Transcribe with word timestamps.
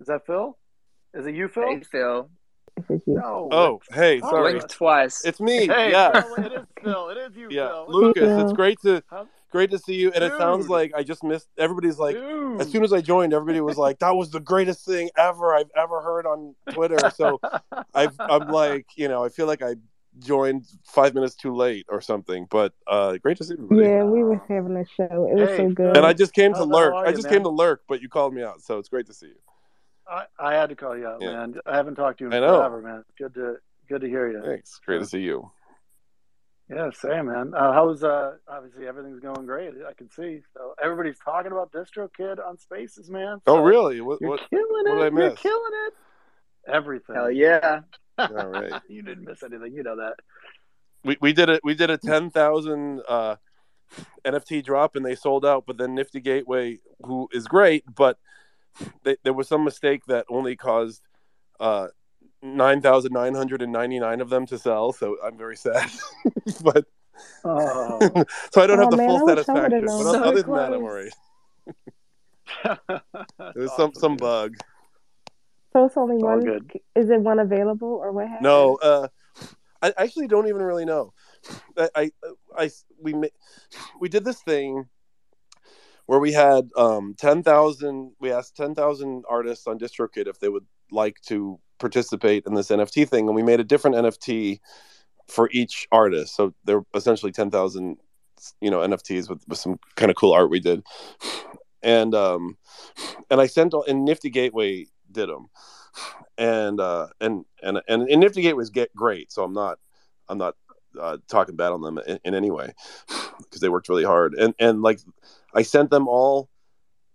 Is 0.00 0.06
that 0.06 0.26
Phil? 0.26 0.56
Is 1.14 1.26
it 1.26 1.34
you, 1.34 1.48
Phil? 1.48 1.64
Hey, 1.68 1.80
Phil. 1.80 2.30
If 2.76 2.90
it's 2.90 3.06
you. 3.06 3.14
No. 3.14 3.48
Oh, 3.50 3.80
hey, 3.90 4.20
Oh, 4.22 4.30
sorry. 4.30 4.52
Blink 4.52 4.68
twice. 4.70 5.24
It's 5.24 5.40
me. 5.40 5.66
Hey, 5.66 5.90
yeah. 5.90 6.20
Phil, 6.20 6.34
it 6.44 6.52
is 6.52 6.66
Phil. 6.82 7.08
It 7.08 7.16
is 7.18 7.36
you, 7.36 7.48
Yeah, 7.50 7.68
Phil. 7.68 7.86
Lucas, 7.88 8.22
Phil. 8.28 8.40
it's 8.40 8.52
great 8.52 8.80
to 8.82 9.02
Huh? 9.10 9.24
great 9.50 9.70
to 9.72 9.78
see 9.78 9.94
you. 9.94 10.12
And 10.12 10.22
it 10.22 10.32
sounds 10.38 10.68
like 10.68 10.92
I 10.94 11.02
just 11.02 11.24
missed. 11.24 11.48
Everybody's 11.58 11.98
like, 11.98 12.14
Dude. 12.16 12.60
as 12.60 12.70
soon 12.70 12.84
as 12.84 12.92
I 12.92 13.00
joined, 13.00 13.32
everybody 13.32 13.60
was 13.60 13.76
like, 13.78 13.98
"That 13.98 14.14
was 14.14 14.30
the 14.30 14.38
greatest 14.40 14.84
thing 14.84 15.10
ever 15.16 15.54
I've 15.54 15.70
ever 15.76 16.00
heard 16.02 16.26
on 16.26 16.54
Twitter." 16.70 17.10
So 17.10 17.40
I've, 17.94 18.14
I'm 18.28 18.48
like, 18.48 18.86
you 18.94 19.08
know, 19.08 19.24
I 19.24 19.28
feel 19.30 19.46
like 19.46 19.62
I 19.62 19.74
joined 20.20 20.66
five 20.84 21.14
minutes 21.14 21.34
too 21.34 21.54
late 21.56 21.86
or 21.88 22.00
something. 22.00 22.46
But 22.48 22.74
uh, 22.86 23.16
great 23.16 23.38
to 23.38 23.44
see 23.44 23.54
everybody. 23.54 23.82
Yeah, 23.88 24.04
we 24.04 24.22
were 24.22 24.40
having 24.48 24.76
a 24.76 24.84
show. 24.96 25.26
It 25.28 25.34
was 25.40 25.48
Hey, 25.48 25.56
so 25.56 25.70
good. 25.70 25.96
And 25.96 26.06
I 26.06 26.12
just 26.12 26.32
came 26.32 26.52
to 26.52 26.58
How 26.58 26.64
the 26.66 26.70
lurk. 26.72 26.94
hell 26.94 27.02
I 27.06 27.10
just 27.12 27.24
man? 27.24 27.32
came 27.32 27.42
to 27.42 27.48
lurk, 27.50 27.82
but 27.88 28.00
you 28.02 28.08
called 28.08 28.34
me 28.34 28.42
out, 28.44 28.62
so 28.62 28.78
it's 28.78 28.88
great 28.88 29.06
to 29.06 29.14
see 29.14 29.26
you. 29.26 29.34
I, 30.10 30.24
I 30.38 30.54
had 30.54 30.70
to 30.70 30.76
call 30.76 30.96
you 30.96 31.06
out, 31.06 31.20
Yeah. 31.20 31.32
man. 31.32 31.54
I 31.66 31.76
haven't 31.76 31.96
talked 31.96 32.18
to 32.18 32.24
you 32.24 32.30
I 32.32 32.36
in 32.36 32.42
know. 32.42 32.58
forever, 32.58 32.80
man. 32.82 33.04
Good 33.18 33.34
to 33.34 33.56
good 33.88 34.00
to 34.02 34.08
hear 34.08 34.30
you. 34.30 34.42
Thanks. 34.44 34.80
Great 34.84 35.00
to 35.00 35.06
see 35.06 35.20
you. 35.20 35.50
Yeah, 36.70 36.90
same, 36.90 37.26
man. 37.26 37.54
Uh, 37.54 37.72
how's 37.72 38.04
uh? 38.04 38.32
Obviously, 38.46 38.86
everything's 38.86 39.20
going 39.20 39.46
great. 39.46 39.72
I 39.88 39.94
can 39.94 40.10
see. 40.10 40.40
So 40.54 40.74
everybody's 40.82 41.18
talking 41.18 41.50
about 41.50 41.72
Distro 41.72 42.10
Kid 42.14 42.38
on 42.40 42.58
Spaces, 42.58 43.08
man. 43.08 43.40
Oh, 43.46 43.62
really? 43.62 44.02
What? 44.02 44.20
You're 44.20 44.30
what? 44.30 44.40
killing 44.50 44.66
what 44.68 44.84
did 44.84 45.02
I 45.02 45.06
it. 45.06 45.12
You're 45.14 45.36
killing 45.36 45.72
it. 45.86 45.94
Everything. 46.70 47.14
Hell 47.14 47.30
yeah. 47.30 47.80
All 48.18 48.46
right. 48.48 48.72
you 48.88 49.02
didn't 49.02 49.24
miss 49.24 49.42
anything. 49.42 49.72
You 49.72 49.82
know 49.82 49.96
that. 49.96 50.14
we, 51.04 51.16
we 51.22 51.32
did 51.32 51.48
it. 51.48 51.60
We 51.64 51.74
did 51.74 51.88
a 51.88 51.96
ten 51.96 52.28
thousand 52.30 53.00
uh, 53.08 53.36
NFT 54.26 54.62
drop, 54.62 54.94
and 54.94 55.06
they 55.06 55.14
sold 55.14 55.46
out. 55.46 55.64
But 55.66 55.78
then 55.78 55.94
Nifty 55.94 56.20
Gateway, 56.20 56.80
who 57.02 57.28
is 57.32 57.46
great, 57.46 57.84
but 57.94 58.18
they, 59.04 59.16
there 59.24 59.32
was 59.32 59.48
some 59.48 59.64
mistake 59.64 60.04
that 60.06 60.26
only 60.28 60.56
caused 60.56 61.02
uh, 61.60 61.88
nine 62.42 62.80
thousand 62.80 63.12
nine 63.12 63.34
hundred 63.34 63.62
and 63.62 63.72
ninety 63.72 63.98
nine 63.98 64.20
of 64.20 64.28
them 64.30 64.46
to 64.46 64.58
sell. 64.58 64.92
So 64.92 65.16
I'm 65.24 65.36
very 65.36 65.56
sad. 65.56 65.90
but 66.62 66.84
Oh. 67.44 67.98
so 68.52 68.62
I 68.62 68.66
don't 68.66 68.78
Oh, 68.78 68.82
have 68.82 68.90
the 68.90 68.96
man, 68.96 69.08
full 69.08 69.26
satisfaction. 69.28 69.70
would've 69.70 69.84
But 69.84 70.06
known. 70.06 70.24
other 70.24 70.36
So 70.36 70.42
than 70.42 70.54
that, 70.54 70.72
I'm 70.72 70.82
close. 70.82 70.84
alright. 70.84 71.12
There's 73.38 73.54
There's 73.54 73.72
some 73.72 73.94
some 73.94 74.16
bug. 74.16 74.56
so 75.72 75.84
it's 75.84 75.96
only 75.96 76.16
It's 76.16 76.24
one. 76.24 76.44
good. 76.44 76.72
Is 76.94 77.10
it 77.10 77.20
one 77.20 77.38
available 77.38 77.88
or 77.88 78.12
what 78.12 78.28
happened? 78.28 78.44
No, 78.44 78.76
uh, 78.76 79.08
I 79.82 79.92
actually 79.96 80.26
don't 80.28 80.48
even 80.48 80.62
really 80.62 80.84
know. 80.84 81.12
I, 81.76 81.88
I, 81.94 82.10
I 82.56 82.70
we 83.00 83.14
we 84.00 84.08
did 84.08 84.24
this 84.24 84.40
thing 84.42 84.86
where 86.08 86.18
we 86.18 86.32
had 86.32 86.70
um, 86.74 87.14
ten 87.18 87.42
thousand. 87.42 88.12
We 88.18 88.32
asked 88.32 88.56
ten 88.56 88.74
thousand 88.74 89.24
artists 89.28 89.66
on 89.66 89.78
DistroKid 89.78 90.26
if 90.26 90.40
they 90.40 90.48
would 90.48 90.64
like 90.90 91.20
to 91.26 91.60
participate 91.78 92.44
in 92.46 92.54
this 92.54 92.68
NFT 92.68 93.06
thing, 93.06 93.26
and 93.26 93.36
we 93.36 93.42
made 93.42 93.60
a 93.60 93.64
different 93.64 93.96
NFT 93.96 94.58
for 95.28 95.50
each 95.52 95.86
artist. 95.92 96.34
So 96.34 96.54
they're 96.64 96.82
essentially 96.94 97.30
ten 97.30 97.50
thousand, 97.50 97.98
you 98.62 98.70
know, 98.70 98.78
NFTs 98.78 99.28
with, 99.28 99.44
with 99.46 99.58
some 99.58 99.78
kind 99.96 100.10
of 100.10 100.16
cool 100.16 100.32
art 100.32 100.48
we 100.48 100.60
did, 100.60 100.82
and 101.82 102.14
um, 102.14 102.56
and 103.30 103.38
I 103.38 103.46
sent 103.46 103.74
all, 103.74 103.84
and 103.84 104.06
Nifty 104.06 104.30
Gateway 104.30 104.86
did 105.12 105.28
them 105.28 105.48
and 106.36 106.80
uh 106.80 107.08
and 107.20 107.44
and 107.62 107.80
and, 107.88 108.08
and 108.08 108.20
nifty 108.20 108.42
gateways 108.42 108.70
get 108.70 108.94
great 108.94 109.32
so 109.32 109.42
i'm 109.42 109.52
not 109.52 109.78
i'm 110.28 110.38
not 110.38 110.54
uh, 110.98 111.16
talking 111.28 111.56
bad 111.56 111.72
on 111.72 111.80
them 111.82 111.98
in, 112.06 112.18
in 112.24 112.34
any 112.34 112.50
way 112.50 112.72
because 113.38 113.60
they 113.60 113.68
worked 113.68 113.88
really 113.88 114.04
hard 114.04 114.34
and 114.34 114.54
and 114.58 114.82
like 114.82 115.00
i 115.58 115.62
sent 115.62 115.90
them 115.90 116.06
all 116.06 116.48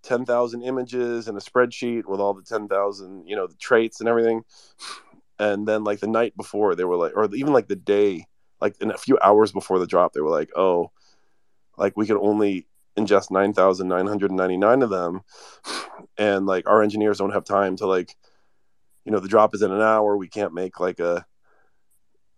10,000 0.04 0.62
images 0.64 1.30
and 1.30 1.38
a 1.38 1.42
spreadsheet 1.42 2.06
with 2.06 2.20
all 2.20 2.34
the 2.34 2.44
10,000 2.44 3.26
you 3.26 3.36
know 3.36 3.48
the 3.48 3.56
traits 3.56 4.02
and 4.02 4.10
everything. 4.10 4.44
And 5.40 5.66
then 5.68 5.84
like 5.84 6.00
the 6.00 6.08
night 6.08 6.36
before 6.36 6.76
they 6.76 6.84
were 6.84 6.98
like 6.98 7.14
or 7.16 7.34
even 7.34 7.54
like 7.54 7.68
the 7.68 7.76
day 7.78 8.28
like 8.62 8.76
in 8.82 8.92
a 8.92 8.98
few 8.98 9.18
hours 9.24 9.52
before 9.52 9.80
the 9.80 9.88
drop 9.88 10.14
they 10.14 10.22
were 10.22 10.30
like 10.30 10.52
oh 10.56 10.92
like 11.78 11.98
we 11.98 12.06
could 12.06 12.18
only 12.18 12.68
ingest 12.98 13.32
9,999 13.32 14.82
of 14.82 14.90
them. 14.90 15.22
And 16.18 16.46
like 16.46 16.68
our 16.68 16.84
engineers 16.84 17.18
don't 17.18 17.34
have 17.34 17.46
time 17.46 17.78
to 17.78 17.88
like 17.88 18.14
you 19.06 19.12
know 19.14 19.20
the 19.20 19.30
drop 19.30 19.56
is 19.56 19.62
in 19.62 19.72
an 19.72 19.82
hour. 19.82 20.18
We 20.18 20.28
can't 20.28 20.54
make 20.54 20.82
like 20.82 21.00
a 21.00 21.26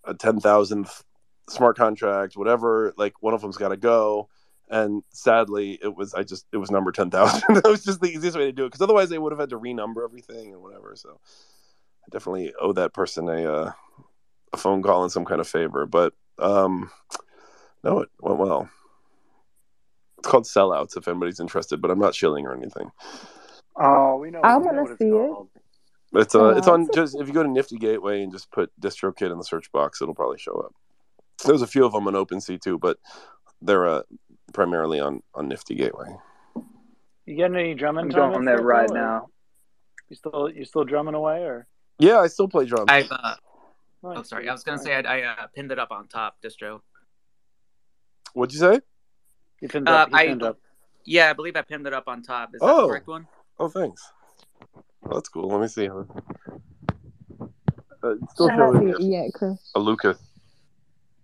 a 0.03 0.13
10,000th 0.13 1.01
smart 1.49 1.77
contract 1.77 2.37
whatever. 2.37 2.93
Like 2.95 3.23
one 3.23 3.33
of 3.33 3.41
them's 3.41 3.57
got 3.57 3.69
to 3.69 3.77
go 3.77 4.29
and 4.69 5.03
sadly 5.09 5.77
it 5.81 5.95
was 5.95 6.13
i 6.13 6.23
just 6.23 6.45
it 6.51 6.57
was 6.57 6.71
number 6.71 6.91
10,000 6.91 7.41
that 7.55 7.65
was 7.67 7.83
just 7.83 8.01
the 8.01 8.09
easiest 8.09 8.37
way 8.37 8.45
to 8.45 8.51
do 8.51 8.65
it 8.65 8.67
because 8.69 8.81
otherwise 8.81 9.09
they 9.09 9.19
would 9.19 9.31
have 9.31 9.39
had 9.39 9.49
to 9.49 9.59
renumber 9.59 10.03
everything 10.03 10.53
and 10.53 10.61
whatever 10.61 10.93
so 10.95 11.19
i 12.03 12.07
definitely 12.11 12.53
owe 12.59 12.73
that 12.73 12.93
person 12.93 13.29
a 13.29 13.45
uh, 13.45 13.71
a 14.53 14.57
phone 14.57 14.81
call 14.81 15.03
and 15.03 15.11
some 15.11 15.25
kind 15.25 15.41
of 15.41 15.47
favor 15.47 15.85
but 15.85 16.13
um 16.39 16.89
no 17.83 17.99
it 17.99 18.09
went 18.19 18.39
well 18.39 18.69
it's 20.17 20.27
called 20.27 20.45
sellouts 20.45 20.97
if 20.97 21.07
anybody's 21.07 21.39
interested 21.39 21.81
but 21.81 21.91
i'm 21.91 21.99
not 21.99 22.15
shilling 22.15 22.45
or 22.45 22.55
anything 22.55 22.91
Oh, 23.77 24.17
we 24.17 24.31
know. 24.31 24.41
I 24.41 24.57
we 24.57 24.63
know 24.63 24.67
wanna 24.67 24.81
what 24.83 24.91
it's 24.91 24.99
see 24.99 25.09
it. 25.09 26.21
It's 26.21 26.35
uh, 26.35 26.49
it's 26.55 26.67
on 26.67 26.87
just 26.93 27.19
if 27.19 27.27
you 27.27 27.33
go 27.33 27.43
to 27.43 27.49
Nifty 27.49 27.77
Gateway 27.77 28.23
and 28.23 28.31
just 28.31 28.49
put 28.51 28.71
DistroKid 28.79 29.31
in 29.31 29.37
the 29.37 29.43
search 29.43 29.69
box, 29.71 30.01
it'll 30.01 30.15
probably 30.15 30.37
show 30.37 30.53
up. 30.53 30.73
There's 31.45 31.61
a 31.61 31.67
few 31.67 31.83
of 31.85 31.91
them 31.91 32.07
on 32.07 32.13
OpenSea 32.13 32.61
too, 32.61 32.79
but 32.79 32.97
they're 33.61 33.85
uh, 33.85 34.03
primarily 34.53 34.99
on 34.99 35.21
on 35.33 35.47
Nifty 35.47 35.75
Gateway. 35.75 36.15
You 37.25 37.35
getting 37.35 37.57
any 37.57 37.73
drumming 37.73 38.05
I'm 38.05 38.11
time 38.11 38.31
going 38.33 38.45
there 38.45 38.61
right 38.61 38.89
or 38.89 38.93
now. 38.93 39.27
You 40.09 40.15
still 40.15 40.49
you 40.53 40.65
still 40.65 40.83
drumming 40.83 41.15
away 41.15 41.43
or? 41.43 41.67
Yeah, 41.99 42.19
I 42.19 42.27
still 42.27 42.47
play 42.47 42.65
drums. 42.65 42.85
I've 42.89 43.11
uh, 43.11 43.35
oh 44.03 44.23
sorry. 44.23 44.47
I 44.47 44.51
was 44.51 44.63
gonna 44.63 44.77
Nice. 44.77 44.85
say 44.85 44.93
I, 44.95 45.19
I 45.19 45.23
uh, 45.43 45.47
pinned 45.55 45.71
it 45.71 45.79
up 45.79 45.91
on 45.91 46.07
top 46.07 46.35
distro. 46.43 46.81
What'd 48.33 48.53
you 48.53 48.59
say? 48.59 48.81
You 49.61 49.69
pinned 49.69 49.89
Uh, 49.89 49.93
up. 49.93 50.09
You 50.11 50.17
I 50.17 50.27
pinned 50.27 50.43
up. 50.43 50.59
yeah, 51.05 51.29
I 51.29 51.33
believe 51.33 51.55
I 51.55 51.61
pinned 51.61 51.87
it 51.87 51.93
up 51.93 52.07
on 52.07 52.21
top. 52.21 52.51
Is 52.53 52.59
that 52.61 52.67
Oh. 52.67 52.81
the 52.83 52.87
correct 52.89 53.07
one? 53.07 53.27
Oh, 53.57 53.69
thanks. 53.69 54.03
Oh, 54.75 55.13
that's 55.13 55.29
cool. 55.29 55.47
Let 55.47 55.61
me 55.61 55.67
see. 55.67 55.89
Uh, 55.89 56.03
still 58.33 58.51
I 58.51 58.55
showing 58.55 58.93
seen 58.97 59.31
Chris. 59.33 59.71
a 59.75 59.79
Lucas 59.79 60.19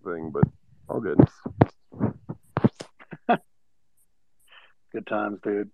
thing, 0.03 0.31
but 0.31 0.43
all 0.89 0.99
good. 0.99 1.19
Good 4.91 5.07
times, 5.07 5.39
dude. 5.43 5.69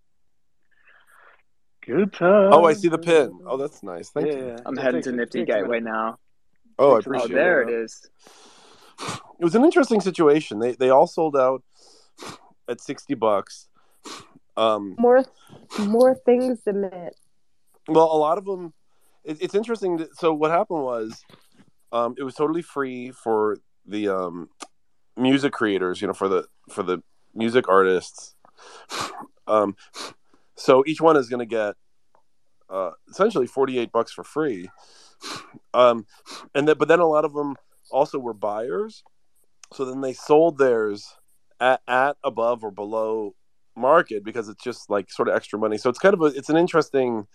Good 1.86 2.14
times. 2.14 2.54
Oh, 2.54 2.66
I 2.66 2.74
see 2.74 2.90
the 2.90 2.98
pin. 2.98 3.40
Oh, 3.46 3.58
that's 3.58 3.82
nice. 3.82 4.10
Thank 4.10 4.28
yeah, 4.28 4.34
you. 4.34 4.48
yeah. 4.48 4.58
I'm 4.66 4.78
It 4.78 4.82
heading 4.82 4.98
takes- 5.02 5.08
to 5.08 5.14
Nifty 5.14 5.46
Gateway 5.46 5.80
now. 5.80 6.20
Oh, 6.80 6.96
Takes 6.98 7.08
I 7.08 7.10
a 7.10 7.12
minute. 7.12 7.24
Oh, 7.24 7.34
there 7.36 7.62
it. 7.62 7.70
it 7.70 7.74
is. 7.84 8.10
It 9.00 9.44
was 9.44 9.56
an 9.56 9.64
interesting 9.64 10.02
situation. 10.02 10.60
They 10.60 10.74
they 10.74 10.90
all 10.90 11.08
sold 11.08 11.36
out 11.36 11.64
at 12.68 12.82
sixty 12.82 13.14
bucks. 13.14 13.68
Um, 14.58 14.96
More, 14.98 15.24
more 15.80 16.16
things 16.16 16.62
to 16.64 16.74
mint. 16.74 17.16
Well, 17.88 18.12
a 18.12 18.18
lot 18.18 18.38
of 18.40 18.46
them. 18.46 18.74
It, 19.24 19.38
it's 19.42 19.54
interesting. 19.56 20.00
To, 20.00 20.10
so 20.14 20.34
what 20.34 20.50
happened 20.52 20.82
was, 20.84 21.24
um, 21.92 22.16
it 22.18 22.24
was 22.24 22.34
totally 22.36 22.64
free 22.64 23.12
for 23.12 23.58
the 23.86 24.10
um, 24.10 24.50
music 25.16 25.54
creators. 25.54 26.02
You 26.02 26.08
know, 26.08 26.14
for 26.14 26.28
the 26.28 26.46
for 26.70 26.82
the 26.84 27.02
music 27.36 27.70
artists. 27.70 28.36
Um, 29.48 29.76
so 30.56 30.84
each 30.86 31.00
one 31.00 31.16
is 31.18 31.30
going 31.30 31.40
to 31.40 31.46
get 31.46 31.76
uh, 32.70 32.92
essentially 33.10 33.48
forty 33.48 33.80
eight 33.80 33.92
bucks 33.92 34.12
for 34.12 34.24
free. 34.24 34.70
Um, 35.74 36.06
and 36.54 36.68
but 36.78 36.88
then 36.88 37.00
a 37.00 37.08
lot 37.08 37.26
of 37.26 37.34
them 37.34 37.56
also 37.92 38.20
were 38.20 38.34
buyers. 38.34 39.04
So 39.74 39.86
then 39.86 40.02
they 40.02 40.14
sold 40.14 40.58
theirs 40.58 41.16
at, 41.60 41.82
at 41.88 42.18
above 42.24 42.64
or 42.64 42.72
below 42.72 43.36
market 43.76 44.24
because 44.24 44.50
it's 44.50 44.64
just 44.64 44.90
like 44.90 45.12
sort 45.12 45.28
of 45.28 45.36
extra 45.36 45.60
money. 45.60 45.78
So 45.78 45.90
it's 45.90 46.00
kind 46.00 46.14
of 46.14 46.22
a 46.22 46.26
it's 46.26 46.50
an 46.50 46.58
interesting 46.58 47.28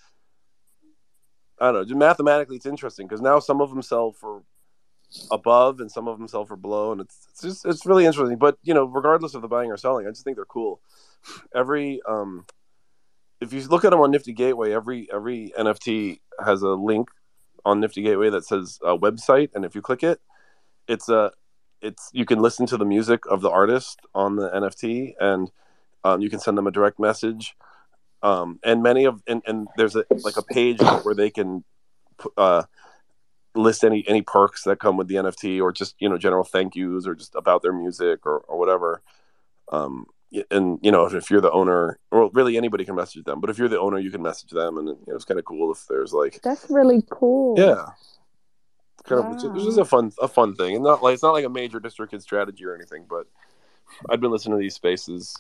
I 1.63 1.71
don't 1.71 1.89
know. 1.89 1.97
Mathematically, 1.97 2.57
it's 2.57 2.67
interesting 2.67 3.07
because 3.07 3.21
now 3.21 3.39
some 3.39 3.61
of 3.61 3.71
them 3.71 3.83
sell 3.83 4.11
for 4.11 4.43
above 5.31 5.81
and 5.81 5.91
some 5.91 6.09
of 6.09 6.19
them 6.19 6.27
sell 6.27 6.45
for 6.45 6.57
below, 6.57 6.91
and 6.91 7.01
it's 7.01 7.27
it's 7.31 7.43
just 7.43 7.67
it's 7.67 7.87
really 7.87 8.05
interesting. 8.05 8.37
But 8.37 8.59
you 8.63 8.75
know, 8.75 8.85
regardless 8.85 9.35
of 9.35 9.43
the 9.43 9.49
buying 9.49 9.71
or 9.71 9.77
selling, 9.77 10.07
I 10.07 10.11
just 10.11 10.25
think 10.25 10.37
they're 10.37 10.45
cool. 10.45 10.81
Every 11.55 12.01
um, 12.09 12.47
if 13.41 13.53
you 13.53 13.63
look 13.69 13.85
at 13.85 13.91
them 13.91 14.01
on 14.01 14.11
Nifty 14.11 14.33
Gateway, 14.33 14.73
every 14.73 15.09
every 15.13 15.53
NFT 15.59 16.21
has 16.45 16.63
a 16.63 16.71
link 16.71 17.09
on 17.65 17.81
Nifty 17.81 18.03
Gateway 18.03 18.31
that 18.31 18.45
says 18.45 18.79
uh, 18.85 18.97
website, 18.97 19.51
and 19.55 19.65
if 19.65 19.75
you 19.75 19.83
click 19.83 20.03
it, 20.03 20.21
it's 20.89 21.09
a 21.09 21.33
it's 21.81 22.11
you 22.13 22.25
can 22.25 22.41
listen 22.41 22.67
to 22.67 22.77
the 22.77 22.85
music 22.85 23.25
of 23.29 23.41
the 23.41 23.51
artist 23.51 24.01
on 24.15 24.37
the 24.37 24.49
NFT, 24.51 25.15
and 25.21 25.51
um, 26.05 26.21
you 26.21 26.31
can 26.31 26.41
send 26.41 26.59
them 26.59 26.67
a 26.67 26.73
direct 26.73 26.99
message 26.99 27.55
um, 28.23 28.61
and 28.63 28.83
many 28.83 29.05
of 29.05 29.23
and, 29.27 29.43
and 29.47 29.69
there's 29.77 29.97
a 29.97 30.05
like 30.11 30.37
a 30.37 30.43
page 30.43 30.81
where 31.03 31.15
they 31.15 31.31
can 31.31 31.65
uh, 32.37 32.63
list 33.55 33.85
any 33.85 34.05
any 34.07 34.23
perks 34.23 34.63
that 34.65 34.79
come 34.79 34.97
with 34.97 35.09
the 35.09 35.17
NFT 35.17 35.61
or 35.61 35.73
just 35.73 35.97
you 35.99 36.09
know 36.09 36.19
general 36.19 36.45
thank 36.45 36.77
yous 36.77 37.07
or 37.07 37.15
just 37.15 37.35
about 37.35 37.63
their 37.63 37.73
music 37.73 38.25
or, 38.25 38.39
or 38.39 38.59
whatever. 38.59 39.03
Um, 39.71 40.07
and 40.51 40.79
you 40.83 40.91
know 40.91 41.07
if 41.07 41.31
you're 41.31 41.41
the 41.41 41.51
owner, 41.51 41.99
well, 42.11 42.31
really 42.33 42.57
anybody 42.57 42.85
can 42.85 42.95
message 42.95 43.25
them. 43.25 43.41
But 43.41 43.51
if 43.51 43.59
you're 43.59 43.69
the 43.69 43.81
owner, 43.81 43.99
you 43.99 44.11
can 44.11 44.23
message 44.23 44.51
them, 44.51 44.79
and 44.79 44.89
you 44.89 44.97
know, 45.09 45.15
it's 45.15 45.25
kind 45.25 45.39
of 45.39 45.45
cool 45.45 45.73
if 45.73 45.87
there's 45.89 46.13
like 46.13 46.41
That's 46.43 46.67
really 46.71 47.03
cool. 47.11 47.55
yeah, 47.59 47.87
kind 49.05 49.25
of 49.25 49.33
it's, 49.33 49.45
Wow. 49.45 49.55
it's 49.55 49.65
just 49.65 49.79
a 49.79 49.85
fun 49.85 50.13
a 50.21 50.29
fun 50.29 50.55
thing, 50.55 50.75
and 50.77 50.85
not 50.85 51.03
like 51.03 51.15
it's 51.15 51.23
not 51.23 51.33
like 51.33 51.45
a 51.45 51.49
major 51.51 51.81
DistroKid 51.81 52.23
strategy 52.23 52.65
or 52.65 52.75
anything. 52.75 53.05
But 53.09 53.27
I've 54.09 54.21
been 54.21 54.31
listening 54.31 54.57
to 54.59 54.63
these 54.63 54.75
spaces 54.75 55.37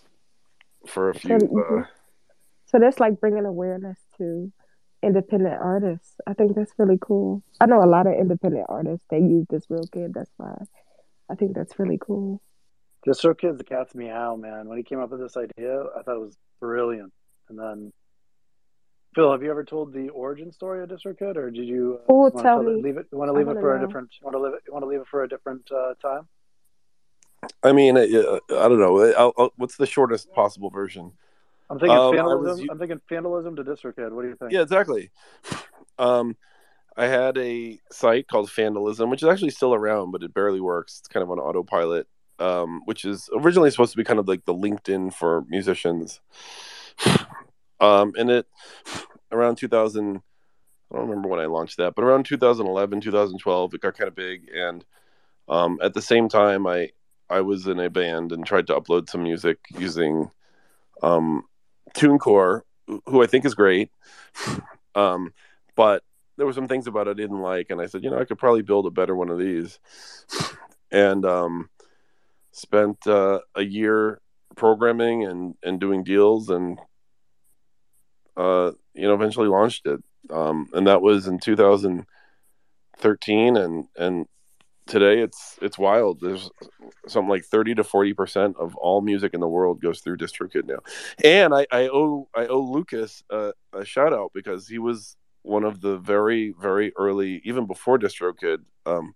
for 0.86 1.10
a 1.10 1.14
few. 1.14 1.38
mhm. 1.38 1.82
Uh, 1.82 1.86
So 2.66 2.78
that's 2.78 3.00
like 3.00 3.20
bringing 3.20 3.44
awareness 3.46 3.98
to 4.18 4.50
independent 5.02 5.60
artists. 5.60 6.20
I 6.26 6.34
think 6.34 6.54
that's 6.54 6.72
really 6.78 6.98
cool. 7.00 7.42
I 7.60 7.66
know 7.66 7.82
a 7.82 7.86
lot 7.86 8.06
of 8.06 8.14
independent 8.14 8.66
artists. 8.68 9.06
They 9.10 9.18
use 9.18 9.46
this 9.50 9.64
real 9.68 9.86
kid. 9.92 10.12
That's 10.14 10.30
why 10.36 10.54
I 11.30 11.34
think 11.34 11.54
that's 11.54 11.78
really 11.78 11.98
cool. 12.00 12.40
Distro 13.06 13.36
Kid's 13.36 13.58
the 13.58 13.64
cat's 13.64 13.94
meow, 13.94 14.36
man. 14.36 14.68
When 14.68 14.78
he 14.78 14.84
came 14.84 15.00
up 15.00 15.10
with 15.10 15.20
this 15.20 15.36
idea, 15.36 15.82
I 15.98 16.02
thought 16.02 16.16
it 16.16 16.20
was 16.20 16.36
brilliant. 16.60 17.12
And 17.48 17.58
then, 17.58 17.92
Phil, 19.14 19.30
have 19.32 19.42
you 19.42 19.50
ever 19.50 19.64
told 19.64 19.92
the 19.92 20.08
origin 20.10 20.52
story 20.52 20.82
of 20.82 20.88
Distro 20.88 21.18
Kid, 21.18 21.36
or 21.36 21.50
did 21.50 21.66
you? 21.66 21.98
Uh, 22.00 22.04
Oh, 22.08 22.14
wanna 22.30 22.42
tell 22.42 22.60
it- 22.60 22.76
me. 22.76 22.82
Leave 22.82 22.96
it. 22.96 23.06
You 23.10 23.18
want 23.18 23.28
to 23.28 23.32
leave 23.32 23.46
it 23.48 23.48
wanna 23.48 23.60
for 23.60 23.76
a 23.76 23.86
different? 23.86 24.10
You 24.20 24.24
want 24.24 24.34
to 24.36 24.40
leave 24.40 24.54
it? 24.54 24.62
You 24.66 24.72
want 24.72 24.82
to 24.84 24.86
leave 24.88 25.00
it 25.00 25.08
for 25.08 25.24
a 25.24 25.28
different 25.28 25.70
uh, 25.72 25.94
time? 26.00 26.28
I 27.64 27.72
mean, 27.72 27.96
uh, 27.96 28.02
I 28.02 28.68
don't 28.68 28.78
know. 28.78 29.00
I'll, 29.14 29.32
I'll, 29.36 29.52
what's 29.56 29.76
the 29.76 29.86
shortest 29.86 30.32
possible 30.32 30.70
version? 30.70 31.12
I'm 31.68 31.78
thinking 31.80 31.96
Um, 31.96 32.14
I 32.14 32.18
fandalism. 32.18 32.40
was 32.40 32.60
u- 32.60 32.68
I'm 32.70 32.78
thinking 32.78 33.00
fandalism 33.10 33.56
to 33.56 33.64
Distro 33.64 33.94
Kid. 33.96 34.12
What 34.12 34.22
do 34.22 34.28
you 34.28 34.36
think? 34.36 34.52
Yeah, 34.52 34.60
exactly. 34.62 35.10
Um, 35.98 36.36
I 36.96 37.06
had 37.06 37.36
a 37.38 37.80
site 37.90 38.28
called 38.28 38.48
Fandalism, 38.50 39.10
which 39.10 39.22
is 39.22 39.28
actually 39.28 39.50
still 39.50 39.74
around, 39.74 40.10
but 40.12 40.22
it 40.22 40.32
barely 40.34 40.60
works. 40.60 40.98
It's 41.00 41.08
kind 41.08 41.22
of 41.22 41.30
on 41.30 41.38
autopilot, 41.38 42.06
um, 42.38 42.82
which 42.84 43.04
is 43.04 43.28
originally 43.36 43.70
supposed 43.70 43.92
to 43.92 43.96
be 43.96 44.04
kind 44.04 44.18
of 44.18 44.28
like 44.28 44.44
the 44.44 44.54
LinkedIn 44.54 45.14
for 45.14 45.44
musicians. 45.48 46.20
Um, 47.80 48.12
and 48.16 48.30
it 48.30 48.46
around 49.32 49.56
2000, 49.56 50.16
I 50.16 50.96
don't 50.96 51.08
remember 51.08 51.28
when 51.28 51.40
I 51.40 51.46
launched 51.46 51.78
that, 51.78 51.96
but 51.96 52.04
around 52.04 52.26
2011, 52.26 53.00
2012, 53.00 53.74
it 53.74 53.80
got 53.80 53.98
kind 53.98 54.06
of 54.06 54.14
big. 54.14 54.48
And 54.54 54.84
um, 55.48 55.80
at 55.82 55.92
the 55.92 56.00
same 56.00 56.28
time, 56.28 56.64
I 56.68 56.90
I 57.28 57.40
was 57.40 57.66
in 57.66 57.80
a 57.80 57.90
band 57.90 58.30
and 58.30 58.46
tried 58.46 58.66
to 58.68 58.78
upload 58.78 59.08
some 59.08 59.22
music 59.22 59.58
using 59.76 60.30
um, 61.02 61.44
TuneCore, 61.94 62.62
who 63.06 63.22
I 63.22 63.26
think 63.26 63.44
is 63.44 63.54
great. 63.54 63.90
Um, 64.94 65.32
but 65.74 66.04
there 66.36 66.44
were 66.44 66.52
some 66.52 66.68
things 66.68 66.86
about 66.86 67.08
it 67.08 67.12
I 67.12 67.14
didn't 67.14 67.40
like, 67.40 67.70
and 67.70 67.80
I 67.80 67.86
said, 67.86 68.04
you 68.04 68.10
know, 68.10 68.18
I 68.18 68.26
could 68.26 68.36
probably 68.36 68.60
build 68.60 68.84
a 68.84 68.90
better 68.90 69.16
one 69.16 69.30
of 69.30 69.38
these. 69.38 69.78
And 70.90 71.24
um, 71.24 71.70
spent 72.52 73.06
uh, 73.06 73.40
a 73.54 73.62
year 73.62 74.20
programming 74.54 75.24
and 75.24 75.54
and 75.62 75.80
doing 75.80 76.04
deals, 76.04 76.50
and 76.50 76.78
uh, 78.36 78.72
you 78.94 79.08
know, 79.08 79.14
eventually 79.14 79.48
launched 79.48 79.86
it. 79.86 80.00
Um, 80.30 80.68
and 80.72 80.86
that 80.86 81.02
was 81.02 81.26
in 81.26 81.40
2013, 81.40 83.56
and 83.56 83.88
and 83.96 84.26
today 84.86 85.20
it's 85.20 85.58
it's 85.60 85.78
wild. 85.78 86.20
There's 86.20 86.48
something 87.08 87.28
like 87.28 87.44
30 87.44 87.74
to 87.76 87.84
40 87.84 88.14
percent 88.14 88.56
of 88.58 88.74
all 88.76 89.00
music 89.00 89.34
in 89.34 89.40
the 89.40 89.48
world 89.48 89.80
goes 89.80 90.00
through 90.00 90.18
DistroKid 90.18 90.66
now. 90.66 90.78
And 91.24 91.54
I, 91.54 91.66
I 91.72 91.88
owe 91.88 92.28
I 92.34 92.46
owe 92.46 92.62
Lucas 92.62 93.24
a, 93.30 93.52
a 93.72 93.84
shout 93.84 94.12
out 94.12 94.30
because 94.34 94.68
he 94.68 94.78
was 94.78 95.16
one 95.42 95.64
of 95.64 95.80
the 95.80 95.98
very 95.98 96.54
very 96.60 96.92
early, 96.96 97.40
even 97.44 97.66
before 97.66 97.98
DistroKid, 97.98 98.58
um, 98.86 99.14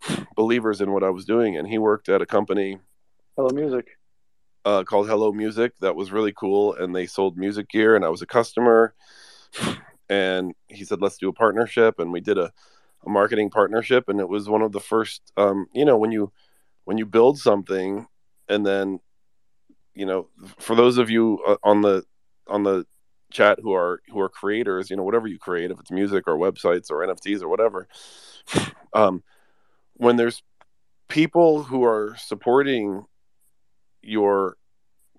believers 0.36 0.80
in 0.80 0.92
what 0.92 1.04
I 1.04 1.10
was 1.10 1.24
doing. 1.24 1.56
And 1.56 1.68
he 1.68 1.78
worked 1.78 2.08
at 2.08 2.22
a 2.22 2.26
company 2.26 2.78
Hello, 3.36 3.50
music. 3.50 3.98
uh, 4.64 4.84
called 4.84 5.08
Hello 5.08 5.32
Music 5.32 5.72
that 5.80 5.94
was 5.96 6.12
really 6.12 6.32
cool, 6.32 6.74
and 6.74 6.94
they 6.94 7.06
sold 7.06 7.36
music 7.36 7.68
gear, 7.68 7.96
and 7.96 8.04
I 8.04 8.08
was 8.08 8.22
a 8.22 8.26
customer. 8.26 8.94
And 10.08 10.54
he 10.68 10.84
said, 10.84 11.02
"Let's 11.02 11.18
do 11.18 11.28
a 11.28 11.32
partnership," 11.32 11.98
and 11.98 12.12
we 12.12 12.20
did 12.20 12.38
a, 12.38 12.52
a 13.04 13.08
marketing 13.10 13.50
partnership, 13.50 14.08
and 14.08 14.20
it 14.20 14.28
was 14.28 14.48
one 14.48 14.62
of 14.62 14.70
the 14.70 14.78
first. 14.78 15.32
Um, 15.36 15.66
you 15.74 15.84
know, 15.84 15.96
when 15.96 16.12
you 16.12 16.30
when 16.84 16.96
you 16.96 17.04
build 17.06 17.40
something, 17.40 18.06
and 18.48 18.64
then, 18.64 19.00
you 19.94 20.06
know, 20.06 20.28
for 20.60 20.76
those 20.76 20.98
of 20.98 21.10
you 21.10 21.40
uh, 21.44 21.56
on 21.64 21.82
the 21.82 22.04
on 22.46 22.62
the 22.62 22.86
chat 23.36 23.58
who 23.62 23.74
are 23.74 24.00
who 24.08 24.20
are 24.20 24.28
creators, 24.28 24.90
you 24.90 24.96
know, 24.96 25.02
whatever 25.02 25.26
you 25.26 25.38
create, 25.38 25.70
if 25.70 25.78
it's 25.78 25.90
music 25.90 26.24
or 26.26 26.36
websites 26.36 26.90
or 26.90 27.06
NFTs 27.06 27.42
or 27.42 27.48
whatever, 27.48 27.86
um, 28.92 29.22
when 29.94 30.16
there's 30.16 30.42
people 31.08 31.62
who 31.62 31.84
are 31.84 32.16
supporting 32.18 33.04
your 34.02 34.56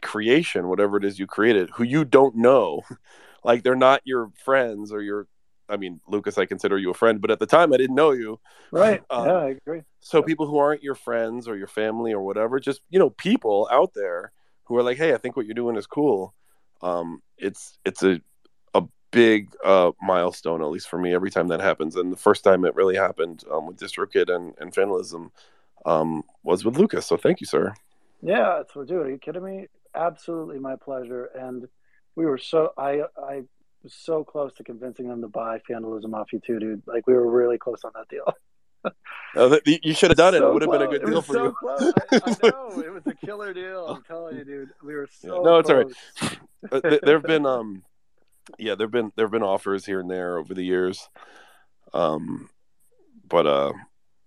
creation, 0.01 0.67
whatever 0.67 0.97
it 0.97 1.05
is 1.05 1.19
you 1.19 1.27
created, 1.27 1.69
who 1.71 1.83
you 1.83 2.05
don't 2.05 2.35
know. 2.35 2.81
Like 3.43 3.63
they're 3.63 3.75
not 3.75 4.01
your 4.03 4.31
friends 4.43 4.91
or 4.91 5.01
your 5.01 5.25
I 5.69 5.77
mean, 5.77 6.01
Lucas, 6.07 6.37
I 6.37 6.45
consider 6.45 6.77
you 6.77 6.89
a 6.89 6.93
friend, 6.93 7.21
but 7.21 7.31
at 7.31 7.39
the 7.39 7.45
time 7.45 7.71
I 7.71 7.77
didn't 7.77 7.95
know 7.95 8.11
you. 8.11 8.39
Right. 8.71 9.01
Um, 9.09 9.25
yeah, 9.25 9.33
I 9.33 9.49
agree. 9.49 9.83
So 10.01 10.21
people 10.21 10.47
who 10.47 10.57
aren't 10.57 10.83
your 10.83 10.95
friends 10.95 11.47
or 11.47 11.55
your 11.55 11.67
family 11.67 12.11
or 12.11 12.21
whatever, 12.21 12.59
just 12.59 12.81
you 12.89 12.99
know, 12.99 13.11
people 13.11 13.69
out 13.71 13.93
there 13.93 14.33
who 14.65 14.75
are 14.75 14.83
like, 14.83 14.97
Hey, 14.97 15.13
I 15.13 15.17
think 15.17 15.37
what 15.37 15.45
you're 15.45 15.53
doing 15.53 15.77
is 15.77 15.87
cool. 15.87 16.33
Um, 16.81 17.21
it's 17.37 17.77
it's 17.85 18.03
a 18.03 18.21
a 18.73 18.83
big 19.11 19.49
uh 19.63 19.91
milestone, 20.01 20.61
at 20.61 20.69
least 20.69 20.89
for 20.89 20.97
me, 20.97 21.13
every 21.13 21.31
time 21.31 21.47
that 21.49 21.61
happens. 21.61 21.95
And 21.95 22.11
the 22.11 22.17
first 22.17 22.43
time 22.43 22.65
it 22.65 22.75
really 22.75 22.95
happened 22.95 23.43
um 23.51 23.67
with 23.67 23.77
DistroKid 23.77 24.33
and, 24.33 24.53
and 24.59 24.73
Fandalism 24.73 25.31
um 25.85 26.23
was 26.43 26.65
with 26.65 26.77
Lucas. 26.77 27.05
So 27.05 27.17
thank 27.17 27.41
you, 27.41 27.47
sir. 27.47 27.73
Yeah, 28.21 28.61
it's 28.61 28.73
dude. 28.73 28.91
Are 28.91 29.09
you 29.09 29.17
kidding 29.17 29.43
me? 29.43 29.67
Absolutely, 29.95 30.59
my 30.59 30.75
pleasure. 30.75 31.25
And 31.25 31.67
we 32.15 32.25
were 32.25 32.37
so 32.37 32.73
I 32.77 33.01
I 33.17 33.43
was 33.83 33.93
so 33.93 34.23
close 34.23 34.53
to 34.55 34.63
convincing 34.63 35.07
them 35.07 35.21
to 35.21 35.27
buy 35.27 35.59
Fandalism 35.69 36.13
off 36.13 36.33
you 36.33 36.39
too, 36.39 36.59
dude. 36.59 36.83
Like 36.85 37.07
we 37.07 37.13
were 37.13 37.29
really 37.29 37.57
close 37.57 37.83
on 37.83 37.91
that 37.95 38.07
deal. 38.09 38.25
Uh, 39.35 39.59
you 39.65 39.93
should 39.93 40.09
have 40.09 40.17
done 40.17 40.33
it. 40.33 40.39
So 40.39 40.49
it 40.49 40.53
would 40.53 40.61
have 40.63 40.71
been 40.71 40.81
a 40.81 40.87
good 40.87 41.03
It 41.03 41.05
deal 41.05 41.15
was 41.17 41.25
for 41.25 41.33
so 41.33 41.43
you. 41.43 41.51
Close. 41.51 41.93
I, 42.11 42.21
I 42.25 42.49
know 42.49 42.79
it 42.79 42.91
was 42.91 43.03
a 43.05 43.13
killer 43.13 43.53
deal. 43.53 43.85
I'm 43.85 44.01
telling 44.01 44.37
you, 44.37 44.43
dude. 44.45 44.69
We 44.81 44.95
were 44.95 45.07
so 45.11 45.43
No, 45.43 45.59
it's 45.59 45.69
all 45.69 45.75
right. 45.75 45.87
close. 46.19 46.81
Th- 46.81 47.01
there 47.03 47.17
have 47.17 47.23
been 47.27 47.45
um 47.45 47.83
yeah 48.57 48.73
there've 48.73 48.89
been 48.89 49.11
there've 49.15 49.29
been 49.29 49.43
offers 49.43 49.85
here 49.85 49.99
and 49.99 50.09
there 50.09 50.37
over 50.37 50.53
the 50.53 50.63
years 50.63 51.09
um 51.93 52.49
but 53.27 53.45
uh 53.45 53.73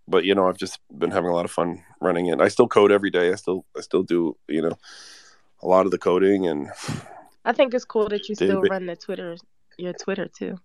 but 0.07 0.25
you 0.25 0.35
know 0.35 0.47
i've 0.49 0.59
just 0.59 0.79
been 0.97 1.11
having 1.11 1.31
a 1.31 1.35
lot 1.35 1.45
of 1.47 1.51
fun 1.51 1.83
running 2.01 2.27
it 2.27 2.41
i 2.41 2.47
still 2.49 2.69
code 2.69 2.93
every 2.93 3.11
day 3.11 3.33
i 3.33 3.35
still 3.35 3.65
i 3.77 3.81
still 3.81 4.03
do 4.03 4.37
you 4.49 4.61
know 4.63 4.77
a 5.63 5.67
lot 5.67 5.87
of 5.87 5.91
the 5.91 5.99
coding 5.99 6.47
and 6.47 6.69
I 7.45 7.53
think 7.53 7.73
it's 7.75 7.85
cool 7.87 8.09
that 8.11 8.29
you 8.29 8.35
still 8.35 8.57
David. 8.61 8.71
run 8.71 8.87
the 8.87 8.97
Twitter, 8.97 9.37
your 9.79 9.95
Twitter 9.95 10.29
too. 10.29 10.59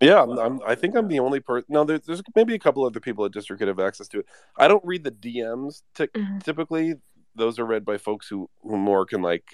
Yeah 0.00 0.22
I'm, 0.22 0.38
I'm 0.38 0.60
i 0.66 0.74
think 0.74 0.96
i'm 0.96 1.08
the 1.08 1.18
only 1.20 1.40
person 1.40 1.66
no 1.68 1.84
there, 1.84 1.98
there's 1.98 2.22
maybe 2.34 2.54
a 2.54 2.58
couple 2.58 2.84
other 2.84 3.00
people 3.00 3.24
at 3.24 3.32
DistroKid 3.32 3.58
that 3.58 3.68
have 3.68 3.80
access 3.80 4.08
to 4.08 4.20
it 4.20 4.26
i 4.56 4.66
don't 4.66 4.84
read 4.84 5.04
the 5.04 5.10
dms 5.10 5.82
ty- 5.94 6.06
Mhm. 6.08 6.42
typically 6.42 6.94
those 7.34 7.58
are 7.58 7.66
read 7.66 7.84
by 7.84 7.98
folks 7.98 8.26
who 8.28 8.48
who 8.62 8.76
more 8.76 9.04
can 9.04 9.20
like 9.22 9.44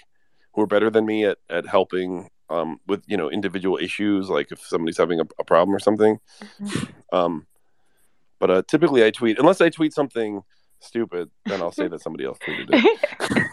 who 0.53 0.61
are 0.61 0.67
better 0.67 0.89
than 0.89 1.05
me 1.05 1.25
at 1.25 1.37
at 1.49 1.67
helping 1.67 2.29
um 2.49 2.79
with 2.87 3.03
you 3.07 3.17
know 3.17 3.29
individual 3.29 3.77
issues 3.77 4.29
like 4.29 4.51
if 4.51 4.59
somebody's 4.61 4.97
having 4.97 5.19
a, 5.19 5.25
a 5.37 5.43
problem 5.43 5.75
or 5.75 5.79
something 5.79 6.17
um 7.11 7.45
but 8.39 8.49
uh 8.49 8.61
typically 8.69 9.03
i 9.03 9.11
tweet 9.11 9.37
unless 9.39 9.59
i 9.61 9.69
tweet 9.69 9.93
something 9.93 10.41
stupid 10.79 11.29
then 11.45 11.61
i'll 11.61 11.71
say 11.73 11.87
that 11.89 12.01
somebody 12.01 12.23
else 12.23 12.37
tweeted 12.39 12.67
it 12.71 13.47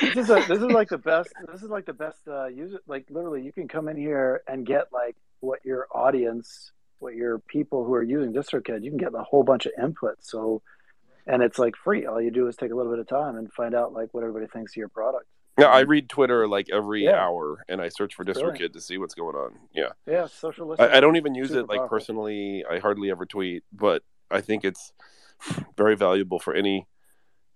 this 0.00 0.16
is 0.24 0.30
a, 0.30 0.36
this 0.48 0.58
is 0.58 0.70
like 0.72 0.88
the 0.88 0.98
best. 0.98 1.28
This 1.52 1.62
is 1.62 1.68
like 1.68 1.84
the 1.86 1.92
best 1.92 2.26
uh, 2.26 2.46
user. 2.46 2.80
Like 2.86 3.06
literally, 3.10 3.42
you 3.42 3.52
can 3.52 3.68
come 3.68 3.88
in 3.88 3.96
here 3.96 4.42
and 4.48 4.66
get 4.66 4.92
like 4.92 5.14
what 5.44 5.64
your 5.64 5.86
audience, 5.94 6.72
what 6.98 7.14
your 7.14 7.38
people 7.38 7.84
who 7.84 7.94
are 7.94 8.02
using 8.02 8.32
DistroKid, 8.32 8.82
you 8.82 8.90
can 8.90 8.98
get 8.98 9.14
a 9.14 9.22
whole 9.22 9.42
bunch 9.44 9.66
of 9.66 9.72
input. 9.82 10.16
So, 10.20 10.62
and 11.26 11.42
it's 11.42 11.58
like 11.58 11.74
free. 11.76 12.06
All 12.06 12.20
you 12.20 12.30
do 12.30 12.48
is 12.48 12.56
take 12.56 12.72
a 12.72 12.74
little 12.74 12.92
bit 12.92 12.98
of 13.00 13.08
time 13.08 13.36
and 13.36 13.52
find 13.52 13.74
out 13.74 13.92
like 13.92 14.08
what 14.12 14.22
everybody 14.24 14.46
thinks 14.46 14.72
of 14.72 14.76
your 14.76 14.88
product. 14.88 15.26
yeah 15.58 15.66
i 15.66 15.80
read 15.80 16.08
twitter 16.08 16.48
like 16.48 16.66
every 16.72 17.04
Yeah. 17.04 17.20
hour 17.24 17.64
and 17.68 17.80
i 17.80 17.88
search 17.88 18.14
for 18.16 18.24
distrokid 18.24 18.72
to 18.72 18.80
see 18.80 18.98
what's 18.98 19.14
going 19.14 19.36
on 19.36 19.50
yeah 19.72 19.90
Yeah, 20.06 20.26
social. 20.26 20.74
I, 20.78 20.96
I 20.96 21.00
don't 21.00 21.16
even 21.16 21.34
use 21.36 21.52
it 21.52 21.68
like 21.68 21.78
powerful. 21.78 21.88
personally 21.96 22.64
i 22.68 22.78
hardly 22.80 23.08
ever 23.12 23.24
tweet 23.24 23.62
but 23.72 24.02
i 24.32 24.40
think 24.40 24.64
it's 24.64 24.92
very 25.76 25.94
valuable 25.96 26.40
for 26.40 26.54
any 26.54 26.86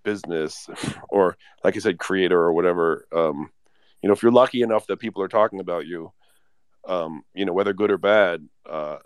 business 0.05 0.69
or 1.09 1.37
like 1.65 1.75
i 1.77 1.81
said 1.81 1.99
creator 1.99 2.39
or 2.41 2.53
whatever 2.53 3.07
um 3.13 3.51
you 4.01 4.07
know 4.09 4.13
if 4.15 4.23
you're 4.23 4.33
lucky 4.43 4.63
enough 4.63 4.87
that 4.87 4.99
people 4.99 5.21
are 5.23 5.29
talking 5.29 5.59
about 5.61 5.85
you 5.87 6.13
um 6.89 7.23
you 7.35 7.47
know 7.47 7.55
whether 7.55 7.75
good 7.75 7.93
or 7.93 7.99
bad 7.99 8.49
uh 8.71 8.99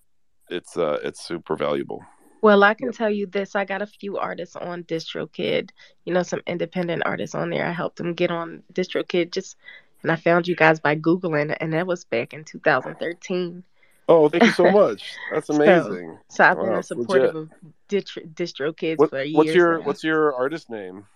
it's 0.51 0.77
uh 0.79 0.99
it's 1.05 1.23
super 1.27 1.57
valuable 1.57 2.03
Well, 2.43 2.65
I 2.65 2.75
can 2.75 2.89
Yep. 2.89 2.97
tell 2.97 3.11
you 3.11 3.27
this. 3.27 3.57
I 3.57 3.65
got 3.65 3.83
a 3.83 3.87
few 3.87 4.19
artists 4.19 4.57
on 4.57 4.85
DistroKid, 4.85 5.71
you 6.05 6.15
know, 6.15 6.23
some 6.23 6.43
independent 6.47 7.03
artists 7.07 7.35
on 7.35 7.51
there. 7.51 7.67
I 7.67 7.73
helped 7.73 7.97
them 7.99 8.15
get 8.15 8.31
on 8.31 8.63
DistroKid 8.73 9.33
just, 9.33 9.57
and 10.03 10.13
I 10.13 10.17
found 10.17 10.49
you 10.49 10.57
guys 10.57 10.81
by 10.81 10.97
Googling, 10.97 11.57
and 11.61 11.73
that 11.75 11.87
was 11.89 12.05
back 12.05 12.35
in 12.35 12.45
2013. 12.45 13.65
oh 14.09 14.29
thank 14.29 14.45
you 14.45 14.53
so 14.53 14.69
much 14.71 15.21
that's 15.31 15.51
amazing 15.51 16.19
So 16.31 16.45
I've 16.45 16.61
been 16.61 16.69
Wow, 16.69 16.79
a 16.79 16.83
supportive 16.85 17.35
legit. 17.35 17.37
of 17.37 17.51
Distro, 17.89 18.27
DistroKids 18.35 18.99
what, 18.99 19.11
for 19.11 19.23
years. 19.23 19.35
what's 19.35 19.55
your 19.55 19.81
now. 19.81 19.83
what's 19.83 20.05
your 20.05 20.35
artist 20.35 20.71
name 20.71 21.07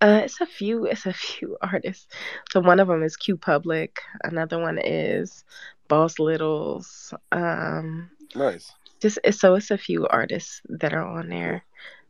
Uh, 0.00 0.20
it's 0.24 0.40
a 0.40 0.46
few. 0.46 0.84
It's 0.86 1.06
a 1.06 1.12
few 1.26 1.56
artists. 1.60 2.06
So 2.50 2.60
one 2.60 2.80
of 2.80 2.88
them 2.88 3.02
is 3.02 3.16
Q 3.16 3.36
Public. 3.36 4.00
Another 4.24 4.58
one 4.60 4.78
is 4.82 5.44
Boss 5.88 6.18
Littles. 6.18 7.12
Um, 7.32 8.10
Nice. 8.34 8.72
just 9.00 9.18
so 9.32 9.54
it's 9.54 9.70
a 9.70 9.78
few 9.78 10.06
artists 10.08 10.60
that 10.68 10.92
are 10.92 11.04
on 11.06 11.28
there 11.28 11.64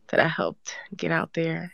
that 0.09 0.19
I 0.19 0.27
helped 0.27 0.75
get 0.95 1.11
out 1.11 1.33
there. 1.33 1.73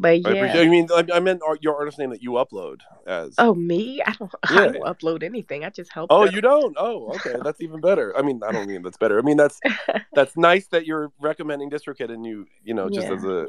But 0.00 0.20
yeah. 0.20 0.30
appreciate, 0.30 0.64
I 0.64 0.70
mean, 0.70 0.88
I, 0.94 1.04
I 1.14 1.20
meant 1.20 1.42
your 1.60 1.74
artist 1.74 1.98
name 1.98 2.10
that 2.10 2.22
you 2.22 2.32
upload 2.32 2.82
as. 3.04 3.34
Oh 3.36 3.52
me? 3.52 4.00
I 4.06 4.12
don't. 4.12 4.30
I 4.44 4.68
don't 4.68 4.84
upload 4.84 5.24
anything. 5.24 5.64
I 5.64 5.70
just 5.70 5.92
help. 5.92 6.06
Oh, 6.10 6.24
them. 6.24 6.36
you 6.36 6.40
don't? 6.40 6.76
Oh, 6.78 7.08
okay. 7.16 7.34
That's 7.42 7.60
even 7.60 7.80
better. 7.80 8.16
I 8.16 8.22
mean, 8.22 8.40
I 8.46 8.52
don't 8.52 8.68
mean 8.68 8.82
that's 8.82 8.96
better. 8.96 9.18
I 9.18 9.22
mean, 9.22 9.36
that's 9.36 9.58
that's 10.14 10.36
nice 10.36 10.68
that 10.68 10.86
you're 10.86 11.10
recommending 11.18 11.68
DistroKid 11.68 12.12
and 12.12 12.24
you, 12.24 12.46
you 12.62 12.74
know, 12.74 12.88
just 12.88 13.08
Yeah. 13.08 13.14
as 13.14 13.24
a, 13.24 13.48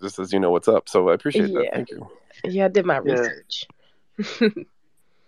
just 0.00 0.18
as 0.18 0.32
you 0.32 0.40
know 0.40 0.50
what's 0.50 0.68
up. 0.68 0.88
So 0.88 1.08
I 1.10 1.14
appreciate 1.14 1.52
that. 1.52 1.70
Thank 1.72 1.90
you. 1.90 2.08
yeah, 2.44 2.66
I 2.66 2.68
did 2.68 2.86
my 2.86 3.00
Yeah. 3.04 3.12
research. 3.12 3.66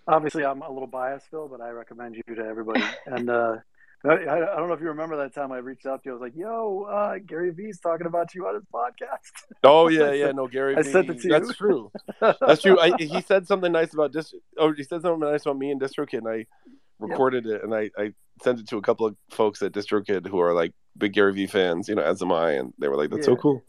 Obviously, 0.08 0.44
I'm 0.44 0.62
a 0.62 0.70
little 0.70 0.88
biased, 0.88 1.26
Phil, 1.30 1.46
but 1.48 1.60
I 1.60 1.70
recommend 1.70 2.16
you 2.16 2.34
to 2.34 2.42
everybody. 2.44 2.82
And 3.06 3.30
uh, 3.30 3.56
I, 4.04 4.12
I 4.12 4.56
don't 4.56 4.66
know 4.68 4.74
if 4.74 4.80
you 4.80 4.88
remember 4.88 5.16
that 5.18 5.34
time 5.34 5.52
I 5.52 5.58
reached 5.58 5.86
out 5.86 6.02
to 6.02 6.08
you. 6.08 6.12
I 6.12 6.14
was 6.14 6.22
like, 6.22 6.36
"Yo, 6.36 6.88
uh, 6.90 7.18
Gary 7.24 7.50
Vee's 7.50 7.78
talking 7.80 8.06
about 8.06 8.34
you 8.34 8.46
on 8.48 8.54
his 8.54 8.64
podcast." 8.72 9.56
Oh 9.62 9.88
yeah, 9.88 10.10
yeah. 10.12 10.32
No, 10.32 10.48
Gary. 10.48 10.76
I 10.76 10.82
Vee, 10.82 10.90
sent 10.92 11.10
it 11.10 11.20
to 11.20 11.28
That's 11.28 11.48
you. 11.48 11.54
true. 11.54 11.92
That's 12.20 12.62
true. 12.62 12.80
I, 12.80 12.92
he 12.98 13.20
said 13.20 13.46
something 13.46 13.70
nice 13.70 13.92
about 13.94 14.12
dis. 14.12 14.34
Oh, 14.58 14.72
he 14.72 14.82
said 14.82 15.02
something 15.02 15.20
nice 15.30 15.42
about 15.42 15.58
me 15.58 15.70
and 15.70 15.80
DistroKid, 15.80 16.18
and 16.18 16.28
I 16.28 16.46
recorded 16.98 17.46
it 17.46 17.64
and 17.64 17.74
I, 17.74 17.90
I 17.96 18.12
sent 18.42 18.60
it 18.60 18.68
to 18.68 18.76
a 18.76 18.82
couple 18.82 19.06
of 19.06 19.16
folks 19.30 19.62
at 19.62 19.72
DistroKid 19.72 20.26
who 20.26 20.40
are 20.40 20.54
like 20.54 20.72
big 20.96 21.12
Gary 21.12 21.32
Vee 21.32 21.46
fans, 21.46 21.88
you 21.88 21.94
know, 21.94 22.02
as 22.02 22.22
am 22.22 22.32
I, 22.32 22.52
and 22.52 22.72
they 22.78 22.88
were 22.88 22.96
like, 22.96 23.10
"That's 23.10 23.26
so 23.26 23.36
cool." 23.36 23.62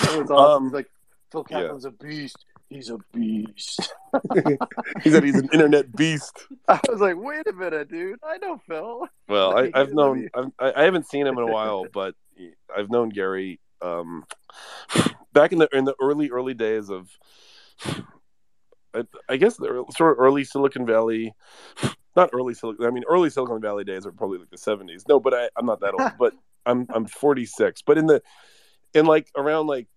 That 0.00 0.18
was 0.18 0.30
awesome. 0.30 0.66
Um, 0.66 0.72
like, 0.72 0.90
Phil 1.30 1.46
yeah. 1.50 1.62
Kaplan's 1.62 1.84
a 1.84 1.90
beast. 1.90 2.44
He's 2.68 2.90
a 2.90 2.98
beast. 3.12 3.94
He 5.02 5.10
said 5.10 5.24
he's 5.24 5.38
an 5.38 5.48
internet 5.52 5.94
beast. 5.96 6.46
I 6.68 6.78
was 6.88 7.00
like, 7.00 7.16
wait 7.16 7.46
a 7.46 7.52
minute, 7.52 7.90
dude. 7.90 8.18
I 8.22 8.36
know 8.38 8.60
Phil. 8.68 9.08
Well, 9.26 9.58
I, 9.58 9.70
I've 9.74 9.92
known 9.92 10.28
I've, 10.34 10.52
I 10.58 10.72
I 10.76 10.82
haven't 10.84 11.08
seen 11.08 11.26
him 11.26 11.38
in 11.38 11.44
a 11.44 11.52
while, 11.52 11.86
but 11.92 12.14
I've 12.74 12.90
known 12.90 13.08
Gary 13.08 13.58
um, 13.80 14.24
back 15.32 15.52
in 15.52 15.58
the 15.58 15.68
in 15.72 15.84
the 15.84 15.94
early 16.00 16.30
early 16.30 16.54
days 16.54 16.90
of 16.90 17.08
I, 18.94 19.04
I 19.28 19.36
guess 19.36 19.56
the 19.56 19.84
sort 19.96 20.12
of 20.12 20.18
early 20.20 20.44
Silicon 20.44 20.86
Valley, 20.86 21.34
not 22.16 22.30
early 22.32 22.54
Silicon. 22.54 22.86
I 22.86 22.90
mean, 22.90 23.04
early 23.08 23.30
Silicon 23.30 23.60
Valley 23.60 23.84
days 23.84 24.06
are 24.06 24.12
probably 24.12 24.38
like 24.38 24.50
the 24.50 24.58
seventies. 24.58 25.04
No, 25.08 25.20
but 25.20 25.34
I, 25.34 25.48
I'm 25.56 25.66
not 25.66 25.80
that 25.80 25.94
old. 25.98 26.12
but 26.18 26.34
I'm 26.66 26.86
I'm 26.90 27.06
46. 27.06 27.82
But 27.82 27.98
in 27.98 28.06
the 28.06 28.22
in 28.94 29.06
like 29.06 29.28
around 29.36 29.66
like 29.66 29.88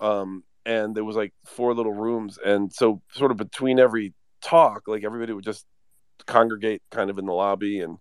um, 0.00 0.44
and 0.64 0.94
there 0.94 1.04
was 1.04 1.16
like 1.16 1.32
four 1.44 1.74
little 1.74 1.92
rooms 1.92 2.38
and 2.44 2.72
so 2.72 3.00
sort 3.12 3.30
of 3.30 3.36
between 3.36 3.78
every 3.78 4.14
talk 4.40 4.88
like 4.88 5.04
everybody 5.04 5.32
would 5.32 5.44
just 5.44 5.66
congregate 6.26 6.82
kind 6.90 7.10
of 7.10 7.18
in 7.18 7.26
the 7.26 7.32
lobby 7.32 7.80
and 7.80 7.98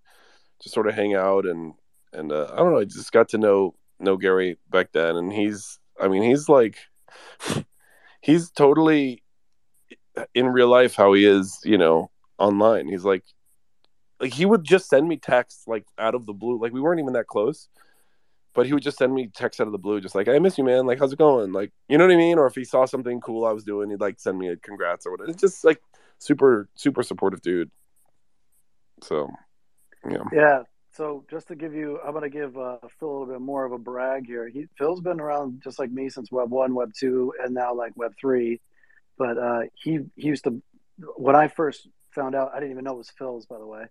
just 0.61 0.73
sort 0.73 0.87
of 0.87 0.95
hang 0.95 1.15
out 1.15 1.45
and 1.45 1.73
and 2.13 2.31
uh, 2.31 2.49
i 2.53 2.57
don't 2.57 2.71
know 2.71 2.79
i 2.79 2.85
just 2.85 3.11
got 3.11 3.29
to 3.29 3.37
know 3.37 3.75
know 3.99 4.17
gary 4.17 4.57
back 4.69 4.91
then 4.91 5.15
and 5.15 5.33
he's 5.33 5.79
i 5.99 6.07
mean 6.07 6.23
he's 6.23 6.49
like 6.49 6.77
he's 8.21 8.49
totally 8.51 9.23
in 10.33 10.47
real 10.47 10.67
life 10.67 10.95
how 10.95 11.13
he 11.13 11.25
is 11.25 11.59
you 11.63 11.77
know 11.77 12.09
online 12.37 12.87
he's 12.87 13.05
like 13.05 13.23
like 14.19 14.33
he 14.33 14.45
would 14.45 14.63
just 14.63 14.89
send 14.89 15.07
me 15.07 15.17
texts 15.17 15.63
like 15.67 15.85
out 15.97 16.15
of 16.15 16.25
the 16.25 16.33
blue 16.33 16.59
like 16.59 16.73
we 16.73 16.81
weren't 16.81 16.99
even 16.99 17.13
that 17.13 17.27
close 17.27 17.69
but 18.53 18.65
he 18.65 18.73
would 18.73 18.83
just 18.83 18.97
send 18.97 19.13
me 19.13 19.27
texts 19.27 19.61
out 19.61 19.67
of 19.67 19.71
the 19.71 19.77
blue, 19.77 20.01
just 20.01 20.15
like, 20.15 20.27
"I 20.27 20.39
miss 20.39 20.57
you, 20.57 20.63
man. 20.63 20.85
Like, 20.85 20.99
how's 20.99 21.13
it 21.13 21.19
going? 21.19 21.51
Like, 21.51 21.71
you 21.87 21.97
know 21.97 22.05
what 22.05 22.13
I 22.13 22.17
mean?" 22.17 22.37
Or 22.37 22.47
if 22.47 22.55
he 22.55 22.65
saw 22.65 22.85
something 22.85 23.21
cool 23.21 23.45
I 23.45 23.51
was 23.51 23.63
doing, 23.63 23.89
he'd 23.89 24.01
like 24.01 24.19
send 24.19 24.37
me 24.37 24.49
a 24.49 24.57
congrats 24.57 25.05
or 25.05 25.11
whatever. 25.11 25.29
It's 25.29 25.41
just 25.41 25.63
like 25.63 25.81
super, 26.17 26.67
super 26.75 27.03
supportive 27.03 27.41
dude. 27.41 27.71
So, 29.03 29.29
yeah, 30.09 30.23
Yeah. 30.33 30.63
So 30.91 31.23
just 31.29 31.47
to 31.49 31.55
give 31.55 31.73
you, 31.73 31.99
I'm 32.03 32.11
going 32.11 32.23
to 32.23 32.29
give 32.29 32.57
uh, 32.57 32.77
Phil 32.99 33.09
a 33.09 33.11
little 33.11 33.25
bit 33.27 33.41
more 33.41 33.63
of 33.63 33.71
a 33.71 33.77
brag 33.77 34.25
here. 34.25 34.49
He 34.49 34.65
Phil's 34.77 35.01
been 35.01 35.19
around 35.19 35.61
just 35.63 35.79
like 35.79 35.91
me 35.91 36.09
since 36.09 36.31
Web 36.31 36.49
one, 36.49 36.73
Web 36.73 36.91
two, 36.97 37.33
and 37.41 37.53
now 37.53 37.73
like 37.73 37.95
Web 37.95 38.13
three. 38.19 38.59
But 39.17 39.37
uh, 39.37 39.61
he 39.75 39.99
he 40.15 40.27
used 40.27 40.45
to 40.45 40.61
when 41.15 41.35
I 41.35 41.47
first 41.47 41.87
found 42.11 42.35
out, 42.35 42.51
I 42.53 42.59
didn't 42.59 42.71
even 42.71 42.83
know 42.83 42.93
it 42.93 42.97
was 42.97 43.11
Phil's, 43.11 43.45
by 43.45 43.57
the 43.59 43.67
way. 43.67 43.85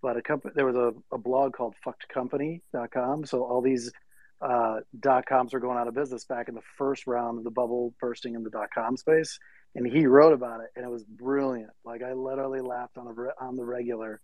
But 0.00 0.16
a 0.16 0.22
company, 0.22 0.52
there 0.54 0.66
was 0.66 0.76
a, 0.76 0.92
a 1.12 1.18
blog 1.18 1.52
called 1.52 1.74
fuckedcompany.com. 1.86 3.26
So 3.26 3.44
all 3.44 3.60
these 3.60 3.92
uh, 4.40 4.80
dot 4.98 5.26
coms 5.26 5.52
were 5.52 5.60
going 5.60 5.76
out 5.76 5.88
of 5.88 5.94
business 5.94 6.24
back 6.24 6.48
in 6.48 6.54
the 6.54 6.62
first 6.76 7.06
round 7.06 7.38
of 7.38 7.44
the 7.44 7.50
bubble 7.50 7.94
bursting 8.00 8.34
in 8.34 8.42
the 8.42 8.50
dot 8.50 8.68
com 8.74 8.96
space. 8.96 9.38
And 9.74 9.86
he 9.86 10.06
wrote 10.06 10.32
about 10.32 10.60
it, 10.60 10.70
and 10.76 10.84
it 10.84 10.90
was 10.90 11.04
brilliant. 11.04 11.70
Like 11.84 12.02
I 12.02 12.14
literally 12.14 12.60
laughed 12.60 12.96
on 12.96 13.06
a, 13.06 13.44
on 13.44 13.56
the 13.56 13.64
regular. 13.64 14.20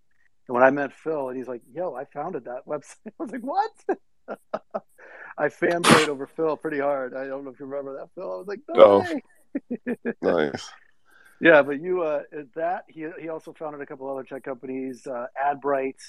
And 0.48 0.54
when 0.54 0.62
I 0.62 0.70
met 0.70 0.92
Phil, 0.92 1.28
and 1.28 1.38
he's 1.38 1.48
like, 1.48 1.62
"Yo, 1.72 1.94
I 1.94 2.04
founded 2.04 2.44
that 2.44 2.64
website," 2.68 2.96
I 3.06 3.12
was 3.18 3.30
like, 3.30 3.42
"What?" 3.42 3.70
I 5.36 5.48
fanboyed 5.48 6.08
over 6.08 6.26
Phil 6.26 6.56
pretty 6.56 6.78
hard. 6.78 7.14
I 7.14 7.26
don't 7.26 7.44
know 7.44 7.50
if 7.50 7.58
you 7.58 7.66
remember 7.66 7.98
that, 7.98 8.10
Phil. 8.14 8.32
I 8.32 8.36
was 8.36 8.46
like, 8.46 8.60
"No 8.68 9.04
Oh. 9.04 10.04
nice. 10.22 10.70
Yeah, 11.40 11.62
but 11.62 11.80
you 11.80 12.02
uh, 12.02 12.22
that 12.54 12.84
he 12.88 13.06
he 13.20 13.28
also 13.28 13.52
founded 13.52 13.80
a 13.80 13.86
couple 13.86 14.08
other 14.08 14.24
tech 14.24 14.44
companies, 14.44 15.06
uh, 15.06 15.26
AdBrite, 15.42 16.00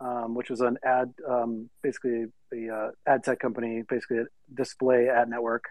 um, 0.00 0.34
which 0.34 0.50
was 0.50 0.60
an 0.60 0.78
ad 0.84 1.12
um, 1.28 1.68
basically 1.82 2.26
the 2.50 2.70
uh, 2.70 2.90
ad 3.10 3.24
tech 3.24 3.40
company, 3.40 3.82
basically 3.88 4.18
a 4.18 4.24
display 4.54 5.08
ad 5.08 5.28
network. 5.28 5.64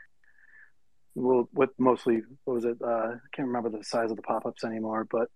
Well, 1.15 1.49
with 1.53 1.71
mostly 1.77 2.21
what 2.43 2.53
was 2.55 2.65
it? 2.65 2.77
Uh, 2.81 2.87
I 2.87 3.17
can't 3.33 3.47
remember 3.47 3.69
the 3.69 3.83
size 3.83 4.11
of 4.11 4.17
the 4.17 4.23
pop 4.23 4.45
ups 4.45 4.63
anymore, 4.63 5.07
but 5.09 5.29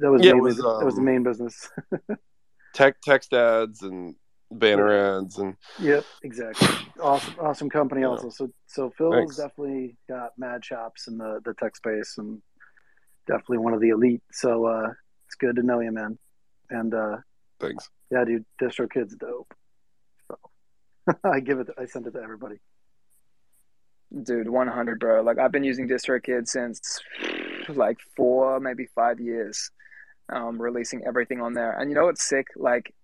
that 0.00 0.10
was 0.10 0.22
Yeah, 0.22 0.30
it 0.30 0.34
mainly 0.34 0.48
was, 0.50 0.56
that 0.58 0.84
was 0.84 0.94
the 0.94 1.00
um, 1.00 1.04
main 1.06 1.22
business. 1.22 1.68
Tech 2.74 3.00
text 3.02 3.32
ads 3.32 3.82
and 3.82 4.14
banner 4.52 5.18
ads 5.18 5.38
and 5.38 5.56
Yep, 5.80 6.04
exactly. 6.22 6.68
Awesome, 7.02 7.34
awesome 7.40 7.70
company 7.70 8.02
Yeah. 8.02 8.08
also. 8.08 8.30
So, 8.30 8.50
so 8.66 8.90
Phil's 8.96 9.14
Thanks. 9.14 9.36
definitely 9.36 9.96
got 10.08 10.30
mad 10.38 10.62
chops 10.62 11.08
in 11.08 11.18
the 11.18 11.40
the 11.44 11.54
tech 11.54 11.76
space, 11.76 12.14
and 12.18 12.40
definitely 13.26 13.58
one 13.58 13.74
of 13.74 13.80
the 13.80 13.88
elite. 13.90 14.22
So, 14.32 14.66
uh, 14.66 14.88
it's 15.26 15.34
good 15.36 15.56
to 15.56 15.62
know 15.62 15.80
you, 15.80 15.92
man. 15.92 16.18
And 16.70 16.94
uh, 16.94 17.16
things. 17.60 17.88
yeah, 18.10 18.24
dude, 18.24 18.44
DistroKid's 18.60 19.16
dope. 19.16 19.52
So, 20.28 20.38
I 21.24 21.40
give 21.40 21.58
it. 21.60 21.68
I 21.78 21.86
send 21.86 22.06
it 22.06 22.12
to 22.12 22.20
everybody. 22.20 22.56
Dude, 24.24 24.48
100, 24.48 24.98
bro. 24.98 25.22
Like, 25.22 25.38
I've 25.38 25.52
been 25.52 25.62
using 25.62 25.88
DistroKid 25.88 26.48
since 26.48 26.80
like 27.76 27.98
four, 28.16 28.60
maybe 28.60 28.86
five 28.94 29.20
years, 29.20 29.70
um, 30.32 30.60
releasing 30.60 31.02
everything 31.06 31.40
on 31.40 31.54
there. 31.54 31.72
And 31.72 31.90
you 31.90 31.96
know 31.96 32.06
what's 32.06 32.26
sick? 32.26 32.46
Like, 32.56 32.94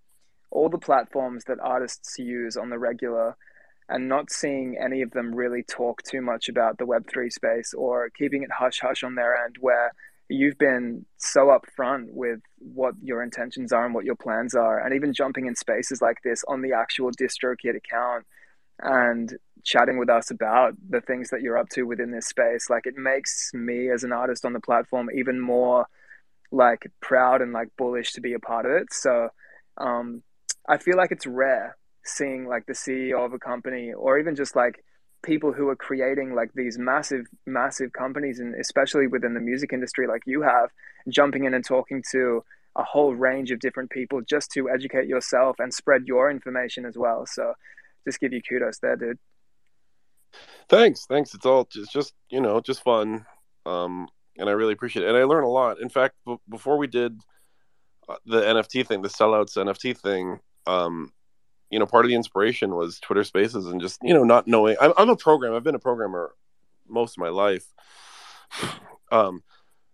all 0.51 0.69
the 0.69 0.79
platforms 0.79 1.45
that 1.49 1.59
artists 1.63 2.19
use 2.19 2.57
on 2.57 2.71
the 2.71 2.79
regular 2.79 3.37
and 3.89 4.09
not 4.09 4.31
seeing 4.31 4.77
any 4.83 5.03
of 5.03 5.11
them 5.13 5.35
really 5.35 5.63
talk 5.63 6.03
too 6.03 6.21
much 6.21 6.49
about 6.49 6.79
the 6.79 6.87
Web3 6.87 7.31
space 7.31 7.73
or 7.77 8.11
keeping 8.11 8.43
it 8.43 8.51
hush 8.59 8.81
hush 8.81 9.05
on 9.05 9.15
their 9.15 9.45
end, 9.45 9.57
where 9.61 9.93
you've 10.29 10.59
been 10.59 11.07
so 11.19 11.57
upfront 11.57 12.07
with 12.09 12.41
what 12.59 12.95
your 13.01 13.23
intentions 13.23 13.73
are 13.73 13.85
and 13.85 13.95
what 13.95 14.05
your 14.05 14.17
plans 14.17 14.55
are, 14.55 14.85
and 14.85 14.95
even 14.95 15.13
jumping 15.13 15.47
in 15.47 15.55
spaces 15.55 16.01
like 16.03 16.17
this 16.25 16.43
on 16.49 16.63
the 16.63 16.73
actual 16.73 17.11
DistroKid 17.13 17.77
account 17.77 18.27
and 18.81 19.37
chatting 19.67 19.99
with 19.99 20.09
us 20.09 20.31
about 20.31 20.75
the 20.89 21.01
things 21.01 21.31
that 21.31 21.43
you're 21.43 21.59
up 21.59 21.69
to 21.69 21.83
within 21.83 22.13
this 22.13 22.27
space 22.27 22.71
like 22.71 22.87
it 22.87 22.95
makes 22.97 23.51
me 23.53 23.91
as 23.91 24.05
an 24.05 24.13
artist 24.13 24.45
on 24.45 24.53
the 24.53 24.61
platform 24.61 25.09
even 25.15 25.41
more 25.41 25.87
like 26.53 26.91
proud 27.01 27.43
and 27.43 27.53
like 27.53 27.69
bullish 27.77 28.13
to 28.13 28.21
be 28.21 28.33
a 28.33 28.39
part 28.39 28.65
of 28.65 28.73
it 28.73 28.93
so 28.93 29.29
um 29.79 30.23
i 30.69 30.79
feel 30.79 30.97
like 30.97 31.11
it's 31.11 31.27
rare 31.27 31.77
seeing 32.05 32.47
like 32.47 32.65
the 32.67 32.73
ceo 32.73 33.25
of 33.25 33.33
a 33.33 33.39
company 33.39 33.93
or 33.93 34.19
even 34.19 34.37
just 34.37 34.55
like 34.55 34.85
people 35.27 35.53
who 35.53 35.69
are 35.69 35.77
creating 35.77 36.35
like 36.35 36.51
these 36.55 36.79
massive, 36.79 37.27
massive 37.47 37.93
companies, 37.93 38.39
and 38.39 38.55
especially 38.55 39.07
within 39.07 39.35
the 39.35 39.41
music 39.41 39.73
industry, 39.73 40.07
like 40.07 40.23
you 40.25 40.43
have, 40.43 40.71
jumping 41.09 41.45
in 41.45 41.53
and 41.53 41.65
talking 41.65 42.03
to 42.13 42.43
a 42.77 42.85
whole 42.85 43.15
range 43.15 43.51
of 43.51 43.59
different 43.59 43.91
people 43.91 44.21
just 44.21 44.51
to 44.53 44.71
educate 44.71 45.07
yourself 45.07 45.57
and 45.59 45.75
spread 45.75 46.03
your 46.07 46.31
information 46.31 46.87
as 46.87 46.97
well. 46.97 47.25
So, 47.27 47.55
just 48.07 48.21
give 48.21 48.33
you 48.33 48.41
kudos 48.41 48.79
there, 48.79 48.97
dude. 48.97 49.19
Thanks, 50.69 51.07
thanks. 51.07 51.35
It's 51.35 51.47
all 51.47 51.65
just, 51.65 51.93
just 51.93 52.15
you 52.29 52.41
know, 52.41 52.61
just 52.61 52.83
fun, 52.83 53.25
um, 53.65 54.09
and 54.37 54.49
I 54.49 54.53
really 54.53 54.73
appreciate 54.73 55.05
it. 55.05 55.09
And 55.09 55.17
I 55.17 55.25
learn 55.25 55.45
a 55.45 55.49
lot. 55.49 55.81
In 55.81 55.89
fact, 55.89 56.17
b- 56.27 56.37
before 56.49 56.77
we 56.77 56.87
did 56.87 57.21
uh, 58.09 58.17
the 58.27 58.41
NFT 58.41 58.87
thing, 58.87 59.03
the 59.03 59.09
sellouts 59.09 59.57
NFT 59.57 59.97
thing, 59.97 60.41
um, 60.67 61.13
you 61.71 61.79
know, 61.79 61.87
part 61.87 62.05
of 62.05 62.09
the 62.09 62.17
inspiration 62.17 62.75
was 62.75 62.99
Twitter 63.01 63.25
Spaces 63.25 63.67
and 63.67 63.81
just 63.81 64.01
you 64.03 64.15
know 64.15 64.25
not 64.25 64.47
knowing. 64.47 64.77
I'm, 64.81 64.93
I'm 64.97 65.09
a 65.09 65.17
programmer. 65.17 65.57
I've 65.57 65.65
been 65.65 65.75
a 65.75 65.81
programmer 65.81 66.35
most 66.89 67.17
of 67.17 67.21
my 67.21 67.31
life. 67.31 67.67
Um, 69.13 69.45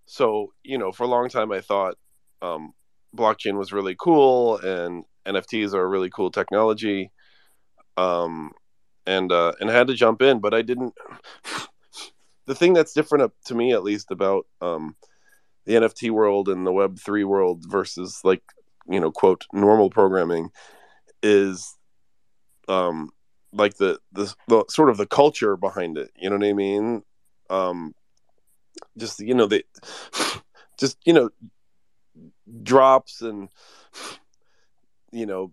so 0.07 0.55
you 0.63 0.79
know, 0.79 0.91
for 0.91 1.05
a 1.05 1.07
long 1.07 1.29
time, 1.29 1.53
I 1.53 1.61
thought 1.61 1.97
um, 2.41 2.73
blockchain 3.17 3.59
was 3.59 3.73
really 3.73 3.95
cool 3.99 4.57
and 4.59 5.05
NFTs 5.27 5.75
are 5.75 5.83
a 5.83 5.87
really 5.87 6.11
cool 6.11 6.31
technology. 6.31 7.11
Um, 7.97 8.53
and 9.07 9.31
uh, 9.33 9.53
and 9.61 9.71
I 9.71 9.75
had 9.75 9.89
to 9.89 9.95
jump 9.95 10.23
in, 10.23 10.41
but 10.41 10.55
I 10.55 10.63
didn't. 10.63 10.95
the 12.47 12.55
thing 12.55 12.73
that's 12.73 12.93
different 12.93 13.23
up 13.23 13.33
to 13.47 13.55
me, 13.55 13.73
at 13.73 13.85
least, 13.85 14.11
about 14.11 14.47
um, 14.61 14.97
the 15.67 15.75
NFT 15.75 16.11
world 16.11 16.49
and 16.49 16.67
the 16.67 16.73
Web 16.73 16.99
three 16.99 17.25
world 17.25 17.65
versus 17.69 18.21
like 18.25 18.43
you 18.89 19.01
know 19.01 19.11
quote 19.11 19.47
normal 19.53 19.91
programming 19.91 20.51
is 21.23 21.77
um 22.69 23.11
like 23.53 23.77
the, 23.77 23.99
the 24.13 24.35
the 24.49 24.65
sort 24.69 24.91
of 24.91 24.97
the 24.97 25.07
culture 25.07 25.57
behind 25.57 25.99
it 25.99 26.11
you 26.17 26.29
know 26.29 26.37
what 26.37 26.47
i 26.47 26.53
mean 26.53 27.03
um 27.51 27.95
just 28.99 29.21
you 29.21 29.35
know 29.35 29.47
they 29.47 29.63
just 30.79 30.97
you 31.05 31.13
know 31.13 31.31
drops 32.63 33.23
and 33.23 33.49
you 35.13 35.27
know 35.27 35.53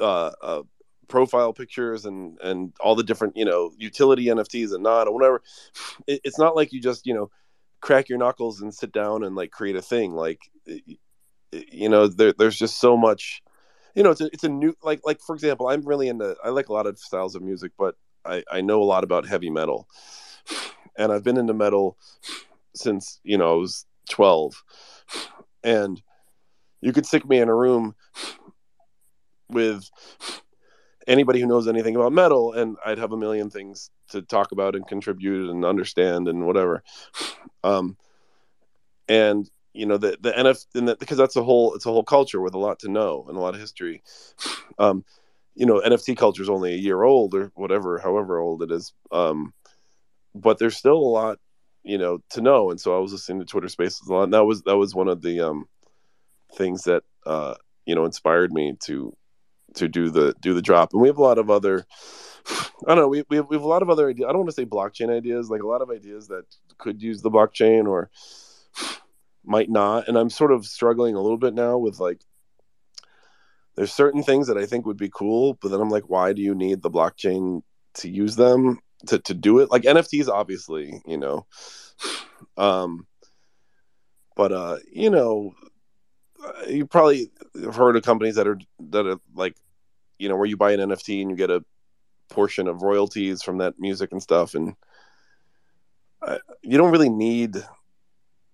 uh, 0.00 0.30
uh 0.40 0.62
profile 1.08 1.52
pictures 1.52 2.04
and 2.04 2.38
and 2.42 2.72
all 2.80 2.94
the 2.94 3.02
different 3.02 3.36
you 3.36 3.44
know 3.44 3.72
utility 3.78 4.26
nfts 4.26 4.74
and 4.74 4.82
not 4.82 5.08
or 5.08 5.14
whatever 5.14 5.42
it, 6.06 6.20
it's 6.22 6.38
not 6.38 6.54
like 6.54 6.72
you 6.72 6.80
just 6.80 7.06
you 7.06 7.14
know 7.14 7.30
crack 7.80 8.08
your 8.08 8.18
knuckles 8.18 8.60
and 8.60 8.74
sit 8.74 8.92
down 8.92 9.24
and 9.24 9.36
like 9.36 9.50
create 9.50 9.76
a 9.76 9.82
thing. 9.82 10.12
Like 10.12 10.40
you 11.52 11.88
know 11.88 12.08
there, 12.08 12.34
there's 12.36 12.58
just 12.58 12.78
so 12.78 12.96
much 12.96 13.42
you 13.94 14.02
know 14.02 14.10
it's 14.10 14.20
a, 14.20 14.26
it's 14.26 14.44
a 14.44 14.48
new 14.48 14.74
like 14.82 15.00
like 15.04 15.18
for 15.20 15.34
example 15.34 15.66
i'm 15.68 15.80
really 15.80 16.08
into 16.08 16.36
i 16.44 16.50
like 16.50 16.68
a 16.68 16.72
lot 16.74 16.86
of 16.86 16.98
styles 16.98 17.34
of 17.34 17.40
music 17.40 17.72
but 17.78 17.94
i 18.26 18.44
i 18.52 18.60
know 18.60 18.82
a 18.82 18.84
lot 18.84 19.02
about 19.02 19.26
heavy 19.26 19.48
metal. 19.48 19.88
And 20.98 21.10
i've 21.10 21.24
been 21.24 21.38
into 21.38 21.54
metal 21.54 21.96
since 22.74 23.18
you 23.24 23.38
know 23.38 23.50
i 23.50 23.54
was 23.54 23.86
12 24.10 24.62
and 25.64 26.02
you 26.82 26.92
could 26.92 27.06
stick 27.06 27.26
me 27.26 27.38
in 27.38 27.48
a 27.48 27.54
room 27.54 27.94
with 29.48 29.88
anybody 31.08 31.40
who 31.40 31.46
knows 31.46 31.66
anything 31.66 31.96
about 31.96 32.12
metal 32.12 32.52
and 32.52 32.76
i'd 32.86 32.98
have 32.98 33.12
a 33.12 33.16
million 33.16 33.50
things 33.50 33.90
to 34.08 34.22
talk 34.22 34.52
about 34.52 34.76
and 34.76 34.86
contribute 34.86 35.50
and 35.50 35.64
understand 35.64 36.28
and 36.28 36.46
whatever 36.46 36.82
um 37.64 37.96
and 39.08 39.50
you 39.72 39.86
know 39.86 39.96
the 39.96 40.16
the 40.20 40.32
NF 40.32 40.66
and 40.74 40.88
the, 40.88 40.96
because 40.96 41.18
that's 41.18 41.36
a 41.36 41.42
whole 41.42 41.74
it's 41.74 41.86
a 41.86 41.90
whole 41.90 42.02
culture 42.02 42.40
with 42.40 42.54
a 42.54 42.58
lot 42.58 42.80
to 42.80 42.88
know 42.88 43.24
and 43.28 43.36
a 43.36 43.40
lot 43.40 43.54
of 43.54 43.60
history. 43.60 44.02
Um, 44.78 45.04
you 45.54 45.66
know, 45.66 45.80
NFT 45.80 46.16
culture 46.16 46.42
is 46.42 46.48
only 46.48 46.72
a 46.74 46.78
year 46.78 47.02
old 47.02 47.34
or 47.34 47.50
whatever, 47.54 47.98
however 47.98 48.38
old 48.38 48.62
it 48.62 48.70
is. 48.70 48.92
Um, 49.10 49.52
but 50.34 50.58
there's 50.58 50.76
still 50.76 50.96
a 50.96 51.14
lot, 51.20 51.38
you 51.82 51.98
know, 51.98 52.20
to 52.30 52.40
know. 52.40 52.70
And 52.70 52.80
so 52.80 52.96
I 52.96 53.00
was 53.00 53.10
listening 53.10 53.40
to 53.40 53.44
Twitter 53.44 53.68
Spaces 53.68 54.06
a 54.08 54.12
lot. 54.12 54.24
And 54.24 54.34
that 54.34 54.44
was 54.44 54.62
that 54.62 54.76
was 54.76 54.94
one 54.94 55.08
of 55.08 55.20
the 55.20 55.40
um, 55.40 55.68
things 56.54 56.84
that 56.84 57.02
uh, 57.26 57.54
you 57.86 57.94
know 57.94 58.04
inspired 58.04 58.52
me 58.52 58.74
to 58.84 59.16
to 59.78 59.88
do 59.88 60.10
the 60.10 60.34
do 60.40 60.54
the 60.54 60.62
drop. 60.62 60.92
And 60.92 61.02
we 61.02 61.08
have 61.08 61.18
a 61.18 61.22
lot 61.22 61.38
of 61.38 61.50
other. 61.50 61.86
I 62.86 62.94
don't 62.94 62.98
know. 62.98 63.08
We, 63.08 63.24
we 63.28 63.36
have, 63.36 63.46
we 63.50 63.56
have 63.56 63.64
a 63.64 63.68
lot 63.68 63.82
of 63.82 63.90
other 63.90 64.08
ideas. 64.08 64.26
I 64.26 64.32
don't 64.32 64.40
want 64.40 64.50
to 64.50 64.54
say 64.54 64.64
blockchain 64.64 65.14
ideas, 65.14 65.50
like 65.50 65.62
a 65.62 65.66
lot 65.66 65.82
of 65.82 65.90
ideas 65.90 66.28
that 66.28 66.44
could 66.78 67.02
use 67.02 67.20
the 67.20 67.30
blockchain 67.30 67.86
or 67.86 68.10
might 69.44 69.68
not. 69.68 70.08
And 70.08 70.16
I'm 70.16 70.30
sort 70.30 70.52
of 70.52 70.64
struggling 70.64 71.14
a 71.14 71.20
little 71.20 71.36
bit 71.36 71.52
now 71.52 71.76
with 71.76 72.00
like, 72.00 72.22
there's 73.74 73.92
certain 73.92 74.22
things 74.22 74.48
that 74.48 74.56
I 74.56 74.66
think 74.66 74.86
would 74.86 74.96
be 74.96 75.10
cool, 75.12 75.58
but 75.60 75.70
then 75.70 75.80
I'm 75.80 75.90
like, 75.90 76.08
why 76.08 76.32
do 76.32 76.40
you 76.42 76.54
need 76.54 76.82
the 76.82 76.90
blockchain 76.90 77.62
to 77.94 78.08
use 78.08 78.34
them 78.36 78.80
to, 79.06 79.18
to 79.18 79.34
do 79.34 79.58
it? 79.58 79.70
Like 79.70 79.82
NFTs, 79.82 80.28
obviously, 80.28 81.00
you 81.06 81.18
know. 81.18 81.46
Um, 82.56 83.06
but 84.36 84.52
uh, 84.52 84.78
you 84.90 85.10
know, 85.10 85.54
you 86.68 86.86
probably 86.86 87.30
have 87.62 87.74
heard 87.74 87.96
of 87.96 88.02
companies 88.02 88.36
that 88.36 88.46
are 88.46 88.58
that 88.90 89.06
are 89.06 89.20
like, 89.34 89.56
you 90.18 90.28
know, 90.28 90.36
where 90.36 90.46
you 90.46 90.56
buy 90.56 90.72
an 90.72 90.80
NFT 90.80 91.22
and 91.22 91.30
you 91.30 91.36
get 91.36 91.50
a 91.50 91.64
portion 92.30 92.68
of 92.68 92.82
royalties 92.82 93.42
from 93.42 93.58
that 93.58 93.74
music 93.78 94.12
and 94.12 94.22
stuff, 94.22 94.54
and 94.54 94.74
uh, 96.22 96.38
you 96.62 96.76
don't 96.76 96.90
really 96.90 97.08
need 97.08 97.56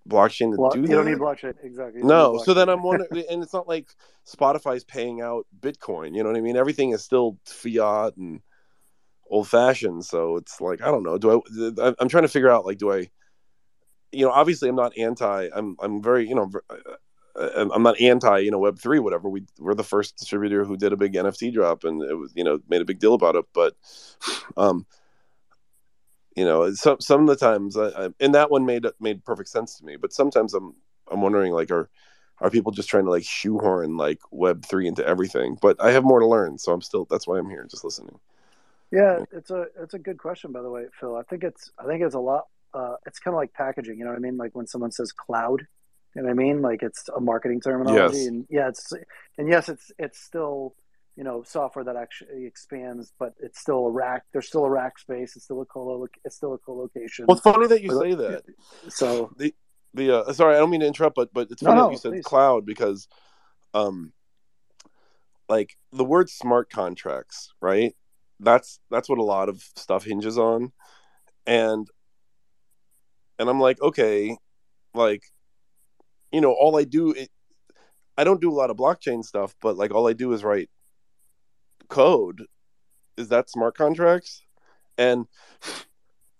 blockchain 0.09 0.55
to 0.55 0.61
Well, 0.61 0.70
do 0.72 0.81
you 0.81 0.87
that. 0.87 0.94
don't 0.94 1.07
need 1.07 1.18
blockchain 1.18 1.55
exactly. 1.62 2.03
No, 2.03 2.33
need 2.35 2.44
so 2.44 2.55
then. 2.55 2.68
I'm 2.68 2.83
wondering, 2.83 3.24
and 3.31 3.42
it's 3.42 3.53
not 3.55 3.66
like 3.68 3.88
Spotify's 4.27 4.85
paying 4.85 5.20
out 5.20 5.46
Bitcoin. 5.61 6.14
You 6.14 6.22
know 6.22 6.31
what 6.31 6.38
I 6.38 6.42
mean? 6.42 6.57
Everything 6.57 6.90
is 6.90 7.03
still 7.03 7.38
fiat 7.46 8.16
and 8.16 8.40
old 9.29 9.48
fashioned. 9.48 10.05
So 10.05 10.37
it's 10.37 10.61
like 10.61 10.83
I 10.83 10.87
don't 10.87 11.03
know. 11.03 11.18
Do 11.18 11.42
I? 11.81 11.88
I- 11.88 11.94
I'm 11.98 12.09
trying 12.09 12.24
to 12.24 12.29
figure 12.29 12.50
out 12.50 12.66
like, 12.66 12.79
do 12.79 12.92
I? 12.92 13.09
You 14.12 14.27
know, 14.27 14.31
obviously 14.31 14.68
I'm 14.68 14.77
not 14.77 14.96
anti. 14.96 15.48
I'm 15.55 15.77
I'm 15.81 16.03
very 16.03 16.29
you 16.29 16.35
know. 16.35 16.50
Uh, 17.37 17.68
I'm 17.73 17.83
not 17.83 18.01
anti, 18.01 18.38
you 18.38 18.51
know, 18.51 18.59
Web 18.59 18.79
three, 18.79 18.99
whatever. 18.99 19.29
We 19.29 19.44
we're 19.59 19.75
the 19.75 19.85
first 19.85 20.16
distributor 20.16 20.64
who 20.64 20.77
did 20.77 20.92
a 20.92 20.97
big 20.97 21.14
NFT 21.14 21.53
drop, 21.53 21.85
and 21.85 22.03
it 22.03 22.14
was, 22.14 22.33
you 22.35 22.44
know, 22.44 22.61
made 22.68 22.81
a 22.81 22.85
big 22.85 23.01
deal 23.01 23.14
about 23.14 23.37
it. 23.37 23.44
But, 23.53 23.75
um, 24.57 24.87
you 26.37 26.44
know, 26.44 26.73
some 26.75 27.01
some 27.01 27.23
of 27.23 27.27
the 27.27 27.37
times, 27.37 27.77
I, 27.77 27.88
I, 27.88 28.09
and 28.20 28.35
that 28.35 28.51
one 28.51 28.64
made 28.64 28.87
made 29.01 29.25
perfect 29.25 29.49
sense 29.49 29.79
to 29.79 29.85
me. 29.85 29.97
But 29.97 30.12
sometimes 30.12 30.55
I'm 30.55 30.75
I'm 31.11 31.23
wondering, 31.23 31.53
like, 31.53 31.70
are 31.70 31.88
are 32.40 32.51
people 32.51 32.73
just 32.73 32.88
trying 32.88 33.05
to 33.05 33.11
like 33.11 33.25
shoehorn 33.25 33.97
like 33.97 34.20
Web 34.31 34.64
three 34.64 34.87
into 34.87 35.07
everything? 35.07 35.59
But 35.61 35.83
I 35.83 35.92
have 35.92 36.05
more 36.05 36.20
to 36.20 36.27
learn, 36.27 36.59
so 36.59 36.73
I'm 36.73 36.83
still 36.83 37.07
that's 37.11 37.27
why 37.27 37.38
I'm 37.38 37.51
here, 37.51 37.66
just 37.68 37.85
listening. 37.85 38.18
Yeah, 38.90 39.25
it's 39.33 39.51
a 39.51 39.66
it's 39.81 39.94
a 39.94 39.99
good 39.99 40.18
question 40.18 40.53
by 40.53 40.62
the 40.62 40.70
way, 40.70 40.87
Phil. 41.01 41.16
I 41.16 41.23
think 41.25 41.42
it's 41.42 41.73
I 41.79 41.85
think 41.85 42.03
it's 42.03 42.14
a 42.14 42.20
lot. 42.20 42.44
Uh, 42.73 42.97
it's 43.07 43.18
kind 43.18 43.35
of 43.35 43.38
like 43.38 43.53
packaging. 43.53 43.99
You 43.99 44.05
know 44.05 44.11
what 44.11 44.16
I 44.16 44.20
mean? 44.20 44.37
Like 44.37 44.55
when 44.55 44.66
someone 44.66 44.90
says 44.92 45.12
cloud, 45.12 45.66
you 46.14 46.22
know 46.22 46.29
what 46.29 46.33
I 46.33 46.35
mean? 46.35 46.62
Like 46.62 46.83
it's 46.83 47.09
a 47.14 47.20
marketing 47.20 47.61
terminology, 47.61 48.18
Yes. 48.18 48.27
and 48.27 48.46
yeah, 48.50 48.68
it's 48.68 48.92
and 49.38 49.48
yes, 49.48 49.68
it's 49.68 49.90
it's 49.98 50.20
still 50.20 50.74
you 51.16 51.24
know 51.24 51.42
software 51.44 51.85
that 51.85 51.96
actually 51.96 52.46
expands, 52.46 53.12
but 53.18 53.35
it's 53.40 53.61
still 53.61 53.87
a 53.87 53.90
rack. 53.90 54.22
There's 54.33 54.46
still 54.46 54.64
a 54.64 54.70
rack 54.70 54.98
space. 54.98 55.37
It's 55.37 55.44
still 55.44 55.61
a 55.61 55.66
colo. 55.66 56.07
It's 56.24 56.37
still 56.37 56.55
a 56.55 56.59
co-location. 56.59 57.27
Well, 57.27 57.37
it's 57.37 57.42
funny 57.44 57.66
that 57.66 57.83
you 57.83 57.90
say 57.98 58.14
that. 58.14 58.44
So 58.88 59.31
the 59.37 59.55
the 59.94 60.18
uh, 60.18 60.33
sorry, 60.33 60.57
I 60.57 60.59
don't 60.59 60.70
mean 60.70 60.81
to 60.81 60.87
interrupt, 60.87 61.16
but 61.16 61.33
but 61.33 61.50
it's 61.50 61.62
funny 61.62 61.77
no, 61.77 61.87
that 61.87 61.92
you 61.92 61.98
said 61.98 62.12
please. 62.12 62.24
cloud 62.24 62.66
because, 62.66 63.09
um, 63.72 64.12
like 65.48 65.77
the 65.92 66.05
word 66.05 66.31
smart 66.31 66.70
contracts, 66.70 67.53
right? 67.61 67.94
That's 68.40 68.79
that's 68.90 69.09
what 69.09 69.18
a 69.18 69.24
lot 69.24 69.48
of 69.48 69.62
stuff 69.77 70.05
hinges 70.05 70.38
on, 70.38 70.72
and 71.46 71.88
and 73.38 73.48
I'm 73.48 73.61
like, 73.61 73.81
okay, 73.81 74.37
like, 74.94 75.22
you 76.35 76.40
know, 76.40 76.53
all 76.53 76.77
I 76.77 76.83
do, 76.83 77.12
it, 77.12 77.31
I 78.18 78.25
don't 78.25 78.40
do 78.40 78.51
a 78.51 78.59
lot 78.61 78.70
of 78.70 78.77
blockchain 78.77 79.25
stuff, 79.25 79.55
but 79.62 79.77
like 79.77 79.92
all 79.92 80.09
I 80.09 80.14
do 80.14 80.33
is 80.33 80.42
write 80.42 80.68
code. 81.88 82.47
Is 83.16 83.29
that 83.29 83.49
smart 83.49 83.77
contracts? 83.77 84.42
And 84.99 85.27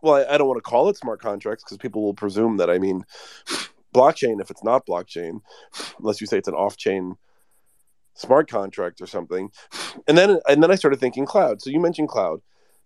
well, 0.03 0.15
I, 0.15 0.35
I 0.35 0.39
don't 0.39 0.49
want 0.49 0.59
to 0.59 0.69
call 0.69 0.89
it 0.89 0.97
smart 0.97 1.21
contracts 1.21 1.63
because 1.63 1.79
people 1.79 2.03
will 2.03 2.15
presume 2.15 2.57
that 2.57 2.71
I 2.71 2.79
mean 2.79 3.05
blockchain 3.95 4.41
if 4.41 4.51
it's 4.51 4.65
not 4.65 4.85
blockchain, 4.85 5.41
unless 6.01 6.21
you 6.21 6.27
say 6.27 6.39
it's 6.39 6.49
an 6.49 6.55
off-chain 6.55 7.15
smart 8.15 8.51
contract 8.51 9.01
or 9.01 9.07
something. 9.07 9.51
And 10.09 10.19
then 10.19 10.41
and 10.49 10.61
then 10.61 10.73
I 10.73 10.75
started 10.75 10.99
thinking 10.99 11.25
cloud. 11.25 11.63
So 11.63 11.71
you 11.71 11.79
mentioned 11.79 12.09
cloud. 12.09 12.41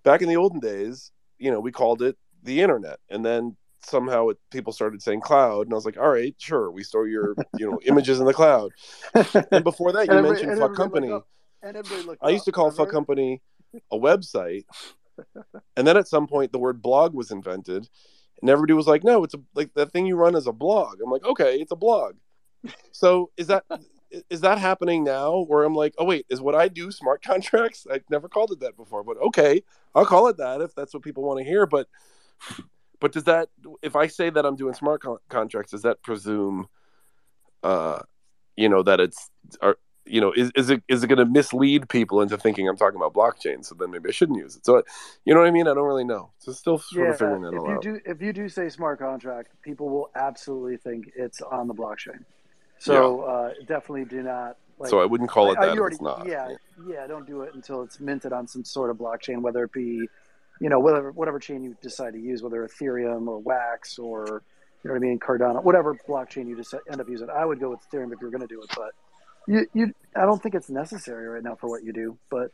Back 0.05 0.21
in 0.21 0.29
the 0.29 0.37
olden 0.37 0.61
days, 0.61 1.11
you 1.39 1.51
know, 1.51 1.61
we 1.61 1.73
called 1.73 2.03
it 2.03 2.19
the 2.43 2.61
internet, 2.61 2.99
and 3.09 3.25
then 3.25 3.57
somehow 3.83 4.29
it, 4.29 4.39
people 4.51 4.73
started 4.73 5.03
saying 5.03 5.21
cloud, 5.21 5.67
and 5.67 5.73
I 5.73 5.77
was 5.77 5.85
like, 5.85 5.99
all 5.99 6.11
right, 6.11 6.35
sure, 6.39 6.71
we 6.71 6.83
store 6.83 7.07
your 7.09 7.35
you 7.59 7.71
know 7.71 7.81
images 7.87 8.21
in 8.21 8.27
the 8.27 8.35
cloud. 8.35 8.73
And 9.53 9.65
before 9.65 9.93
that, 9.93 10.07
you 10.07 10.13
every- 10.15 10.31
mentioned 10.31 10.59
fuck 10.59 10.75
company. 10.75 11.09
looked 11.09 11.29
and 11.63 11.77
everybody 11.77 12.07
looked 12.07 12.23
I 12.23 12.31
used 12.31 12.45
to 12.45 12.51
up, 12.51 12.55
call 12.55 12.71
fuck 12.71 12.91
company 12.91 13.43
a 13.91 13.97
website, 13.99 14.65
and 15.77 15.87
then 15.87 15.97
at 15.97 16.09
some 16.09 16.27
point 16.27 16.53
the 16.53 16.59
word 16.59 16.83
blog 16.83 17.15
was 17.15 17.31
invented, 17.31 17.89
and 18.41 18.51
everybody 18.51 18.73
was 18.75 18.87
like, 18.87 19.05
"No, 19.05 19.25
it's 19.25 19.35
a 19.35 19.41
like 19.55 19.75
that 19.75 19.93
thing 19.93 20.07
you 20.07 20.17
run 20.17 20.35
is 20.35 20.47
a 20.47 20.53
blog." 20.53 20.99
I'm 21.03 21.11
like, 21.11 21.25
"Okay, 21.25 21.57
it's 21.61 21.73
a 21.73 21.77
blog." 21.77 22.17
So 22.93 23.31
is 23.37 23.47
that 23.49 23.65
is 24.31 24.41
that 24.41 24.59
happening 24.59 25.05
now? 25.05 25.45
Where 25.45 25.65
I'm 25.65 25.75
like, 25.75 25.95
oh 25.99 26.05
wait, 26.05 26.27
is 26.29 26.41
what 26.41 26.55
I 26.55 26.67
do 26.69 26.91
smart 26.91 27.23
contracts? 27.31 27.87
I 27.91 28.01
never 28.11 28.29
called 28.29 28.51
it 28.53 28.61
that 28.61 28.77
before, 28.77 29.05
but 29.05 29.17
okay, 29.19 29.63
I'll 29.95 30.07
call 30.07 30.27
it 30.29 30.39
that 30.39 30.61
if 30.61 30.75
that's 30.75 30.93
what 30.95 31.03
people 31.03 31.23
want 31.23 31.39
to 31.39 31.45
hear. 31.45 31.67
But 31.67 31.89
but 33.01 33.13
does 33.13 33.25
that 33.25 33.49
if 33.83 33.97
I 33.97 34.07
say 34.07 34.31
that 34.31 34.45
I'm 34.45 34.57
doing 34.57 34.75
smart 34.75 35.03
con- 35.03 35.19
contracts, 35.29 35.73
does 35.73 35.83
that 35.83 36.03
presume, 36.03 36.69
uh, 37.63 38.01
you 38.57 38.69
know, 38.69 38.83
that 38.83 39.01
it's 39.01 39.31
are 39.61 39.79
you 40.05 40.21
know 40.21 40.33
is, 40.33 40.51
is 40.57 40.71
it 40.71 40.83
is 40.89 41.05
it 41.05 41.07
going 41.09 41.19
to 41.19 41.27
mislead 41.27 41.89
people 41.89 42.23
into 42.23 42.37
thinking 42.39 42.69
I'm 42.69 42.77
talking 42.77 42.97
about 42.97 43.15
blockchain? 43.15 43.65
So 43.65 43.75
then 43.75 43.91
maybe 43.91 44.09
I 44.09 44.13
shouldn't 44.13 44.39
use 44.39 44.57
it. 44.57 44.65
So 44.65 44.83
you 45.25 45.35
know 45.35 45.41
what 45.41 45.49
I 45.49 45.53
mean? 45.53 45.69
I 45.69 45.75
don't 45.75 45.87
really 45.87 46.05
know. 46.05 46.31
So 46.39 46.53
still 46.53 46.79
sort 46.79 47.03
Yeah, 47.03 47.11
of 47.11 47.19
figuring 47.19 47.43
that 47.43 47.55
if 47.55 47.63
you 47.65 47.75
out. 47.75 47.83
do 47.83 48.01
if 48.05 48.23
you 48.23 48.33
do 48.33 48.49
say 48.49 48.69
smart 48.69 48.99
contract, 48.99 49.51
people 49.63 49.89
will 49.89 50.11
absolutely 50.15 50.77
think 50.77 51.11
it's 51.15 51.41
on 51.41 51.69
the 51.69 51.75
blockchain. 51.75 52.25
So 52.79 53.21
uh, 53.23 53.55
definitely 53.67 54.05
do 54.05 54.23
not. 54.23 54.57
Like, 54.79 54.91
so 54.91 55.01
I 55.01 55.07
wouldn't 55.07 55.29
call 55.29 55.51
it 55.53 55.61
that 55.61 55.77
if 55.77 55.93
it's 55.93 56.01
not. 56.01 56.25
Yeah, 56.27 56.55
yeah, 56.87 57.07
don't 57.07 57.27
do 57.27 57.43
it 57.43 57.55
until 57.55 57.83
it's 57.83 57.99
minted 57.99 58.33
on 58.33 58.47
some 58.47 58.65
sort 58.65 58.91
of 58.91 58.97
blockchain, 58.97 59.41
whether 59.41 59.65
it 59.65 59.73
be, 59.73 60.09
you 60.61 60.69
know, 60.69 60.79
whatever 60.79 61.13
whatever 61.13 61.39
chain 61.39 61.63
you 61.63 61.77
decide 61.83 62.13
to 62.15 62.19
use, 62.21 62.43
whether 62.43 62.67
Ethereum 62.67 63.29
or 63.29 63.39
Wax 63.39 63.99
or 63.99 64.43
you 64.83 64.89
know 64.89 64.95
what 64.95 64.97
I 64.97 65.01
mean, 65.01 65.19
Cardano, 65.19 65.63
whatever 65.63 65.95
blockchain 66.09 66.47
you 66.49 66.57
just 66.57 66.75
end 66.91 67.01
up 67.01 67.09
using. 67.09 67.29
I 67.31 67.45
would 67.45 67.59
go 67.61 67.71
with 67.71 67.81
Ethereum 67.91 68.13
if 68.13 68.21
you're 68.21 68.31
going 68.31 68.43
to 68.43 68.47
do 68.47 68.63
it, 68.63 68.71
but 68.77 68.93
you, 69.49 69.67
you, 69.75 69.93
I 70.15 70.21
don't 70.23 70.41
think 70.43 70.55
it's 70.55 70.71
necessary 70.71 71.27
right 71.27 71.43
now 71.43 71.57
for 71.57 71.69
what 71.69 71.83
you 71.83 71.93
do, 71.93 72.17
but 72.31 72.53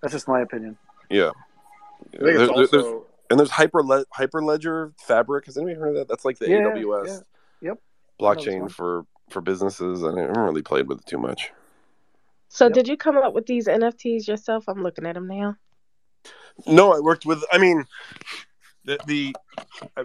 that's 0.00 0.12
just 0.12 0.28
my 0.28 0.40
opinion. 0.40 0.78
Yeah. 1.10 1.30
I 1.30 2.10
think 2.10 2.22
There- 2.22 2.40
it's 2.62 2.70
there- 2.70 2.80
there's- 2.82 3.02
and 3.28 3.40
there's 3.40 3.50
hyper 3.50 3.82
hyperledger 3.82 4.92
fabric. 5.00 5.46
Has 5.46 5.56
anybody 5.56 5.76
heard 5.78 5.88
of 5.90 5.94
that? 5.96 6.08
That's 6.08 6.24
like 6.24 6.38
the 6.38 6.48
Yeah, 6.48 6.58
AWS 6.70 7.24
yeah. 7.60 7.70
Yep. 7.70 7.78
blockchain 8.20 8.70
for 8.70 9.04
for 9.30 9.40
businesses. 9.40 10.04
I 10.04 10.10
haven't 10.20 10.38
really 10.38 10.62
played 10.62 10.86
with 10.86 11.00
it 11.00 11.06
too 11.06 11.18
much. 11.18 11.50
So 12.48 12.66
Yep. 12.66 12.72
did 12.74 12.88
you 12.88 12.96
come 12.96 13.16
up 13.18 13.34
with 13.34 13.46
these 13.46 13.66
NFTs 13.66 14.28
yourself? 14.28 14.64
I'm 14.68 14.80
looking 14.80 15.04
at 15.06 15.14
them 15.14 15.26
now. 15.26 15.56
No, 16.66 16.92
I 16.92 17.00
worked 17.00 17.26
with. 17.26 17.44
I 17.52 17.58
mean, 17.58 17.84
the 18.84 18.98
the 19.06 19.36
uh, 19.96 20.04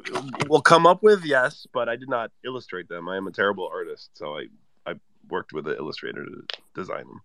will 0.49 0.61
come 0.61 0.85
up 0.85 1.01
with 1.01 1.23
yes, 1.23 1.65
but 1.71 1.87
I 1.87 1.95
did 1.95 2.09
not 2.09 2.31
illustrate 2.43 2.89
them. 2.89 3.07
I 3.07 3.15
am 3.15 3.27
a 3.27 3.31
terrible 3.31 3.69
artist, 3.71 4.09
so 4.13 4.37
I 4.37 4.47
I 4.85 4.95
worked 5.29 5.53
with 5.53 5.65
the 5.65 5.77
illustrator 5.77 6.25
to 6.25 6.43
design 6.75 7.05
them. 7.05 7.21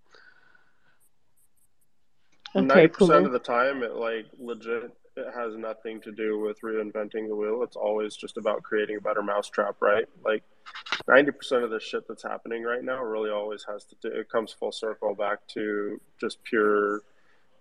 Okay, 2.55 2.67
ninety 2.67 2.89
percent 2.89 3.11
cool. 3.11 3.27
of 3.27 3.33
the 3.33 3.39
time, 3.39 3.83
it 3.83 3.95
like 3.95 4.27
legit, 4.39 4.93
it 5.17 5.27
has 5.35 5.57
nothing 5.57 6.01
to 6.03 6.13
do 6.13 6.39
with 6.39 6.61
reinventing 6.61 7.27
the 7.27 7.35
wheel. 7.35 7.63
It's 7.63 7.77
always 7.77 8.15
just 8.15 8.37
about 8.37 8.63
creating 8.63 8.99
a 8.99 9.01
better 9.01 9.23
mousetrap, 9.23 9.77
right? 9.81 10.07
Like 10.25 10.45
ninety 11.09 11.33
percent 11.33 11.65
of 11.65 11.71
the 11.71 11.81
shit 11.81 12.07
that's 12.07 12.23
happening 12.23 12.63
right 12.63 12.85
now 12.85 13.03
really 13.03 13.31
always 13.31 13.65
has 13.69 13.85
to 13.87 13.97
do. 14.01 14.09
It 14.09 14.29
comes 14.31 14.53
full 14.53 14.73
circle 14.73 15.15
back 15.15 15.47
to 15.49 16.01
just 16.21 16.43
pure 16.45 17.03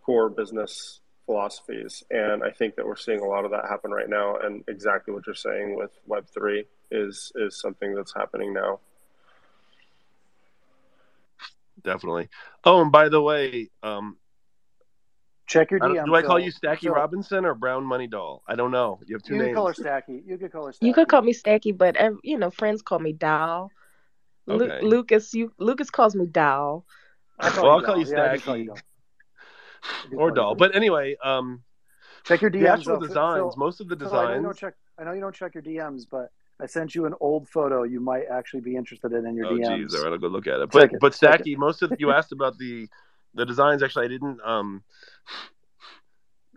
core 0.06 0.30
business 0.30 1.00
philosophies, 1.26 2.04
and 2.12 2.44
I 2.44 2.52
think 2.52 2.76
that 2.76 2.86
we're 2.86 2.96
seeing 2.96 3.20
a 3.20 3.26
lot 3.28 3.46
of 3.46 3.52
that 3.52 3.66
happen 3.68 3.92
right 3.92 4.10
now. 4.10 4.38
And 4.38 4.64
exactly 4.68 5.14
what 5.14 5.26
you're 5.26 5.36
saying 5.36 5.76
with 5.76 5.92
Web 6.06 6.28
three 6.34 6.66
is 6.92 7.32
is 7.36 7.60
something 7.60 7.94
that's 7.96 8.14
happening 8.14 8.54
now. 8.54 8.80
Definitely. 11.84 12.30
Oh, 12.64 12.82
and 12.82 12.92
by 12.92 13.10
the 13.10 13.22
way, 13.22 13.70
um, 13.84 14.18
Check 15.48 15.70
your 15.70 15.84
I 15.84 15.88
don't- 15.88 15.98
DM. 15.98 16.06
do 16.06 16.16
I 16.16 16.24
call 16.24 16.40
you 16.40 16.52
Stacky 16.52 16.82
Phil, 16.82 16.94
Robinson 16.94 17.46
or 17.46 17.54
Brown 17.54 17.84
Money 17.86 18.08
Doll? 18.08 18.42
I 18.48 18.56
don't 18.56 18.72
know. 18.72 19.00
You 19.06 19.16
have 19.16 19.22
two 19.24 19.34
You 19.36 19.40
can 19.42 19.46
names. 19.48 19.56
call 19.56 19.68
her 19.68 19.74
Stacky. 19.74 20.26
You 20.26 20.38
could 20.40 20.52
call 20.52 20.66
her 20.66 20.72
Stacky. 20.72 20.82
You 20.88 20.94
could 20.94 21.08
call 21.08 21.22
me 21.22 21.34
Stacky, 21.34 21.78
but 21.78 21.96
ev- 21.98 22.18
you 22.24 22.38
know, 22.40 22.50
friends 22.50 22.82
call 22.82 22.98
me 23.00 23.14
Doll. 23.14 23.70
Lu- 24.48 24.80
Lucas, 24.82 25.34
you 25.36 25.52
Lucas 25.60 25.90
calls 25.92 26.16
me 26.16 26.26
Doll. 26.26 26.86
I 27.40 27.50
Well, 27.50 27.70
I'll 27.72 27.82
call 27.82 27.96
Doll. 27.96 28.00
you 28.00 28.10
Yeah, 28.12 28.38
call 28.38 28.58
you 28.58 28.64
Stacky. 28.64 28.68
Doll. 28.68 28.78
Or 30.16 30.32
doll. 30.32 30.56
But 30.56 30.76
anyway, 30.76 31.16
um, 31.24 31.64
check 32.24 32.42
your 32.42 32.52
the 32.52 32.60
DMs. 32.60 32.68
actual 32.68 33.00
though. 33.00 33.08
Designs, 33.08 33.36
Phil, 33.38 33.56
most 33.58 33.82
of 33.82 33.88
the 33.88 33.96
Phil, 33.96 34.14
I 34.16 34.40
know 34.40 34.52
designs. 34.52 34.58
check. 34.58 34.74
I 34.98 35.04
know 35.04 35.14
you 35.14 35.22
don't 35.22 35.36
check 35.36 35.54
your 35.56 35.64
DMs, 35.64 36.06
but 36.10 36.32
I 36.62 36.66
sent 36.68 36.96
you 36.96 37.06
an 37.06 37.14
old 37.20 37.48
photo. 37.50 37.84
You 37.84 38.00
might 38.00 38.26
actually 38.32 38.62
be 38.62 38.76
interested 38.76 39.12
in 39.14 39.26
in 39.26 39.36
your 39.36 39.48
Oh, 39.48 39.58
DMs. 39.58 39.78
geez, 39.82 39.96
all 39.96 40.04
right, 40.04 40.14
I'll 40.14 40.18
go 40.18 40.28
look 40.28 40.48
at 40.48 40.60
it. 40.60 40.72
But 40.72 40.94
it, 40.94 41.00
but 41.00 41.14
Stacky, 41.14 41.58
most 41.58 41.82
of 41.82 41.92
you 42.00 42.12
asked 42.18 42.32
about 42.32 42.58
the 42.58 42.88
the 43.34 43.46
designs. 43.46 43.84
Actually, 43.84 44.06
I 44.06 44.10
didn't 44.10 44.40
um 44.44 44.84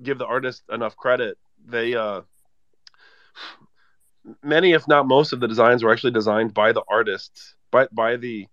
give 0.03 0.19
the 0.19 0.27
artist 0.27 0.63
enough 0.71 0.97
credit. 0.97 1.37
They 1.67 1.95
uh 1.95 2.23
many, 4.43 4.73
if 4.73 4.87
not 4.89 5.07
most, 5.07 5.33
of 5.33 5.41
the 5.41 5.49
designs 5.49 5.83
were 5.83 5.93
actually 5.93 6.13
designed 6.13 6.55
by 6.55 6.73
the 6.73 6.83
artists, 6.89 7.55
by 7.71 7.89
by 7.93 8.17
the 8.17 8.47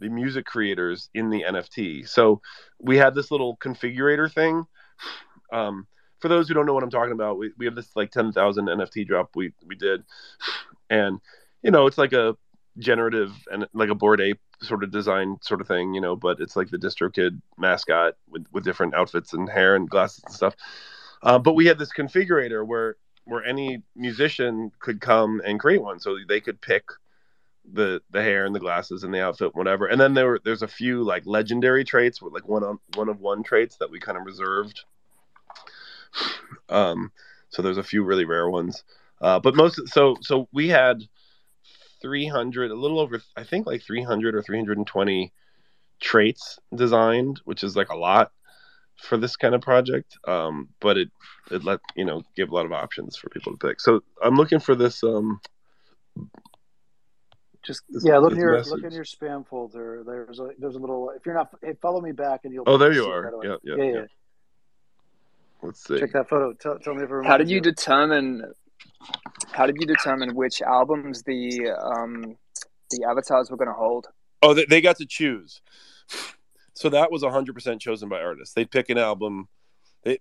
the 0.00 0.08
music 0.08 0.44
creators 0.44 1.10
in 1.14 1.30
the 1.30 1.44
NFT. 1.48 2.08
So 2.08 2.40
we 2.80 2.96
had 2.96 3.14
this 3.14 3.30
little 3.30 3.56
configurator 3.56 4.32
thing. 4.32 4.66
Um, 5.52 5.86
for 6.20 6.28
those 6.28 6.48
who 6.48 6.54
don't 6.54 6.66
know 6.66 6.74
what 6.74 6.82
I'm 6.82 6.90
talking 6.90 7.12
about, 7.12 7.38
we, 7.38 7.52
we 7.58 7.64
have 7.66 7.74
this 7.74 7.94
like 7.94 8.10
10,000 8.10 8.66
NFT 8.66 9.06
drop 9.06 9.30
we 9.34 9.52
we 9.66 9.76
did, 9.76 10.02
and 10.90 11.20
you 11.62 11.70
know 11.70 11.86
it's 11.86 11.98
like 11.98 12.12
a 12.12 12.36
generative 12.78 13.32
and 13.50 13.66
like 13.72 13.90
a 13.90 13.94
Bored 13.94 14.20
Ape 14.20 14.40
sort 14.62 14.82
of 14.82 14.90
design 14.90 15.36
sort 15.42 15.60
of 15.60 15.68
thing, 15.68 15.94
you 15.94 16.00
know, 16.00 16.16
but 16.16 16.40
it's 16.40 16.56
like 16.56 16.70
the 16.70 16.78
DistroKid 16.78 17.40
mascot 17.56 18.14
with, 18.28 18.44
with 18.52 18.64
different 18.64 18.94
outfits 18.94 19.32
and 19.32 19.48
hair 19.48 19.76
and 19.76 19.88
glasses 19.88 20.24
and 20.26 20.34
stuff. 20.34 20.54
Uh, 21.22 21.38
but 21.38 21.54
we 21.54 21.66
had 21.66 21.78
this 21.78 21.92
configurator 21.92 22.66
where 22.66 22.96
where 23.24 23.44
any 23.44 23.82
musician 23.94 24.72
could 24.80 25.00
come 25.00 25.40
and 25.44 25.60
create 25.60 25.82
one, 25.82 26.00
so 26.00 26.16
they 26.28 26.40
could 26.40 26.60
pick 26.60 26.84
the 27.72 28.00
the 28.10 28.22
hair 28.22 28.46
and 28.46 28.54
the 28.54 28.60
glasses 28.60 29.04
and 29.04 29.12
the 29.12 29.22
outfit, 29.22 29.54
whatever. 29.54 29.86
And 29.86 30.00
then 30.00 30.14
there 30.14 30.26
were 30.26 30.40
there's 30.44 30.62
a 30.62 30.68
few 30.68 31.02
like 31.02 31.26
legendary 31.26 31.84
traits, 31.84 32.20
like 32.22 32.48
one 32.48 32.64
on 32.64 32.78
one 32.94 33.08
of 33.08 33.20
one 33.20 33.42
traits 33.42 33.76
that 33.78 33.90
we 33.90 34.00
kind 34.00 34.18
of 34.18 34.24
reserved. 34.24 34.84
Um, 36.68 37.12
so 37.50 37.62
there's 37.62 37.78
a 37.78 37.82
few 37.82 38.02
really 38.04 38.24
rare 38.24 38.48
ones, 38.48 38.84
uh, 39.20 39.40
but 39.40 39.54
most 39.54 39.88
so 39.88 40.16
so 40.20 40.48
we 40.52 40.68
had 40.68 41.02
300 42.00 42.70
a 42.70 42.74
little 42.74 43.00
over 43.00 43.20
i 43.36 43.44
think 43.44 43.66
like 43.66 43.82
300 43.82 44.34
or 44.34 44.42
320 44.42 45.32
traits 46.00 46.58
designed 46.74 47.40
which 47.44 47.64
is 47.64 47.76
like 47.76 47.88
a 47.88 47.96
lot 47.96 48.30
for 48.96 49.16
this 49.16 49.36
kind 49.36 49.54
of 49.54 49.60
project 49.60 50.16
um 50.26 50.68
but 50.80 50.96
it 50.96 51.08
it 51.50 51.64
let 51.64 51.80
you 51.96 52.04
know 52.04 52.22
give 52.36 52.50
a 52.50 52.54
lot 52.54 52.66
of 52.66 52.72
options 52.72 53.16
for 53.16 53.28
people 53.30 53.52
to 53.56 53.66
pick 53.66 53.80
so 53.80 54.00
i'm 54.22 54.36
looking 54.36 54.60
for 54.60 54.74
this 54.74 55.02
um 55.02 55.40
Just 57.68 57.82
This- 57.88 58.04
yeah, 58.04 58.18
look 58.18 58.32
in 58.32 58.38
your 58.38 58.56
message. 58.56 58.72
look 58.72 58.82
in 58.82 58.92
your 58.92 59.04
spam 59.04 59.46
folder. 59.46 60.02
There's 60.04 60.40
a 60.40 60.48
there's 60.58 60.74
a 60.74 60.78
little. 60.78 61.10
If 61.10 61.24
you're 61.24 61.34
not, 61.34 61.50
hey, 61.62 61.74
follow 61.80 62.00
me 62.00 62.10
back, 62.10 62.40
and 62.44 62.52
you'll. 62.52 62.64
Oh, 62.66 62.78
there 62.78 62.92
you 62.92 63.04
are. 63.04 63.30
right. 63.30 63.44
Yeah, 63.44 63.56
yeah, 63.62 63.74
yeah, 63.76 63.84
yeah. 63.84 63.92
yeah. 63.92 64.04
let's 65.62 65.86
see 65.86 66.00
Check 66.00 66.12
that 66.14 66.28
photo. 66.28 66.54
Tell, 66.54 66.78
tell 66.78 66.94
me 66.94 67.04
if 67.04 67.10
it 67.10 67.26
How 67.26 67.36
did 67.36 67.48
you 67.48 67.60
determine? 67.60 68.42
How 69.52 69.66
did 69.66 69.76
you 69.78 69.86
determine 69.86 70.34
which 70.34 70.62
albums 70.62 71.22
the 71.22 71.70
um, 71.70 72.36
the 72.90 73.04
avatars 73.04 73.50
were 73.50 73.56
going 73.56 73.68
to 73.68 73.74
hold? 73.74 74.08
oh 74.42 74.54
they, 74.54 74.64
they 74.66 74.80
got 74.80 74.96
to 74.96 75.06
choose 75.06 75.60
so 76.74 76.88
that 76.88 77.10
was 77.10 77.22
100% 77.22 77.80
chosen 77.80 78.08
by 78.08 78.20
artists 78.20 78.54
they'd 78.54 78.70
pick 78.70 78.88
an 78.88 78.98
album 78.98 79.48
they, 80.04 80.18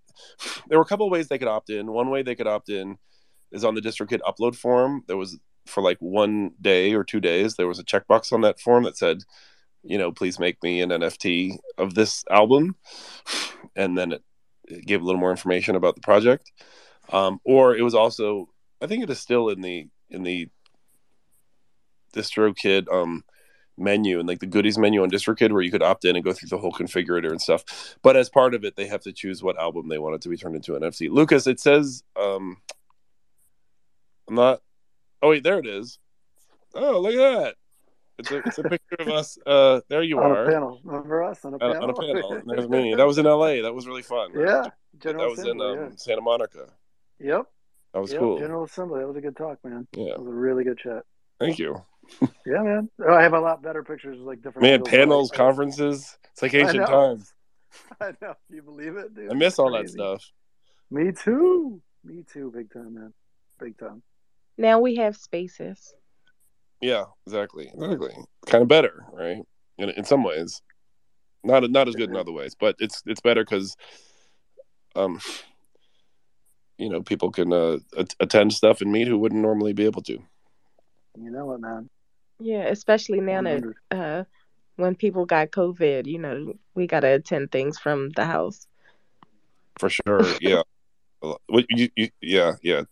there 0.68 0.78
were 0.78 0.84
a 0.84 0.88
couple 0.88 1.06
of 1.06 1.12
ways 1.12 1.28
they 1.28 1.38
could 1.38 1.48
opt 1.48 1.70
in 1.70 1.92
one 1.92 2.10
way 2.10 2.24
they 2.24 2.36
could 2.36 2.48
opt 2.48 2.70
in 2.70 2.98
is 3.52 3.64
on 3.64 3.76
the 3.76 3.82
distrokid 3.82 4.20
upload 4.22 4.56
form 4.56 5.04
there 5.08 5.18
was 5.18 5.40
for 5.70 5.82
like 5.82 5.98
one 6.00 6.52
day 6.62 6.94
or 6.94 7.04
two 7.04 7.20
days 7.20 7.56
there 7.56 7.68
was 7.68 7.80
a 7.80 7.84
checkbox 7.84 8.32
on 8.32 8.42
that 8.42 8.60
form 8.60 8.84
that 8.84 8.98
said 8.98 9.24
you 9.84 9.98
know 9.98 10.12
please 10.12 10.40
make 10.40 10.62
me 10.64 10.82
an 10.82 10.90
nft 10.90 11.58
of 11.78 11.94
this 11.94 12.24
album. 12.30 12.76
And 13.76 13.98
then 13.98 14.12
it, 14.14 14.24
it 14.68 14.86
gave 14.86 15.02
a 15.02 15.06
little 15.06 15.22
more 15.22 15.32
information 15.32 15.76
about 15.76 15.96
the 15.96 16.02
project. 16.02 16.52
Um, 17.10 17.40
or 17.46 17.76
it 17.76 17.84
was 17.84 17.96
also 17.96 18.50
i 18.82 18.86
think 18.86 19.02
it 19.02 19.10
is 19.10 19.20
still 19.20 19.50
in 19.50 19.62
the 19.62 19.88
in 20.10 20.24
the 20.24 20.50
distrokid 22.14 22.92
um 22.92 23.24
menu 23.78 24.20
and 24.20 24.28
like 24.28 24.40
the 24.40 24.46
goodies 24.46 24.78
menu 24.78 25.04
on 25.04 25.10
distrokid 25.10 25.52
where 25.52 25.62
you 25.62 25.72
could 25.72 25.84
opt 25.84 26.04
in 26.04 26.16
and 26.16 26.26
go 26.26 26.34
through 26.34 26.50
the 26.50 26.58
whole 26.58 26.72
configurator 26.72 27.30
and 27.30 27.42
stuff. 27.42 27.96
But 28.02 28.18
as 28.18 28.30
part 28.30 28.54
of 28.54 28.66
it 28.66 28.76
they 28.76 28.88
have 28.88 29.02
to 29.02 29.14
choose 29.14 29.42
what 29.42 29.60
album 29.60 29.88
they 29.88 30.00
want 30.00 30.16
it 30.16 30.22
to 30.22 30.30
be 30.30 30.38
turned 30.38 30.56
into 30.56 30.76
an 30.76 30.82
nft 30.82 31.10
lucas 31.12 31.48
it 31.48 31.60
says 31.60 32.04
um 32.20 32.58
i'm 34.28 34.36
not 34.36 34.62
oh 35.28 35.30
wait 35.32 35.44
there 35.44 35.60
it 35.60 35.68
is 35.68 36.00
oh 36.76 37.00
look 37.00 37.14
at 37.14 37.18
that 37.40 37.56
it's 38.20 38.32
a, 38.32 38.38
it's 38.38 38.58
a 38.58 38.64
picture 38.64 38.96
of 39.00 39.08
us 39.10 39.38
uh 39.46 39.80
there 39.90 40.02
you 40.02 40.18
on 40.20 40.32
are 40.32 40.46
a 40.46 40.52
panel. 40.52 40.80
Remember 40.84 41.24
us 41.24 41.44
on 41.46 41.54
a 41.54 41.60
panel? 41.60 41.84
on 41.84 41.90
a 41.90 41.94
panel 41.94 42.42
there's 42.48 42.68
me 42.70 42.96
that 42.96 43.06
was 43.06 43.18
in 43.18 43.26
la 43.26 43.48
that 43.48 43.74
was 43.74 43.86
really 43.88 44.02
fun 44.02 44.32
yeah, 44.36 44.64
General 45.00 45.24
that 45.26 45.30
was 45.30 45.40
in 45.40 45.60
Assembly. 45.62 45.86
um, 45.86 45.98
santa 45.98 46.22
monica. 46.22 46.66
Yep. 47.20 47.44
that 47.94 48.00
was 48.00 48.12
yep, 48.12 48.20
cool 48.20 48.40
General 48.40 48.64
Assembly. 48.64 49.00
That 49.02 49.08
was 49.08 49.18
a 49.18 49.22
good 49.22 49.36
talk, 49.38 49.58
man. 49.64 49.88
yeah 49.94 50.12
That 50.14 50.20
was 50.20 50.28
a 50.30 50.34
really 50.34 50.64
good 50.64 50.78
chat. 50.80 51.04
thank 51.40 51.60
you 51.60 51.82
Yeah, 52.46 52.62
man. 52.64 52.90
Oh, 53.06 53.14
I 53.14 53.22
have 53.22 53.34
a 53.34 53.40
lot 53.40 53.62
better 53.62 53.84
pictures, 53.84 54.18
like 54.20 54.42
different. 54.42 54.62
man 54.64 54.74
angles, 54.74 54.90
but 54.90 54.94
I- 54.94 54.98
panels 54.98 55.32
I- 55.32 55.36
conferences 55.36 56.18
it's 56.32 56.42
like 56.42 56.54
ancient 56.54 56.88
times 56.88 57.34
I 58.02 58.08
know. 58.22 58.34
Can 58.48 58.56
you 58.56 58.62
believe 58.64 58.96
it, 58.96 59.14
dude? 59.14 59.30
i 59.32 59.34
miss 59.36 59.60
all 59.60 59.72
that 59.74 59.90
stuff 59.90 60.24
Me 60.90 61.12
too. 61.12 61.82
Me 62.04 62.24
too. 62.32 62.50
Big 62.56 62.72
time, 62.72 62.94
man. 62.96 63.14
Big 63.60 63.78
time. 63.78 64.02
Now 64.58 64.80
we 64.80 64.96
have 64.96 65.16
spaces. 65.16 65.94
Yeah, 66.82 67.06
exactly. 67.26 67.72
Exactly. 67.74 68.14
Kind 68.46 68.62
of 68.62 68.68
better, 68.68 69.06
right? 69.12 69.44
in 69.78 69.90
in 69.92 70.04
some 70.04 70.24
ways. 70.24 70.62
Not 71.44 71.70
not 71.70 71.88
as 71.88 71.96
good 71.96 72.10
in 72.10 72.16
other 72.16 72.32
ways, 72.32 72.56
but 72.60 72.76
it's 72.80 73.04
it's 73.06 73.22
better 73.22 73.44
because, 73.44 73.76
um, 74.96 75.22
you 76.78 76.90
know, 76.90 77.02
people 77.02 77.32
can 77.32 77.54
uh, 77.54 77.78
at- 77.98 78.16
attend 78.20 78.54
stuff 78.54 78.82
and 78.82 78.92
meet 78.92 79.08
who 79.08 79.18
wouldn't 79.18 79.42
normally 79.42 79.74
be 79.74 79.86
able 79.86 80.02
to. 80.04 80.14
You 81.16 81.32
know 81.32 81.46
what, 81.46 81.62
man? 81.62 81.90
Yeah, 82.40 82.66
especially 82.66 83.22
now 83.22 83.42
that 83.42 83.64
uh, 83.92 84.24
when 84.76 84.96
people 84.96 85.26
got 85.26 85.52
COVID, 85.52 86.06
you 86.06 86.20
know, 86.20 86.54
we 86.76 86.86
got 86.86 87.02
to 87.02 87.08
attend 87.08 87.52
things 87.52 87.80
from 87.80 88.10
the 88.10 88.26
house. 88.26 88.68
For 89.80 89.90
sure, 89.90 90.26
yeah. 90.42 90.64
What 91.48 91.66
you, 91.70 91.90
you, 91.96 92.10
yeah, 92.22 92.54
yeah. 92.62 92.84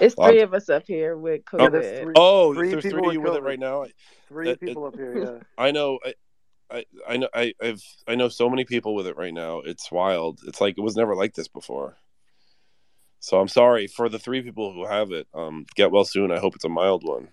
It's 0.00 0.16
Well, 0.16 0.28
three 0.28 0.40
of 0.40 0.54
us 0.54 0.68
up 0.68 0.84
here 0.86 1.16
with 1.16 1.42
Yeah, 1.52 1.58
COVID. 1.68 1.72
there's 1.72 2.00
three, 2.02 2.12
Oh, 2.16 2.54
Three 2.54 2.70
there's 2.70 2.84
people 2.84 2.98
three 3.00 3.08
of 3.08 3.12
you 3.14 3.20
with 3.20 3.30
with 3.32 3.38
it 3.38 3.42
right 3.44 3.58
now. 3.58 3.86
three 4.28 4.46
that- 4.48 4.60
people 4.60 4.84
up 4.86 4.96
here. 4.96 5.18
Yeah. 5.24 5.38
I 5.56 5.70
know. 5.70 5.98
I, 6.04 6.14
I, 6.70 6.84
I 7.08 7.16
know. 7.16 7.28
I, 7.34 7.54
I've. 7.62 7.82
I 8.06 8.14
know 8.14 8.28
so 8.28 8.50
many 8.50 8.64
people 8.64 8.94
with 8.94 9.06
it 9.06 9.16
right 9.16 9.32
now. 9.32 9.60
It's 9.60 9.90
wild. 9.90 10.40
It's 10.46 10.60
like 10.60 10.76
it 10.76 10.82
was 10.82 10.96
never 10.96 11.14
like 11.14 11.34
this 11.34 11.48
before. 11.48 11.96
So 13.20 13.40
I'm 13.40 13.48
sorry 13.48 13.86
for 13.86 14.08
the 14.10 14.18
three 14.18 14.42
people 14.42 14.72
who 14.74 14.86
have 14.86 15.10
it. 15.10 15.26
Um, 15.34 15.64
get 15.74 15.90
well 15.90 16.04
soon. 16.04 16.30
I 16.30 16.38
hope 16.38 16.54
it's 16.54 16.66
a 16.66 16.68
mild 16.68 17.04
one. 17.04 17.28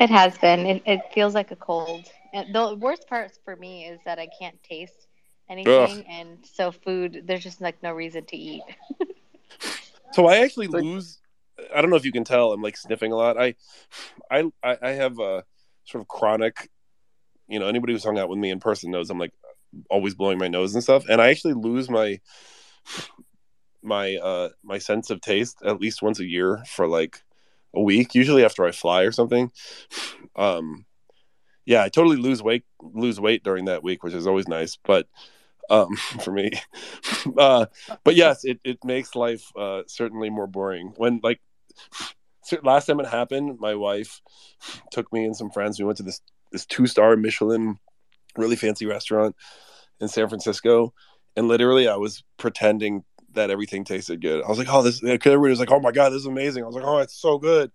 It 0.00 0.10
has 0.10 0.36
been. 0.38 0.66
It, 0.66 0.82
it 0.84 1.00
feels 1.14 1.34
like 1.34 1.50
a 1.52 1.56
cold. 1.56 2.10
And 2.34 2.52
the 2.54 2.74
worst 2.74 3.06
part 3.08 3.30
for 3.44 3.54
me 3.56 3.84
is 3.86 4.00
that 4.04 4.18
I 4.18 4.26
can't 4.38 4.60
taste 4.64 5.06
anything, 5.48 6.04
and 6.08 6.38
so 6.44 6.72
food. 6.72 7.22
There's 7.26 7.42
just 7.44 7.60
like 7.60 7.80
no 7.82 7.92
reason 7.92 8.24
to 8.26 8.36
eat. 8.36 8.62
So 10.12 10.26
I 10.26 10.38
actually 10.38 10.68
Like- 10.68 10.82
lose. 10.82 11.18
I 11.74 11.80
don't 11.80 11.90
know 11.90 11.96
if 11.96 12.04
you 12.04 12.12
can 12.12 12.24
tell. 12.24 12.52
I'm 12.52 12.62
like 12.62 12.76
sniffing 12.76 13.12
a 13.12 13.16
lot. 13.16 13.36
I, 13.38 13.54
I, 14.30 14.44
I 14.62 14.76
I 14.82 14.90
have 14.92 15.18
a 15.20 15.44
sort 15.84 16.00
of 16.02 16.08
chronic. 16.08 16.70
You 17.46 17.58
know, 17.58 17.66
anybody 17.68 17.92
who's 17.92 18.04
hung 18.04 18.18
out 18.18 18.28
with 18.28 18.38
me 18.38 18.50
in 18.50 18.58
person 18.58 18.90
knows 18.90 19.10
I'm 19.10 19.18
like 19.18 19.32
always 19.90 20.14
blowing 20.14 20.38
my 20.38 20.48
nose 20.48 20.74
and 20.74 20.82
stuff, 20.82 21.04
and 21.08 21.20
I 21.20 21.28
actually 21.28 21.54
lose 21.54 21.88
my 21.90 22.20
my 23.82 24.16
uh 24.16 24.48
my 24.62 24.78
sense 24.78 25.10
of 25.10 25.20
taste 25.20 25.58
at 25.64 25.80
least 25.80 26.02
once 26.02 26.20
a 26.20 26.24
year 26.26 26.62
for 26.66 26.86
like 26.86 27.22
a 27.74 27.80
week, 27.82 28.14
usually 28.14 28.44
after 28.44 28.64
I 28.64 28.70
fly 28.70 29.02
or 29.02 29.12
something. 29.12 29.50
Um, 30.36 30.84
yeah, 31.64 31.82
I 31.82 31.88
totally 31.88 32.16
lose 32.16 32.42
weight 32.42 32.64
lose 32.80 33.20
weight 33.20 33.44
during 33.44 33.66
that 33.66 33.82
week, 33.82 34.02
which 34.02 34.14
is 34.14 34.26
always 34.26 34.48
nice. 34.48 34.76
But 34.82 35.06
um, 35.70 35.96
for 36.24 36.32
me, 36.32 36.50
uh, 37.38 37.66
but 38.04 38.14
yes, 38.14 38.44
it, 38.44 38.60
it 38.64 38.84
makes 38.84 39.14
life 39.14 39.44
uh, 39.56 39.82
certainly 39.86 40.30
more 40.30 40.46
boring. 40.46 40.92
When 40.96 41.20
like 41.22 41.40
last 42.62 42.86
time 42.86 43.00
it 43.00 43.06
happened, 43.06 43.58
my 43.60 43.74
wife 43.74 44.20
took 44.90 45.12
me 45.12 45.24
and 45.24 45.36
some 45.36 45.50
friends. 45.50 45.78
We 45.78 45.84
went 45.84 45.98
to 45.98 46.04
this 46.04 46.20
this 46.50 46.66
two 46.66 46.86
star 46.86 47.16
Michelin, 47.16 47.78
really 48.36 48.56
fancy 48.56 48.86
restaurant 48.86 49.36
in 50.00 50.08
San 50.08 50.28
Francisco, 50.28 50.92
and 51.36 51.48
literally 51.48 51.88
I 51.88 51.96
was 51.96 52.22
pretending 52.36 53.04
that 53.34 53.50
everything 53.50 53.84
tasted 53.84 54.20
good. 54.20 54.44
I 54.44 54.48
was 54.48 54.58
like, 54.58 54.68
"Oh, 54.70 54.82
this." 54.82 55.02
Everybody 55.02 55.50
was 55.50 55.60
like, 55.60 55.70
"Oh 55.70 55.80
my 55.80 55.92
god, 55.92 56.10
this 56.10 56.20
is 56.20 56.26
amazing." 56.26 56.62
I 56.62 56.66
was 56.66 56.76
like, 56.76 56.84
"Oh, 56.84 56.98
it's 56.98 57.14
so 57.14 57.38
good." 57.38 57.72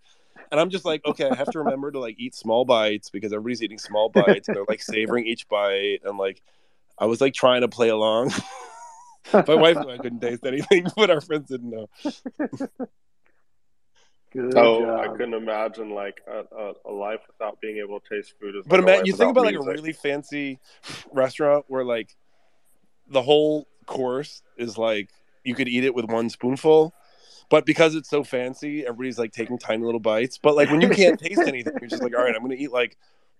And 0.51 0.59
I'm 0.59 0.69
just 0.69 0.85
like, 0.85 1.05
okay, 1.05 1.29
I 1.29 1.35
have 1.35 1.51
to 1.51 1.59
remember 1.59 1.91
to 1.91 1.99
like 1.99 2.15
eat 2.17 2.35
small 2.35 2.65
bites 2.65 3.09
because 3.09 3.33
everybody's 3.33 3.61
eating 3.61 3.77
small 3.77 4.09
bites 4.09 4.47
and 4.47 4.55
they're 4.55 4.65
like 4.67 4.81
savoring 4.81 5.25
each 5.25 5.47
bite. 5.47 5.99
And 6.05 6.17
like, 6.17 6.41
I 6.99 7.05
was 7.05 7.21
like 7.21 7.33
trying 7.33 7.61
to 7.61 7.67
play 7.67 7.89
along. 7.89 8.31
My 9.47 9.55
wife 9.55 9.79
knew 9.79 9.89
I 9.89 9.97
couldn't 9.97 10.21
taste 10.21 10.45
anything, 10.45 10.87
but 10.95 11.09
our 11.09 11.21
friends 11.21 11.49
didn't 11.49 11.69
know. 11.71 11.87
Good 14.33 14.53
Oh, 14.55 14.79
job. 14.79 14.99
I 14.99 15.07
couldn't 15.09 15.33
imagine 15.33 15.91
like 15.91 16.21
a, 16.27 16.43
a, 16.55 16.73
a 16.85 16.91
life 16.91 17.21
without 17.27 17.59
being 17.61 17.77
able 17.77 17.99
to 17.99 18.09
taste 18.15 18.33
food. 18.39 18.55
Is 18.55 18.65
But 18.65 18.79
like 18.79 18.83
a 18.83 18.85
Matt, 18.85 18.95
life 18.99 19.07
you 19.07 19.13
think 19.13 19.29
without 19.29 19.31
about 19.31 19.45
like 19.45 19.55
a 19.55 19.61
really 19.61 19.93
fancy 19.93 20.59
restaurant 21.11 21.65
where 21.67 21.83
like 21.83 22.15
the 23.07 23.21
whole 23.21 23.67
course 23.85 24.41
is 24.57 24.77
like 24.77 25.09
you 25.43 25.55
could 25.55 25.67
eat 25.67 25.83
it 25.83 25.95
with 25.95 26.05
one 26.05 26.29
spoonful, 26.29 26.93
but 27.49 27.65
because 27.65 27.95
it's 27.95 28.09
so 28.09 28.23
fancy, 28.23 28.81
everybody's 28.85 29.19
like 29.19 29.31
taking 29.31 29.57
tiny 29.57 29.83
little 29.85 29.99
bites. 30.01 30.37
But 30.37 30.55
like 30.55 30.69
when 30.71 30.81
you 30.81 30.89
can't 30.89 31.17
taste 31.17 31.47
anything, 31.47 31.73
you're 31.79 31.89
just 31.89 32.03
like, 32.03 32.15
all 32.15 32.23
right, 32.23 32.35
I'm 32.35 32.41
gonna 32.41 32.55
eat 32.55 32.71
like 32.71 32.97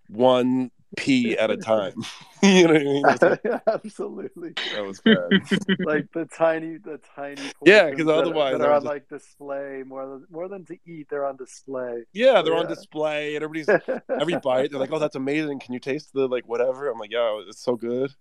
one 0.09 0.71
pea 0.95 1.37
at 1.37 1.51
a 1.51 1.57
time. 1.57 1.93
you 2.43 2.67
know 2.67 2.73
what 2.73 2.81
I 2.81 2.83
mean? 2.85 3.01
What- 3.03 3.61
Absolutely. 3.67 4.53
that 4.73 4.85
was 4.85 5.01
bad. 5.01 5.75
like 5.85 6.11
the 6.13 6.25
tiny, 6.25 6.77
the 6.77 6.99
tiny. 7.15 7.41
Yeah, 7.65 7.81
portions 7.89 7.97
'cause 7.97 8.05
that- 8.07 8.17
otherwise 8.17 8.57
that 8.57 8.65
are 8.67 8.71
on 8.73 8.77
just- 8.81 8.85
like 8.85 9.09
display 9.09 9.83
more 9.85 10.07
than 10.07 10.25
more 10.31 10.47
than 10.47 10.65
to 10.65 10.77
eat. 10.85 11.07
They're 11.09 11.25
on 11.25 11.35
display. 11.35 12.03
Yeah, 12.13 12.41
they're 12.41 12.55
on 12.55 12.67
display 12.67 13.35
and 13.35 13.43
everybody's 13.43 13.81
every 14.09 14.37
bite. 14.37 14.71
They're 14.71 14.79
like, 14.79 14.91
oh, 14.93 14.99
that's 14.99 15.15
amazing. 15.15 15.59
Can 15.59 15.73
you 15.73 15.79
taste 15.79 16.13
the 16.13 16.27
like 16.27 16.47
whatever? 16.47 16.89
I'm 16.89 16.97
like, 16.99 17.11
yeah, 17.11 17.41
it's 17.47 17.61
so 17.61 17.75
good. 17.75 18.11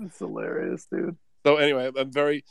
It's 0.00 0.18
hilarious, 0.18 0.86
dude. 0.90 1.16
So 1.46 1.56
anyway, 1.56 1.90
I'm 1.96 2.12
very 2.12 2.44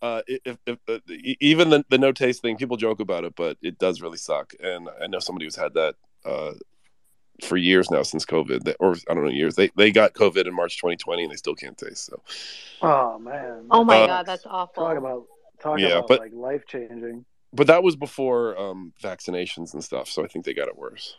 uh 0.00 0.22
if, 0.26 0.58
if, 0.66 0.78
e- 1.10 1.36
even 1.40 1.70
the, 1.70 1.84
the 1.88 1.98
no 1.98 2.12
taste 2.12 2.42
thing, 2.42 2.56
people 2.56 2.76
joke 2.76 3.00
about 3.00 3.24
it, 3.24 3.34
but 3.36 3.56
it 3.62 3.78
does 3.78 4.00
really 4.00 4.18
suck. 4.18 4.54
And 4.62 4.88
I 5.02 5.06
know 5.06 5.18
somebody 5.18 5.46
who's 5.46 5.56
had 5.56 5.74
that 5.74 5.94
uh 6.24 6.52
for 7.42 7.56
years 7.56 7.90
now 7.90 8.02
since 8.02 8.24
COVID, 8.24 8.64
that- 8.64 8.76
or 8.80 8.94
I 9.08 9.14
don't 9.14 9.24
know 9.24 9.30
years. 9.30 9.56
They 9.56 9.70
they 9.76 9.90
got 9.90 10.14
COVID 10.14 10.46
in 10.46 10.54
March 10.54 10.76
2020 10.78 11.24
and 11.24 11.32
they 11.32 11.36
still 11.36 11.54
can't 11.54 11.76
taste. 11.76 12.06
So 12.06 12.20
Oh 12.82 13.18
man. 13.18 13.66
Oh 13.70 13.82
my 13.84 14.00
Uh, 14.02 14.06
god, 14.06 14.26
that's 14.26 14.46
awful. 14.46 14.84
Talk 14.84 14.96
about 14.98 15.24
talk 15.60 15.78
Yeah, 15.80 15.98
about 15.98 16.08
but- 16.08 16.20
like 16.20 16.32
life 16.32 16.66
changing. 16.66 17.24
but 17.52 17.66
that 17.66 17.82
was 17.82 17.96
before 17.96 18.56
um 18.58 18.92
vaccinations 19.02 19.74
and 19.74 19.82
stuff. 19.82 20.08
So 20.08 20.22
I 20.24 20.28
think 20.28 20.44
they 20.44 20.54
got 20.54 20.68
it 20.68 20.76
worse. 20.76 21.16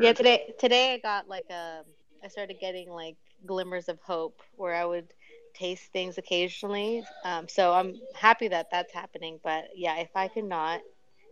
Yeah, 0.00 0.12
today 0.14 0.52
today 0.58 0.94
I 0.94 0.98
got 0.98 1.28
like 1.28 1.48
a 1.50 1.82
I 2.24 2.28
started 2.28 2.58
getting 2.60 2.90
like 2.90 3.16
glimmers 3.44 3.88
of 3.88 4.00
hope 4.00 4.40
where 4.56 4.74
I 4.74 4.84
would 4.84 5.12
taste 5.54 5.92
things 5.92 6.18
occasionally. 6.18 7.04
Um, 7.24 7.46
so 7.48 7.72
I'm 7.72 7.94
happy 8.14 8.48
that 8.48 8.68
that's 8.70 8.92
happening. 8.92 9.38
But 9.44 9.68
yeah, 9.76 9.96
if 9.98 10.08
I 10.14 10.28
could 10.28 10.44
not 10.44 10.80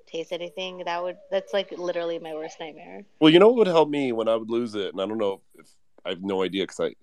taste 0.06 0.32
anything, 0.32 0.82
that 0.84 1.02
would 1.02 1.16
that's 1.30 1.52
like 1.52 1.72
literally 1.72 2.18
my 2.18 2.34
worst 2.34 2.58
nightmare. 2.60 3.04
Well, 3.20 3.32
you 3.32 3.38
know 3.38 3.48
what 3.48 3.56
would 3.56 3.66
help 3.66 3.88
me 3.88 4.12
when 4.12 4.28
I 4.28 4.36
would 4.36 4.50
lose 4.50 4.74
it, 4.74 4.92
and 4.92 5.00
I 5.00 5.06
don't 5.06 5.18
know 5.18 5.40
if 5.54 5.66
I 6.04 6.10
have 6.10 6.22
no 6.22 6.42
idea 6.42 6.64
because 6.64 6.80
I, 6.80 6.94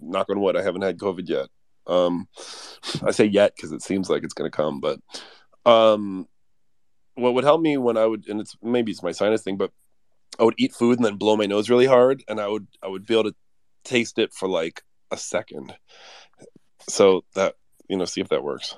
knock 0.00 0.30
on 0.30 0.40
wood, 0.40 0.56
I 0.56 0.62
haven't 0.62 0.82
had 0.82 0.98
COVID 0.98 1.28
yet. 1.28 1.48
Um, 1.86 2.28
I 3.02 3.10
say 3.10 3.24
yet 3.24 3.54
because 3.54 3.72
it 3.72 3.82
seems 3.82 4.10
like 4.10 4.24
it's 4.24 4.34
going 4.34 4.50
to 4.50 4.56
come, 4.56 4.80
but 4.80 4.98
um, 5.64 6.26
what 7.14 7.34
would 7.34 7.44
help 7.44 7.60
me 7.60 7.76
when 7.76 7.96
I 7.96 8.06
would, 8.06 8.28
and 8.28 8.40
it's 8.40 8.56
maybe 8.62 8.92
it's 8.92 9.02
my 9.02 9.12
sinus 9.12 9.42
thing, 9.42 9.56
but 9.56 9.72
I 10.38 10.44
would 10.44 10.54
eat 10.58 10.74
food 10.74 10.98
and 10.98 11.04
then 11.04 11.16
blow 11.16 11.36
my 11.36 11.46
nose 11.46 11.70
really 11.70 11.86
hard, 11.86 12.22
and 12.28 12.40
I 12.40 12.48
would 12.48 12.66
I 12.82 12.88
would 12.88 13.06
be 13.06 13.14
able 13.14 13.30
to 13.30 13.36
taste 13.84 14.18
it 14.18 14.32
for 14.32 14.48
like 14.48 14.82
a 15.10 15.16
second. 15.16 15.74
So 16.88 17.24
that 17.34 17.54
you 17.88 17.96
know, 17.96 18.04
see 18.04 18.20
if 18.20 18.28
that 18.28 18.44
works. 18.44 18.76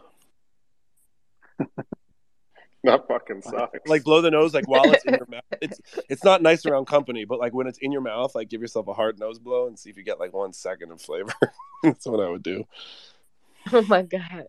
That 2.85 3.09
fucking 3.09 3.43
sucks. 3.43 3.89
like 3.89 4.05
blow 4.05 4.21
the 4.21 4.31
nose 4.31 4.55
like 4.55 4.69
while 4.69 4.91
it's 4.93 5.05
in 5.05 5.15
your 5.15 5.27
mouth. 5.31 5.43
It's 5.61 5.81
it's 6.09 6.23
not 6.25 6.43
nice 6.43 6.65
around 6.65 6.87
company, 6.87 7.25
but 7.25 7.39
like 7.41 7.53
when 7.53 7.67
it's 7.67 7.79
in 7.79 7.91
your 7.91 8.01
mouth, 8.01 8.35
like 8.35 8.49
give 8.49 8.61
yourself 8.61 8.87
a 8.87 8.95
hard 8.95 9.19
nose 9.19 9.39
blow 9.39 9.67
and 9.67 9.79
see 9.79 9.91
if 9.91 9.97
you 9.97 10.05
get 10.05 10.21
like 10.21 10.33
one 10.33 10.53
second 10.53 10.93
of 10.93 11.01
flavor. 11.03 11.33
That's 11.83 12.07
what 12.07 12.21
I 12.21 12.29
would 12.29 12.43
do. 12.43 12.65
Oh 13.71 13.83
my 13.83 14.01
god. 14.03 14.47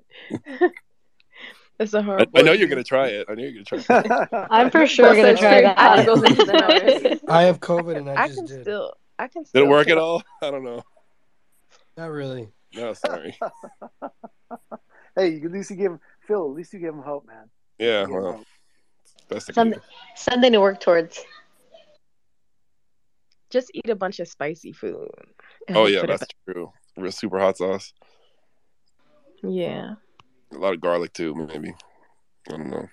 That's 1.78 1.94
a 1.94 1.98
I, 1.98 2.02
hard. 2.02 2.30
I 2.36 2.42
know 2.42 2.54
you're 2.54 2.70
gonna 2.70 2.84
try 2.86 3.08
it. 3.08 3.26
I 3.28 3.34
know 3.34 3.44
you're 3.44 3.63
gonna 3.63 3.84
try 3.84 4.02
it. 4.06 4.48
I'm 4.50 4.70
for 4.72 4.86
sure 4.88 5.13
gonna 5.13 5.36
try 5.36 5.62
that. 5.62 5.78
I 5.78 6.06
go 6.06 6.13
into 6.13 6.46
the 6.46 6.54
nose. 6.54 7.20
I 7.28 7.42
have 7.44 7.60
COVID 7.60 7.98
and 7.98 8.10
I 8.10 8.13
I 8.24 8.28
just 8.28 8.38
can 8.38 8.46
did. 8.46 8.62
still. 8.62 8.94
I 9.18 9.28
can. 9.28 9.42
Did 9.42 9.50
Still 9.50 9.65
it 9.65 9.70
work 9.70 9.89
at 9.89 9.98
all? 9.98 10.24
I 10.42 10.52
don't 10.52 10.63
know. 10.63 10.84
Not 11.98 12.12
really. 12.12 12.50
No, 12.76 12.94
sorry. 12.94 13.38
hey, 15.18 15.42
at 15.44 15.52
least 15.52 15.72
you 15.72 15.76
gave 15.76 15.92
him 15.92 16.00
Phil. 16.28 16.46
At 16.46 16.56
least 16.56 16.72
you 16.72 16.80
gave 16.80 16.94
him 16.94 17.02
hope, 17.02 17.28
man. 17.28 17.50
Yeah, 17.80 18.02
You 18.02 18.08
gave 18.08 18.15
him 18.15 18.24
well, 18.24 18.34
hope. 18.34 18.46
best 19.30 19.50
I 19.50 19.54
Some, 19.54 19.74
something 20.15 20.52
to 20.52 20.60
work 20.60 20.80
towards. 20.80 21.24
Just 23.50 23.72
eat 23.74 23.89
a 23.89 23.96
bunch 23.96 24.20
of 24.20 24.28
spicy 24.28 24.74
food. 24.74 25.10
Oh 25.70 25.88
yeah, 25.88 26.02
put 26.02 26.10
it 26.12 26.20
that's 26.20 26.34
true. 26.48 26.72
Real 26.98 27.12
super 27.12 27.39
hot 27.39 27.58
sauce. 27.58 27.94
Yeah. 29.42 29.94
A 30.54 30.58
lot 30.58 30.74
of 30.74 30.82
garlic 30.82 31.13
too, 31.13 31.34
maybe. 31.34 31.74
I 32.48 32.52
don't 32.52 32.70
know. 32.70 32.88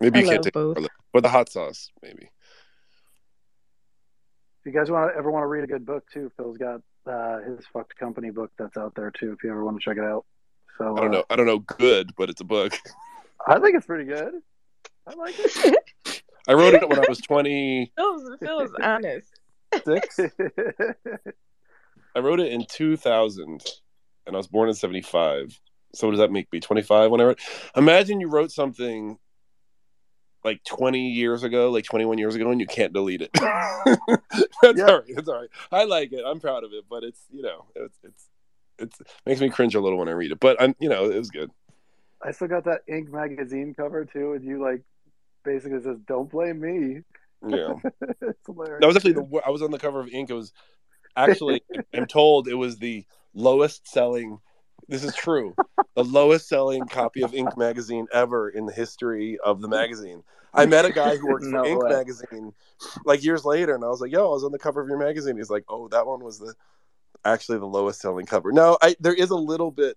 Maybe 0.00 0.20
I 0.20 0.22
you 0.22 0.28
can't 0.28 0.42
take 0.42 0.54
both. 0.54 0.76
garlic, 0.76 0.90
but 1.12 1.22
the 1.22 1.28
hot 1.28 1.48
sauce, 1.48 1.90
maybe. 2.02 2.30
If 4.64 4.66
you 4.66 4.72
guys 4.72 4.90
want 4.90 5.12
to 5.12 5.18
ever 5.18 5.30
want 5.30 5.42
to 5.42 5.48
read 5.48 5.64
a 5.64 5.66
good 5.66 5.84
book 5.84 6.04
too, 6.12 6.30
Phil's 6.36 6.56
got 6.56 6.80
uh, 7.06 7.38
his 7.40 7.64
fucked 7.72 7.96
company 7.96 8.30
book 8.30 8.50
that's 8.58 8.76
out 8.76 8.94
there 8.94 9.10
too. 9.10 9.32
If 9.32 9.44
you 9.44 9.50
ever 9.50 9.64
want 9.64 9.80
to 9.80 9.84
check 9.84 9.98
it 9.98 10.04
out. 10.04 10.24
So 10.78 10.96
I 10.96 11.00
don't 11.00 11.14
uh, 11.14 11.18
know. 11.18 11.24
I 11.30 11.36
don't 11.36 11.46
know. 11.46 11.58
Good, 11.58 12.12
but 12.16 12.30
it's 12.30 12.40
a 12.40 12.44
book. 12.44 12.72
I 13.46 13.58
think 13.58 13.76
it's 13.76 13.86
pretty 13.86 14.04
good. 14.04 14.34
I 15.06 15.14
like 15.14 15.34
it. 15.38 16.22
I 16.48 16.54
wrote 16.54 16.74
it 16.74 16.88
when 16.88 16.98
I 16.98 17.04
was 17.08 17.20
twenty. 17.20 17.92
Phil's, 17.96 18.30
Phil's 18.40 18.72
honest. 18.82 19.28
Six. 19.84 20.18
I 22.14 22.18
wrote 22.20 22.40
it 22.40 22.52
in 22.52 22.66
2000, 22.68 23.64
and 24.26 24.36
I 24.36 24.36
was 24.36 24.46
born 24.46 24.68
in 24.68 24.74
75. 24.74 25.58
So 25.94 26.06
what 26.06 26.10
does 26.12 26.20
that 26.20 26.30
make 26.30 26.52
me? 26.52 26.60
25 26.60 27.10
when 27.10 27.20
I 27.20 27.24
wrote? 27.24 27.40
Imagine 27.74 28.20
you 28.20 28.28
wrote 28.28 28.50
something 28.50 29.18
like 30.44 30.62
20 30.64 31.08
years 31.08 31.42
ago, 31.42 31.70
like 31.70 31.84
21 31.84 32.18
years 32.18 32.34
ago, 32.34 32.50
and 32.50 32.60
you 32.60 32.66
can't 32.66 32.92
delete 32.92 33.22
it. 33.22 33.30
That's 34.62 34.78
Yeah. 34.78 34.84
all 34.86 34.94
right. 34.98 35.04
It's 35.06 35.28
all 35.28 35.40
right. 35.40 35.48
I 35.70 35.84
like 35.84 36.12
it. 36.12 36.22
I'm 36.26 36.40
proud 36.40 36.64
of 36.64 36.72
it, 36.74 36.84
but 36.90 37.02
it's 37.04 37.20
you 37.30 37.42
know, 37.42 37.64
it's 37.76 37.98
it's 38.02 38.28
it's 38.78 38.98
makes 39.24 39.40
me 39.40 39.48
cringe 39.48 39.74
a 39.74 39.80
little 39.80 39.98
when 39.98 40.08
I 40.08 40.12
read 40.12 40.32
it. 40.32 40.40
But 40.40 40.60
I'm 40.60 40.74
you 40.80 40.88
know, 40.88 41.10
it 41.10 41.16
was 41.18 41.30
good. 41.30 41.50
I 42.22 42.32
still 42.32 42.48
got 42.48 42.64
that 42.64 42.86
Inc. 42.88 43.10
magazine 43.10 43.74
cover 43.74 44.04
too, 44.04 44.34
and 44.34 44.44
you 44.44 44.62
like 44.62 44.82
basically 45.44 45.82
says, 45.82 45.98
"Don't 46.06 46.30
blame 46.30 46.60
me." 46.60 47.00
Yeah. 47.46 47.74
it's 48.20 48.46
hilarious. 48.46 48.80
That 48.80 48.86
was 48.86 48.96
actually 48.96 49.14
the 49.14 49.40
I 49.44 49.50
was 49.50 49.62
on 49.62 49.70
the 49.70 49.78
cover 49.78 50.00
of 50.00 50.08
Inc. 50.08 50.30
It 50.30 50.34
was 50.34 50.52
actually 51.16 51.62
I'm 51.94 52.06
told 52.06 52.48
it 52.48 52.54
was 52.54 52.78
the 52.78 53.04
lowest 53.34 53.88
selling. 53.88 54.38
This 54.88 55.04
is 55.04 55.14
true. 55.14 55.56
The 55.94 56.04
lowest 56.04 56.48
selling 56.48 56.86
copy 56.86 57.22
of 57.22 57.32
Inc. 57.32 57.56
magazine 57.56 58.06
ever 58.12 58.48
in 58.48 58.66
the 58.66 58.72
history 58.72 59.38
of 59.44 59.60
the 59.60 59.68
magazine. 59.68 60.22
I 60.54 60.66
met 60.66 60.84
a 60.84 60.92
guy 60.92 61.16
who 61.16 61.26
works 61.26 61.46
No 61.48 61.64
for 61.64 61.86
Inc. 61.86 61.90
magazine 61.90 62.52
like 63.04 63.24
years 63.24 63.44
later, 63.44 63.74
and 63.74 63.84
I 63.84 63.88
was 63.88 64.00
like, 64.00 64.12
"Yo, 64.12 64.26
I 64.26 64.32
was 64.32 64.44
on 64.44 64.52
the 64.52 64.58
cover 64.58 64.80
of 64.80 64.88
your 64.88 64.98
magazine." 64.98 65.36
He's 65.36 65.50
like, 65.50 65.64
"Oh, 65.68 65.88
that 65.88 66.06
one 66.06 66.22
was 66.22 66.38
the 66.38 66.54
actually 67.24 67.58
the 67.58 67.66
lowest 67.66 68.00
selling 68.00 68.26
cover." 68.26 68.52
No, 68.52 68.78
I 68.80 68.96
there 69.00 69.14
is 69.14 69.30
a 69.30 69.36
little 69.36 69.70
bit. 69.70 69.96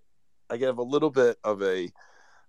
I 0.49 0.57
give 0.57 0.77
a 0.77 0.83
little 0.83 1.09
bit 1.09 1.38
of 1.43 1.61
a 1.63 1.91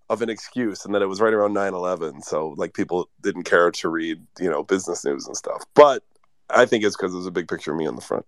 of 0.08 0.22
an 0.22 0.30
excuse, 0.30 0.84
and 0.84 0.94
that 0.94 1.02
it 1.02 1.06
was 1.06 1.20
right 1.20 1.34
around 1.34 1.54
9-11, 1.54 2.22
so 2.22 2.54
like 2.56 2.74
people 2.74 3.08
didn't 3.22 3.42
care 3.42 3.70
to 3.70 3.88
read 3.88 4.24
you 4.38 4.50
know 4.50 4.62
business 4.62 5.04
news 5.04 5.26
and 5.26 5.36
stuff. 5.36 5.64
But 5.74 6.02
I 6.50 6.66
think 6.66 6.84
it's 6.84 6.96
because 6.96 7.12
there's 7.12 7.26
a 7.26 7.32
big 7.32 7.48
picture 7.48 7.72
of 7.72 7.78
me 7.78 7.86
on 7.86 7.96
the 7.96 8.02
front. 8.02 8.26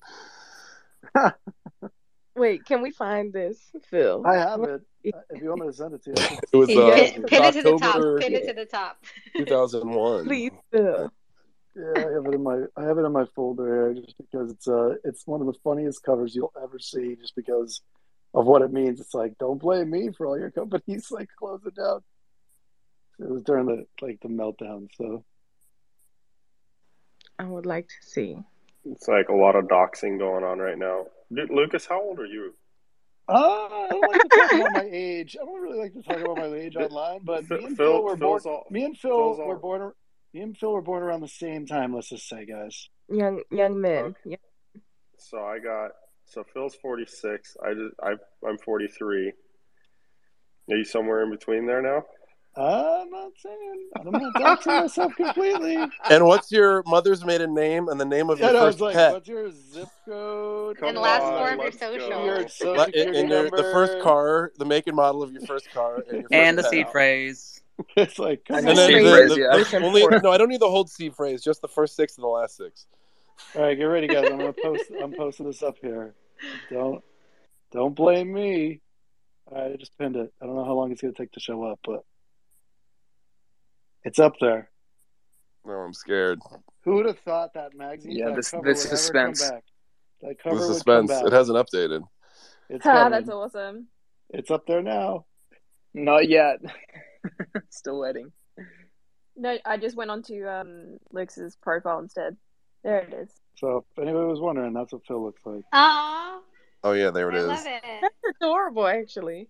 Wait, 2.37 2.65
can 2.65 2.83
we 2.83 2.91
find 2.93 3.33
this, 3.33 3.59
Phil? 3.91 4.25
I 4.25 4.37
have 4.37 4.63
it. 4.63 4.83
If 5.03 5.43
you 5.43 5.49
want 5.49 5.63
me 5.63 5.67
to 5.69 5.73
send 5.73 5.95
it 5.95 6.05
to 6.05 6.11
you, 6.11 6.39
It 6.53 6.57
was 6.57 6.71
uh, 6.71 6.91
Pin, 6.95 7.23
pin 7.25 7.45
it 7.45 7.53
to 7.53 7.63
the 7.63 7.79
top. 7.79 8.03
Pin 8.21 8.35
it 8.35 8.47
to 8.47 8.55
the 8.55 8.65
top. 8.65 9.05
2001. 9.37 10.25
Please, 10.25 10.53
Phil. 10.71 11.11
yeah, 11.75 11.93
I 11.97 12.01
have 12.01 12.27
it 12.27 12.35
in 12.35 12.43
my 12.43 12.65
I 12.77 12.85
have 12.85 12.99
it 12.99 13.03
in 13.03 13.13
my 13.13 13.25
folder 13.35 13.93
here, 13.93 14.03
just 14.03 14.17
because 14.19 14.53
it's 14.53 14.69
uh 14.69 14.95
it's 15.05 15.27
one 15.27 15.41
of 15.41 15.47
the 15.47 15.59
funniest 15.65 16.03
covers 16.05 16.35
you'll 16.35 16.53
ever 16.63 16.79
see, 16.79 17.17
just 17.17 17.35
because 17.35 17.81
of 18.39 18.47
what 18.47 18.63
it 18.63 18.73
means. 18.73 19.01
It's 19.01 19.15
like, 19.15 19.37
don't 19.39 19.61
blame 19.61 19.91
me 19.91 20.11
for 20.17 20.27
all 20.27 20.39
your 20.39 20.51
companies 20.51 21.11
like 21.11 21.29
closing 21.39 21.73
down. 21.77 22.01
It 23.19 23.29
was 23.29 23.43
during 23.43 23.67
the 23.67 23.87
like 24.01 24.21
the 24.21 24.29
meltdown, 24.29 24.89
so 24.97 25.25
I 27.39 27.45
would 27.45 27.67
like 27.67 27.89
to 27.89 27.95
see. 28.09 28.37
It's 28.85 29.09
like 29.09 29.29
a 29.29 29.35
lot 29.35 29.57
of 29.57 29.67
doxing 29.67 30.19
going 30.19 30.45
on 30.45 30.59
right 30.59 30.79
now. 30.79 31.07
Dude, 31.33 31.51
Lucas, 31.51 31.85
how 31.87 32.01
old 32.01 32.19
are 32.21 32.27
you? 32.27 32.55
Uh, 33.29 33.35
I 33.35 33.87
don't 33.91 34.01
like 34.13 34.23
to 34.23 34.29
talk 34.29 34.53
about 34.53 34.73
my 34.73 34.89
age. 34.91 35.37
I 35.41 35.45
don't 35.45 35.61
really 35.61 35.79
like 35.79 35.93
to 35.95 36.03
talk 36.03 36.19
about 36.21 36.37
my 36.39 36.47
age 36.57 36.77
online, 36.87 37.21
but 37.25 37.49
me 37.51 37.57
and 37.65 37.77
Phil, 37.77 37.93
Phil- 37.93 38.05
were 38.05 38.17
born. 38.17 38.41
All- 38.47 38.67
Me 38.71 38.85
and 38.85 38.97
Phil 38.97 39.11
Phil's 39.11 39.39
were 39.39 39.55
all- 39.55 39.61
born. 39.61 39.93
Me 40.33 40.41
and 40.41 40.57
Phil 40.57 40.73
were 40.73 40.83
born 40.83 41.03
around 41.03 41.21
the 41.21 41.29
same 41.29 41.67
time. 41.67 41.95
Let's 41.95 42.09
just 42.11 42.29
say, 42.29 42.47
guys. 42.47 42.89
Young 43.11 43.43
young 43.51 43.81
men. 43.81 44.05
Okay. 44.05 44.17
Yeah. 44.27 44.37
So 45.19 45.39
I 45.45 45.59
got 45.59 45.91
so 46.31 46.45
Phil's 46.53 46.75
forty 46.75 47.07
six. 47.07 47.57
I 47.65 47.75
just 47.75 47.95
I 48.03 48.13
I'm 48.49 48.59
forty 48.59 48.87
three. 48.89 49.33
Are 50.71 50.77
you 50.77 50.85
somewhere 50.85 51.23
in 51.23 51.31
between 51.31 51.67
there 51.67 51.81
now? 51.83 52.05
Uh, 52.57 53.03
I'm 53.03 53.11
not 53.11 53.31
saying. 53.39 53.89
I'm 54.05 54.11
not 54.11 54.35
doxing 54.35 54.81
myself 54.81 55.15
completely. 55.15 55.77
And 56.11 56.27
what's 56.27 56.51
your 56.51 56.83
mother's 56.87 57.25
maiden 57.25 57.55
name 57.55 57.89
and 57.89 58.01
the 58.01 58.05
name 58.05 58.31
of 58.31 58.41
Yeah, 58.41 58.47
your 58.47 58.55
no, 58.55 58.59
I 58.61 58.63
first 58.65 58.75
was 58.77 58.83
like, 58.83 58.95
pet? 58.97 59.13
what's 59.13 59.29
your 59.29 59.51
zip 59.53 59.89
code? 60.05 60.79
Come 60.79 60.89
And 60.89 60.99
last 60.99 61.23
on, 61.23 61.39
four 61.39 61.53
of 61.53 61.59
your 61.61 61.71
social. 61.73 62.25
Your 62.25 62.49
social 62.49 62.73
Le- 62.75 62.85
security 62.87 63.21
and 63.21 63.29
your, 63.29 63.45
the 63.51 63.63
first 63.73 64.01
car, 64.01 64.51
the 64.59 64.65
make 64.65 64.89
and 64.89 64.97
model 64.97 65.23
of 65.23 65.33
your 65.33 65.43
first 65.43 65.71
car, 65.73 65.99
and, 65.99 66.07
your 66.13 66.23
first 66.23 66.33
And 66.33 66.59
the 66.59 66.63
pet. 66.63 66.71
seed 66.71 66.89
phrase. 66.91 67.61
It's 67.97 68.19
like, 68.19 68.45
come 68.45 68.57
I 68.57 68.59
on. 68.59 68.65
need 68.65 68.71
And 68.71 68.79
then 68.79 69.03
the, 69.05 69.11
phrase, 69.11 69.29
the- 69.29 69.39
yeah. 69.41 69.79
the- 69.79 69.87
only 69.87 70.05
no, 70.21 70.33
I 70.33 70.37
don't 70.39 70.49
need 70.49 70.61
the 70.61 70.69
whole 70.69 70.87
seed 70.89 71.15
phrase, 71.15 71.45
just 71.45 71.63
the 71.63 71.69
first 71.69 71.95
six 71.95 72.17
and 72.17 72.25
the 72.25 72.29
last 72.29 72.57
six. 72.57 72.87
All 73.55 73.63
right, 73.63 73.77
get 73.77 73.85
ready, 73.85 74.07
guys. 74.07 74.27
I'm 74.31 74.39
gonna 74.39 74.53
post. 74.53 74.85
I'm 75.03 75.13
posting 75.15 75.47
this 75.47 75.63
up 75.63 75.77
here. 75.81 76.15
Don't, 76.71 77.03
don't 77.73 77.95
blame 77.95 78.33
me. 78.33 78.81
All 79.51 79.61
right, 79.63 79.73
I 79.73 79.77
just 79.77 79.97
pinned 79.99 80.17
it. 80.17 80.33
I 80.43 80.47
don't 80.47 80.55
know 80.57 80.65
how 80.65 80.75
long 80.75 80.93
it's 80.93 81.01
gonna 81.01 81.15
take 81.15 81.33
to 81.33 81.41
show 81.41 81.65
up, 81.65 81.81
but 81.85 82.05
it's 84.05 84.19
up 84.19 84.35
there. 84.41 84.71
No, 85.65 85.73
I'm 85.73 85.93
scared. 85.95 86.39
Who 86.85 86.95
would 86.97 87.07
have 87.07 87.19
thought 87.21 87.55
that 87.55 87.75
magazine? 87.75 88.13
Yeah, 88.13 88.27
that 88.27 88.37
this- 88.37 88.51
cover 88.51 88.63
the 88.63 88.69
would 88.69 88.77
ever 88.79 88.97
suspense. 88.97 89.41
Come 89.43 89.51
back? 89.51 89.65
That 90.23 90.29
The 90.29 90.35
cover 90.43 90.55
would 90.57 90.61
come 90.63 90.75
suspense. 90.75 91.09
back. 91.11 91.25
It 91.27 91.33
hasn't 91.33 91.59
updated. 91.59 92.03
It's 92.71 92.87
Ah, 92.87 93.09
that's 93.09 93.29
awesome. 93.31 93.89
It's 94.31 94.51
up 94.51 94.67
there 94.67 94.83
now. 94.83 95.25
Not 95.95 96.29
yet. 96.29 96.59
Still 97.71 97.99
waiting. 97.99 98.33
No, 99.37 99.57
I 99.65 99.77
just 99.79 99.97
went 99.97 100.11
onto 100.11 100.47
um 100.47 100.99
Luke's 101.13 101.39
profile 101.63 101.99
instead. 102.01 102.37
There 102.85 102.99
it 103.01 103.13
is. 103.13 103.29
So 103.57 103.85
if 103.97 104.03
anybody 104.03 104.27
was 104.27 104.41
wondering, 104.41 104.73
that's 104.73 104.93
what 104.93 105.03
Phil 105.07 105.23
looks 105.23 105.41
like. 105.45 105.65
Aw, 105.73 106.41
Oh 106.85 106.93
yeah, 106.93 107.11
there 107.11 107.31
I 107.33 107.35
it 107.35 107.41
is. 107.41 107.49
love 107.49 107.67
it. 107.67 107.83
That's 108.03 108.37
adorable, 108.41 108.87
actually. 108.87 109.49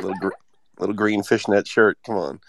Little, 0.00 0.14
gr- 0.14 0.30
little 0.78 0.94
green 0.94 1.22
fishnet 1.22 1.66
shirt. 1.66 1.98
Come 2.04 2.16
on. 2.16 2.40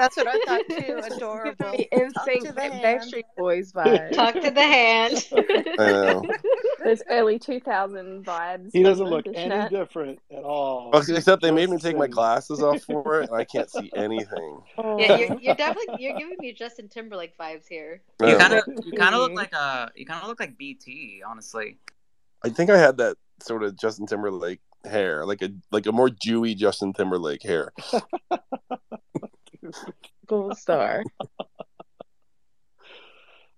That's 0.00 0.16
what 0.16 0.28
I 0.28 0.40
thought 0.46 0.62
too. 0.66 1.00
Adorable. 1.14 1.72
in 1.92 2.12
Talk 2.12 2.24
sync 2.24 2.46
to 2.46 2.52
the 2.52 2.60
hand. 2.62 2.82
Backstreet 2.82 3.24
Boys 3.36 3.70
vibe. 3.70 4.12
Talk 4.12 4.32
to 4.32 4.50
the 4.50 4.62
hand. 4.62 5.28
I 5.78 5.90
know. 5.92 6.22
There's 6.82 7.02
early 7.10 7.38
2000 7.38 8.24
vibes. 8.24 8.70
He 8.72 8.82
doesn't 8.82 9.04
of 9.04 9.10
the 9.10 9.16
look 9.16 9.26
any 9.26 9.36
fishnet. 9.36 9.70
different 9.70 10.18
at 10.30 10.42
all. 10.42 10.90
Well, 10.90 11.02
Except 11.06 11.42
they 11.42 11.50
made 11.50 11.68
me 11.68 11.76
take 11.76 11.98
my 11.98 12.06
glasses 12.06 12.62
off 12.62 12.82
for 12.84 13.20
it, 13.20 13.28
and 13.28 13.38
I 13.38 13.44
can't 13.44 13.70
see 13.70 13.90
anything. 13.94 14.62
Oh. 14.78 14.98
Yeah, 14.98 15.18
you're, 15.18 15.38
you're 15.38 15.54
definitely 15.54 16.02
you're 16.02 16.16
giving 16.16 16.36
me 16.38 16.54
Justin 16.54 16.88
Timberlake 16.88 17.36
vibes 17.36 17.68
here. 17.68 18.00
Oh. 18.22 18.26
You 18.26 18.38
kind 18.38 18.54
of 18.54 18.64
you 18.82 18.92
kind 18.92 19.14
of 19.14 19.20
look 19.20 19.34
like 19.34 19.52
a 19.52 19.90
you 19.94 20.06
kind 20.06 20.22
of 20.22 20.28
look 20.28 20.40
like 20.40 20.56
BT, 20.56 21.22
honestly. 21.28 21.76
I 22.42 22.48
think 22.48 22.70
I 22.70 22.78
had 22.78 22.96
that 22.96 23.18
sort 23.42 23.62
of 23.62 23.78
Justin 23.78 24.06
Timberlake 24.06 24.60
hair, 24.84 25.24
like 25.26 25.42
a 25.42 25.50
like 25.70 25.86
a 25.86 25.92
more 25.92 26.08
Jewy 26.08 26.56
Justin 26.56 26.92
Timberlake 26.92 27.42
hair. 27.42 27.72
Gold 30.26 30.56
star. 30.58 31.02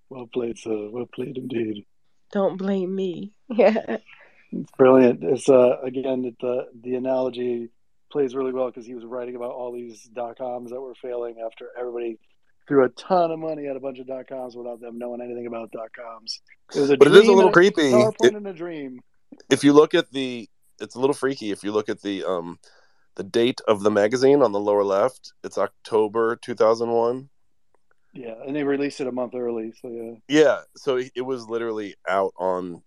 Well 0.09 0.29
played, 0.33 0.59
sir. 0.59 0.89
Well 0.91 1.07
played 1.15 1.37
indeed. 1.39 1.87
Don't 2.33 2.57
blame 2.57 2.95
me. 2.95 3.33
Yeah. 3.49 3.99
It's 4.55 4.71
brilliant. 4.73 5.25
It's 5.25 5.49
uh 5.49 5.81
again 5.83 6.27
it- 6.27 6.37
the 6.39 6.67
the 6.79 6.97
analogy 6.97 7.71
plays 8.11 8.35
really 8.35 8.53
well 8.53 8.67
because 8.67 8.85
he 8.85 8.95
was 8.95 9.03
writing 9.03 9.35
about 9.35 9.53
all 9.53 9.73
these 9.73 10.03
dot 10.13 10.37
coms 10.37 10.71
that 10.73 10.79
were 10.79 10.95
failing 11.01 11.37
after 11.43 11.69
everybody 11.81 12.19
threw 12.69 12.85
a 12.85 12.91
ton 12.91 13.31
of 13.31 13.39
money 13.39 13.67
at 13.67 13.77
a 13.77 13.81
bunch 13.81 13.99
of 13.99 14.07
dot 14.07 14.27
coms 14.29 14.55
without 14.55 14.79
them 14.79 14.99
knowing 14.99 15.23
anything 15.23 15.47
about 15.47 15.71
dot 15.71 15.89
coms. 15.99 16.43
It 16.75 16.81
was 16.81 16.91
a 16.91 16.99
But 16.99 17.09
it 17.09 17.15
is 17.15 17.29
a 17.29 17.33
little 17.33 17.51
creepy. 17.51 17.93
PowerPoint 17.93 18.15
It- 18.25 18.35
and 18.35 18.47
a 18.47 18.53
dream. 18.53 19.01
if 19.49 19.65
you 19.65 19.73
look 19.73 19.95
at 19.95 20.13
the, 20.13 20.51
it's 20.81 20.95
a 20.95 21.01
little 21.01 21.15
freaky. 21.15 21.51
If 21.51 21.63
you 21.63 21.73
look 21.73 21.89
at 21.89 22.03
the 22.03 22.25
um, 22.25 22.59
the 23.17 23.23
date 23.23 23.61
of 23.69 23.83
the 23.83 23.91
magazine 23.91 24.43
on 24.43 24.53
the 24.53 24.61
lower 24.61 24.85
left, 24.85 25.33
it's 25.45 25.59
October 25.59 26.37
two 26.37 26.55
thousand 26.55 26.91
one. 26.91 27.29
Yeah, 28.15 28.35
and 28.47 28.55
they 28.55 28.63
released 28.63 29.01
it 29.01 29.07
a 29.07 29.13
month 29.13 29.35
early, 29.35 29.73
so 29.81 29.89
yeah. 29.89 30.13
Yeah, 30.29 30.61
so 30.77 30.97
it 30.97 31.13
it 31.15 31.23
was 31.23 31.49
literally 31.49 31.95
out 32.09 32.33
on 32.37 32.83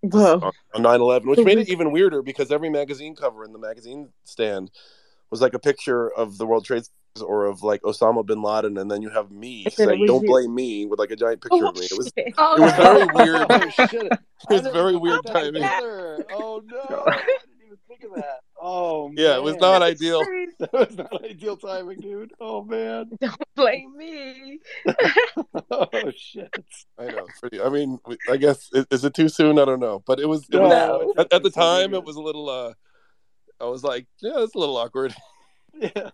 Whoa. 0.00 0.52
on 0.74 0.82
9-11 0.84 1.24
which 1.24 1.44
made 1.44 1.58
it 1.58 1.68
even 1.68 1.90
weirder 1.90 2.22
because 2.22 2.52
every 2.52 2.70
magazine 2.70 3.16
cover 3.16 3.44
in 3.44 3.52
the 3.52 3.58
magazine 3.58 4.10
stand 4.22 4.70
was 5.28 5.40
like 5.40 5.54
a 5.54 5.58
picture 5.58 6.08
of 6.08 6.38
the 6.38 6.46
world 6.46 6.64
trade 6.64 6.84
Centers 6.84 6.90
or 7.24 7.46
of 7.46 7.62
like 7.62 7.82
osama 7.82 8.24
bin 8.24 8.40
laden 8.42 8.78
and 8.78 8.90
then 8.90 9.02
you 9.02 9.10
have 9.10 9.30
me 9.30 9.64
And 9.64 9.74
then 9.76 9.88
it 9.88 9.92
saying 9.92 10.06
don't 10.06 10.22
you. 10.22 10.28
blame 10.28 10.54
me 10.54 10.86
with 10.86 10.98
like 10.98 11.10
a 11.10 11.16
giant 11.16 11.40
picture 11.42 11.64
Oh, 11.64 11.68
of 11.70 11.76
me 11.76 11.86
it 11.90 11.98
was. 11.98 12.12
Oh, 12.38 12.54
it 12.54 12.60
was 12.60 12.72
very 12.74 13.06
weird 13.14 13.46
Oh 13.50 13.68
shit! 13.70 14.12
it 14.12 14.20
was 14.50 14.60
very 14.72 14.96
weird 14.96 15.20
timing 15.26 15.54
together. 15.54 16.24
Oh 16.32 16.62
no! 16.64 16.78
I 17.06 17.16
didn't 17.16 17.66
even 17.66 17.78
think 17.88 18.04
of 18.04 18.14
that. 18.16 18.40
Oh 18.60 19.08
man. 19.08 19.16
yeah 19.18 19.36
it 19.36 19.42
was 19.42 19.54
man. 19.54 19.60
not 19.72 19.82
ideal 19.82 20.20
That 20.60 20.72
was 20.72 20.96
not 20.96 21.24
ideal 21.24 21.56
timing, 21.56 22.00
dude. 22.00 22.32
Oh 22.40 22.62
man. 22.64 23.10
Don't 23.20 23.36
blame 23.56 23.96
me. 23.96 24.58
oh 25.70 25.88
shit. 26.16 26.52
i 26.98 27.06
know 27.06 27.26
pretty 27.40 27.60
i 27.60 27.68
mean 27.68 27.98
i 28.30 28.36
guess 28.36 28.68
is 28.72 28.86
is 28.90 29.04
it 29.04 29.14
too 29.14 29.28
soon 29.28 29.58
i 29.58 29.64
don't 29.64 29.80
know 29.80 30.02
but 30.06 30.20
it 30.20 30.26
was 30.26 30.46
it 30.52 30.58
was 30.58 30.70
No, 30.70 31.00
it's 31.10 31.18
at, 31.20 31.32
at 31.32 31.42
the 31.42 31.48
it's 31.48 31.54
so 31.56 31.60
time 31.60 31.94
it 31.94 32.04
was 32.04 32.16
a 32.16 32.20
little 32.22 32.48
uh 32.48 32.72
i 33.60 33.64
was 33.64 33.82
like 33.82 34.06
yeah 34.20 34.32
it's 34.42 34.54
a 34.54 34.58
little 34.58 34.76
awkward 34.76 35.14
Yeah. 35.80 36.10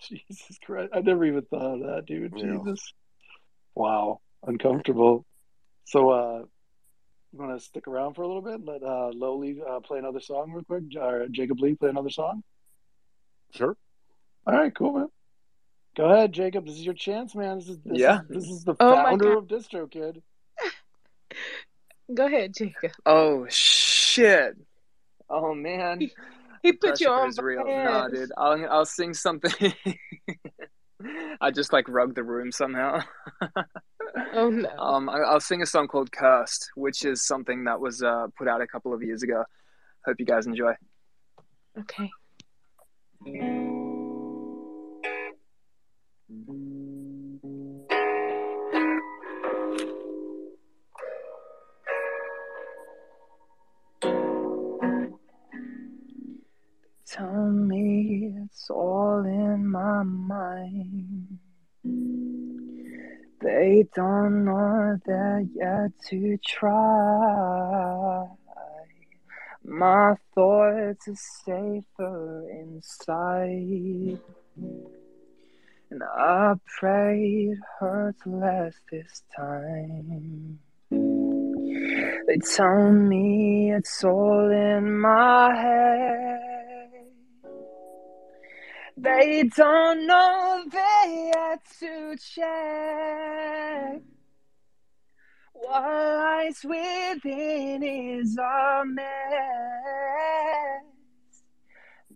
Jesus 0.00 0.58
Christ. 0.64 0.90
I 0.94 1.00
never 1.00 1.24
even 1.24 1.42
thought 1.42 1.74
of 1.74 1.80
that, 1.80 2.04
dude. 2.06 2.32
Yeah. 2.36 2.58
Jesus. 2.58 2.92
Wow. 3.74 4.20
Uncomfortable. 4.46 5.24
So 5.84 6.10
uh 6.10 6.38
you 7.32 7.38
wanna 7.38 7.60
stick 7.60 7.86
around 7.88 8.14
for 8.14 8.22
a 8.22 8.26
little 8.26 8.42
bit? 8.42 8.64
Let 8.64 8.82
uh 8.82 9.10
Lowly 9.14 9.58
uh, 9.66 9.80
play 9.80 9.98
another 9.98 10.20
song 10.20 10.52
real 10.52 10.64
quick? 10.64 10.84
Or 11.00 11.26
Jacob 11.30 11.60
Lee 11.60 11.74
play 11.74 11.88
another 11.90 12.10
song? 12.10 12.42
sure 13.54 13.76
All 14.46 14.54
right, 14.54 14.74
cool 14.74 14.92
man. 14.92 15.08
Go 15.96 16.04
ahead, 16.10 16.32
Jacob. 16.32 16.66
This 16.66 16.76
is 16.76 16.84
your 16.84 16.94
chance, 16.94 17.34
man. 17.34 17.58
This 17.58 17.68
is 17.68 17.78
this 17.84 17.98
Yeah. 18.00 18.20
is, 18.20 18.28
this 18.28 18.44
is 18.44 18.64
the 18.64 18.74
Oh 18.78 18.96
my 19.02 19.10
founder 19.10 19.34
God. 19.34 19.38
of 19.38 19.46
DistroKid. 19.46 20.22
Go 22.14 22.26
ahead, 22.26 22.54
Jacob. 22.54 22.92
Oh 23.06 23.46
shit. 23.48 24.56
Oh 25.30 25.52
man. 25.52 26.10
He 26.62 26.72
put 26.72 27.00
you 27.00 27.10
on 27.10 27.32
real. 27.40 27.64
Nah, 27.66 28.08
dude. 28.08 28.32
I'll 28.36 28.66
I'll 28.70 28.86
sing 28.86 29.14
something. 29.14 29.72
I 31.40 31.50
just 31.50 31.72
like 31.72 31.88
rug 31.88 32.14
the 32.14 32.24
room 32.24 32.50
somehow. 32.50 33.02
Oh 34.34 34.50
no. 34.50 34.68
Um, 34.78 35.08
I, 35.08 35.18
I'll 35.18 35.40
sing 35.40 35.62
a 35.62 35.66
song 35.66 35.86
called 35.86 36.10
"Cursed," 36.10 36.70
which 36.74 37.04
is 37.04 37.26
something 37.26 37.64
that 37.64 37.80
was 37.80 38.02
uh, 38.02 38.26
put 38.36 38.48
out 38.48 38.60
a 38.60 38.66
couple 38.66 38.92
of 38.92 39.02
years 39.02 39.22
ago. 39.22 39.44
Hope 40.04 40.16
you 40.18 40.26
guys 40.26 40.46
enjoy. 40.46 40.72
Okay. 41.78 42.10
Tell 57.18 57.50
me 57.50 58.32
it's 58.44 58.70
all 58.70 59.24
in 59.24 59.68
my 59.68 60.04
mind. 60.04 61.38
They 63.40 63.86
don't 63.92 64.44
know 64.44 64.96
that 65.04 65.48
yet 65.52 65.90
to 66.10 66.38
try. 66.46 68.24
My 69.64 70.14
thoughts 70.32 71.08
are 71.08 71.14
safer 71.44 72.48
inside. 72.50 74.20
And 75.90 76.02
I 76.16 76.54
pray 76.78 77.48
it 77.50 77.58
hurts 77.80 78.22
less 78.26 78.74
this 78.92 79.24
time. 79.36 80.60
They 80.90 82.36
tell 82.54 82.92
me 82.92 83.72
it's 83.72 84.04
all 84.04 84.52
in 84.52 85.00
my 85.00 85.52
head. 85.56 86.47
They 89.00 89.44
don't 89.44 90.08
know 90.08 90.64
they 90.72 91.32
had 91.36 91.60
to 91.78 92.16
check. 92.16 94.02
What 95.52 95.82
lies 95.82 96.64
within 96.64 97.84
is 97.84 98.36
a 98.36 98.82
mess. 98.84 99.04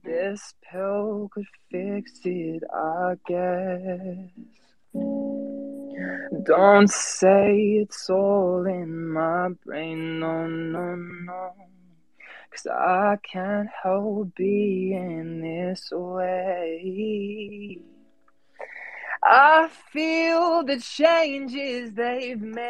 This 0.02 0.54
pill 0.68 1.30
could 1.32 1.46
fix 1.70 2.18
it, 2.24 2.64
I 2.74 3.14
guess. 3.28 4.30
Don't 6.44 6.90
say 6.90 7.78
it's 7.82 8.10
all 8.10 8.66
in 8.66 9.06
my 9.06 9.50
brain, 9.64 10.18
no, 10.18 10.48
no, 10.48 10.96
no. 10.96 11.52
Cause 12.62 12.72
I 12.72 13.16
can't 13.22 13.68
help 13.82 14.34
being 14.36 15.40
this 15.40 15.88
way. 15.90 17.78
I 19.24 19.68
feel 19.92 20.62
the 20.64 20.78
changes 20.78 21.92
they've 21.92 22.40
made. 22.40 22.62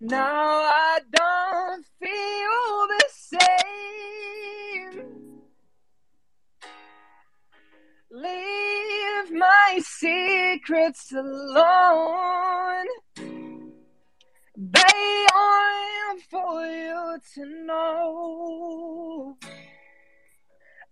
Now 0.00 0.26
I 0.26 1.00
don't 1.12 1.84
feel 1.98 2.86
the 2.88 3.04
same. 3.08 5.02
Leave 8.10 9.32
my 9.32 9.80
secrets 9.82 11.12
alone. 11.12 12.86
They 14.54 15.26
aren't 15.34 16.22
for 16.30 16.66
you 16.66 17.18
to 17.34 17.64
know. 17.64 19.38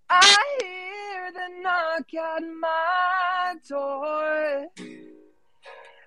I 0.08 0.58
hear 0.62 1.32
the 1.32 1.62
knock 1.62 2.14
at 2.14 2.42
my 2.42 3.54
door 3.68 4.66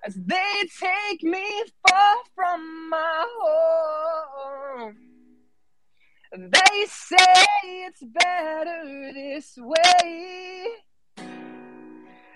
as 0.04 0.14
they 0.16 0.68
take 0.80 1.22
me 1.22 1.62
far 1.88 2.16
from 2.34 2.90
my 2.90 3.26
home. 3.40 4.96
They 6.36 6.86
say 6.86 7.16
it's 7.62 8.02
better 8.02 9.12
this 9.14 9.56
way. 9.56 10.66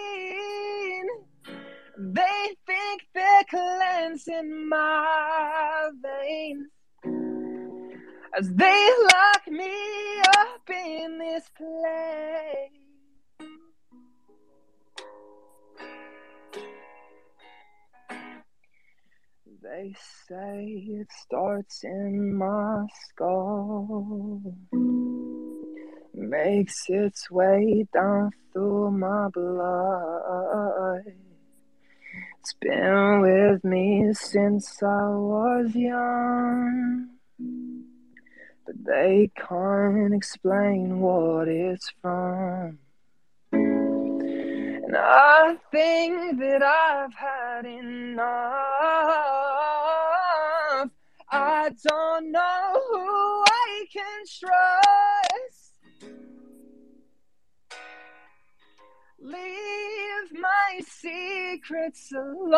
They 1.97 2.55
think 2.67 3.07
they're 3.15 3.43
cleansing 3.49 4.69
my 4.69 5.89
veins 6.03 6.67
as 8.37 8.53
they 8.53 8.91
lock 9.11 9.47
me 9.47 9.73
up 10.37 10.69
in 10.69 11.17
this 11.17 11.49
place. 11.57 12.78
They 19.61 19.93
say 20.27 20.85
it 20.87 21.07
starts 21.11 21.83
in 21.83 22.33
my 22.33 22.85
skull, 23.09 24.55
makes 26.13 26.85
its 26.87 27.29
way 27.29 27.85
down 27.93 28.31
through 28.53 28.91
my 28.91 29.27
blood. 29.27 31.03
It's 32.39 32.53
been 32.61 33.19
with 33.19 33.65
me 33.65 34.13
since 34.13 34.81
I 34.81 35.09
was 35.09 35.75
young, 35.75 37.09
but 38.65 38.75
they 38.85 39.29
can't 39.35 40.13
explain 40.13 41.01
what 41.01 41.49
it's 41.49 41.91
from. 42.01 42.79
And 43.51 44.95
I 44.95 45.57
think 45.69 46.39
that 46.39 46.63
I've 46.63 47.13
had 47.13 47.65
enough. 47.65 49.48
I 51.31 51.69
don't 51.87 52.31
know 52.31 52.81
who 52.89 53.43
I 53.45 53.85
can 53.93 54.23
trust. 54.39 55.79
Leave 59.21 60.39
my 60.39 60.81
secrets 60.87 62.11
alone. 62.13 62.51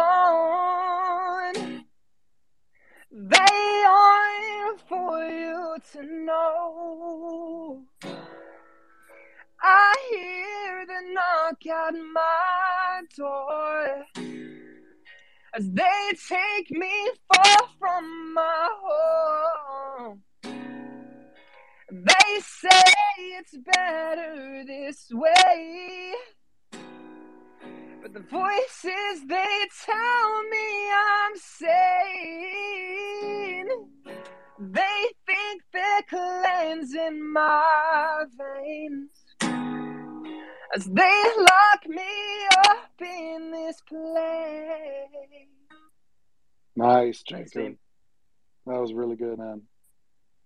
They 3.12 3.84
aren't 3.90 4.82
for 4.88 5.28
you 5.28 5.76
to 5.92 6.04
know. 6.04 7.84
I 9.62 9.96
hear 10.12 10.86
the 10.86 11.14
knock 11.14 11.66
at 11.68 11.94
my 12.14 13.02
door 13.18 14.06
as 15.54 15.70
they 15.72 16.12
take 16.30 16.72
me 16.72 17.12
far 17.42 17.58
from 17.80 18.34
my 18.34 18.70
home. 18.84 20.22
They 21.92 22.40
say 22.40 22.94
it's 23.40 23.58
better 23.76 24.64
this 24.66 25.08
way. 25.12 26.14
But 28.02 28.14
the 28.14 28.22
voices 28.22 29.28
they 29.28 29.68
tell 29.86 30.44
me 30.44 30.92
I'm 30.92 31.36
sane. 31.36 31.62
They 34.60 35.10
think 35.26 35.64
they're 35.74 36.04
cleansing 36.10 37.34
my 37.34 38.26
veins 38.38 39.10
as 40.76 40.86
they 40.86 41.24
lock 41.38 41.88
me 41.88 42.48
up 42.68 43.02
in 43.02 43.52
this 43.52 43.82
place. 43.88 45.51
Nice, 46.76 47.24
Thanks, 47.30 47.52
Jacob. 47.52 47.68
team. 47.70 47.78
That 48.66 48.80
was 48.80 48.94
really 48.94 49.16
good, 49.16 49.38
man. 49.40 49.64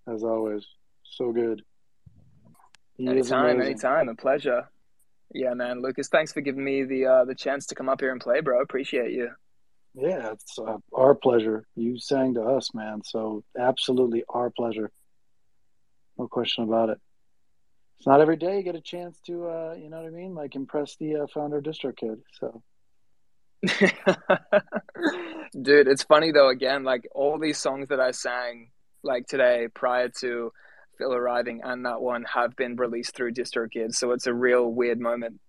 As 0.07 0.23
always, 0.23 0.65
so 1.03 1.31
good. 1.31 1.63
He 2.97 3.03
is 3.05 3.09
Anytime, 3.09 3.55
amazing. 3.57 3.71
anytime, 3.73 4.09
a 4.09 4.15
pleasure. 4.15 4.69
Yeah, 5.33 5.53
man, 5.53 5.81
Lucas, 5.81 6.07
thanks 6.07 6.31
for 6.31 6.41
giving 6.41 6.63
me 6.63 6.83
the 6.83 7.05
uh, 7.07 7.25
the 7.25 7.35
chance 7.35 7.65
to 7.67 7.75
come 7.75 7.89
up 7.89 7.99
here 7.99 8.11
and 8.11 8.21
play, 8.21 8.39
bro. 8.41 8.61
Appreciate 8.61 9.11
you. 9.11 9.29
Yeah, 9.95 10.31
it's 10.31 10.57
uh, 10.59 10.77
our 10.93 11.15
pleasure. 11.15 11.65
You 11.75 11.97
sang 11.97 12.35
to 12.35 12.41
us, 12.43 12.73
man. 12.73 13.01
So 13.03 13.43
absolutely 13.57 14.23
our 14.29 14.49
pleasure. 14.49 14.91
No 16.17 16.27
question 16.27 16.63
about 16.63 16.89
it. 16.89 16.99
It's 17.97 18.05
not 18.07 18.21
every 18.21 18.35
day 18.37 18.57
you 18.57 18.63
get 18.63 18.75
a 18.75 18.81
chance 18.81 19.17
to, 19.27 19.47
uh, 19.47 19.75
you 19.77 19.89
know 19.89 19.97
what 19.97 20.05
I 20.05 20.09
mean? 20.09 20.35
Like 20.35 20.55
impress 20.55 20.95
the 20.97 21.15
uh, 21.23 21.27
founder 21.33 21.61
DistroKid. 21.61 22.21
So 22.39 22.61
Dude, 25.61 25.87
it's 25.87 26.03
funny 26.03 26.31
though, 26.31 26.49
again, 26.49 26.83
like 26.83 27.07
all 27.13 27.39
these 27.39 27.57
songs 27.57 27.89
that 27.89 27.99
I 27.99 28.11
sang 28.11 28.71
like 29.03 29.27
today 29.27 29.67
prior 29.73 30.09
to 30.21 30.51
Phil 30.97 31.13
arriving 31.13 31.61
and 31.63 31.85
that 31.85 32.01
one 32.01 32.23
have 32.33 32.55
been 32.55 32.75
released 32.75 33.15
through 33.15 33.33
DistroKid, 33.33 33.93
so 33.93 34.11
it's 34.11 34.27
a 34.27 34.33
real 34.33 34.69
weird 34.69 34.99
moment. 34.99 35.39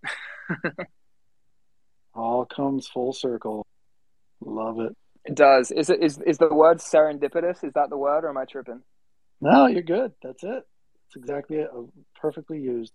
all 2.14 2.44
comes 2.46 2.88
full 2.88 3.12
circle. 3.12 3.66
Love 4.40 4.80
it. 4.80 4.96
It 5.24 5.34
does. 5.34 5.70
Is 5.70 5.90
it 5.90 6.02
is 6.02 6.18
is 6.18 6.38
the 6.38 6.52
word 6.52 6.78
serendipitous? 6.78 7.64
Is 7.64 7.72
that 7.74 7.90
the 7.90 7.98
word 7.98 8.24
or 8.24 8.30
am 8.30 8.38
I 8.38 8.44
tripping? 8.44 8.82
No, 9.40 9.66
you're 9.66 9.82
good. 9.82 10.12
That's 10.22 10.42
it. 10.42 10.50
That's 10.50 11.16
exactly 11.16 11.58
it. 11.58 11.70
Perfectly 12.20 12.60
used. 12.60 12.92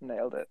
Nailed 0.00 0.34
it. 0.34 0.48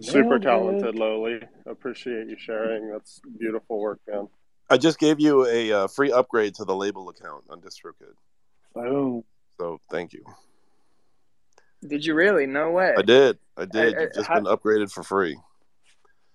Super 0.00 0.38
Nailed 0.38 0.42
talented, 0.42 0.94
Lowly. 0.96 1.40
Appreciate 1.66 2.28
you 2.28 2.36
sharing. 2.38 2.90
That's 2.90 3.20
beautiful 3.38 3.78
work, 3.80 4.00
man. 4.08 4.28
I 4.70 4.76
just 4.78 4.98
gave 4.98 5.20
you 5.20 5.46
a 5.46 5.72
uh, 5.72 5.86
free 5.86 6.10
upgrade 6.12 6.54
to 6.56 6.64
the 6.64 6.74
label 6.74 7.08
account 7.08 7.44
on 7.50 7.60
DistroKid, 7.60 8.14
Boom. 8.74 9.22
so 9.58 9.80
thank 9.90 10.12
you. 10.12 10.24
Did 11.86 12.06
you 12.06 12.14
really? 12.14 12.46
No 12.46 12.70
way. 12.70 12.94
I 12.96 13.02
did. 13.02 13.38
I 13.56 13.64
did. 13.66 13.94
I- 13.94 13.98
I- 13.98 14.02
You've 14.04 14.14
just 14.14 14.28
how- 14.28 14.34
been 14.36 14.44
upgraded 14.44 14.90
for 14.92 15.02
free. 15.02 15.36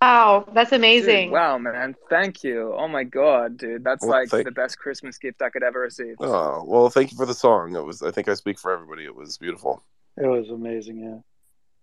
Wow, 0.01 0.47
that's 0.53 0.69
Dude, 0.69 0.77
amazing. 0.79 1.31
wow, 1.31 1.57
man. 1.57 1.95
Thank 2.07 2.43
you. 2.43 2.71
Oh 2.77 2.87
my 2.87 3.03
god, 3.03 3.57
dude. 3.57 3.83
That's 3.83 4.03
Well, 4.03 4.11
like 4.11 4.29
thank- 4.29 4.45
the 4.45 4.51
best 4.51 4.77
Christmas 4.77 5.17
gift 5.17 5.41
I 5.41 5.49
could 5.49 5.63
ever 5.63 5.79
receive. 5.79 6.15
Oh 6.19 6.63
well, 6.67 6.89
thank 6.89 7.11
you 7.11 7.17
for 7.17 7.25
the 7.25 7.33
song. 7.33 7.75
It 7.75 7.83
was. 7.83 8.03
I 8.03 8.11
think 8.11 8.27
I 8.29 8.35
speak 8.35 8.59
for 8.59 8.71
everybody. 8.71 9.05
It 9.05 9.15
was 9.15 9.39
beautiful. 9.39 9.81
It 10.17 10.27
was 10.27 10.49
amazing, 10.51 10.99
yeah. 10.99 11.17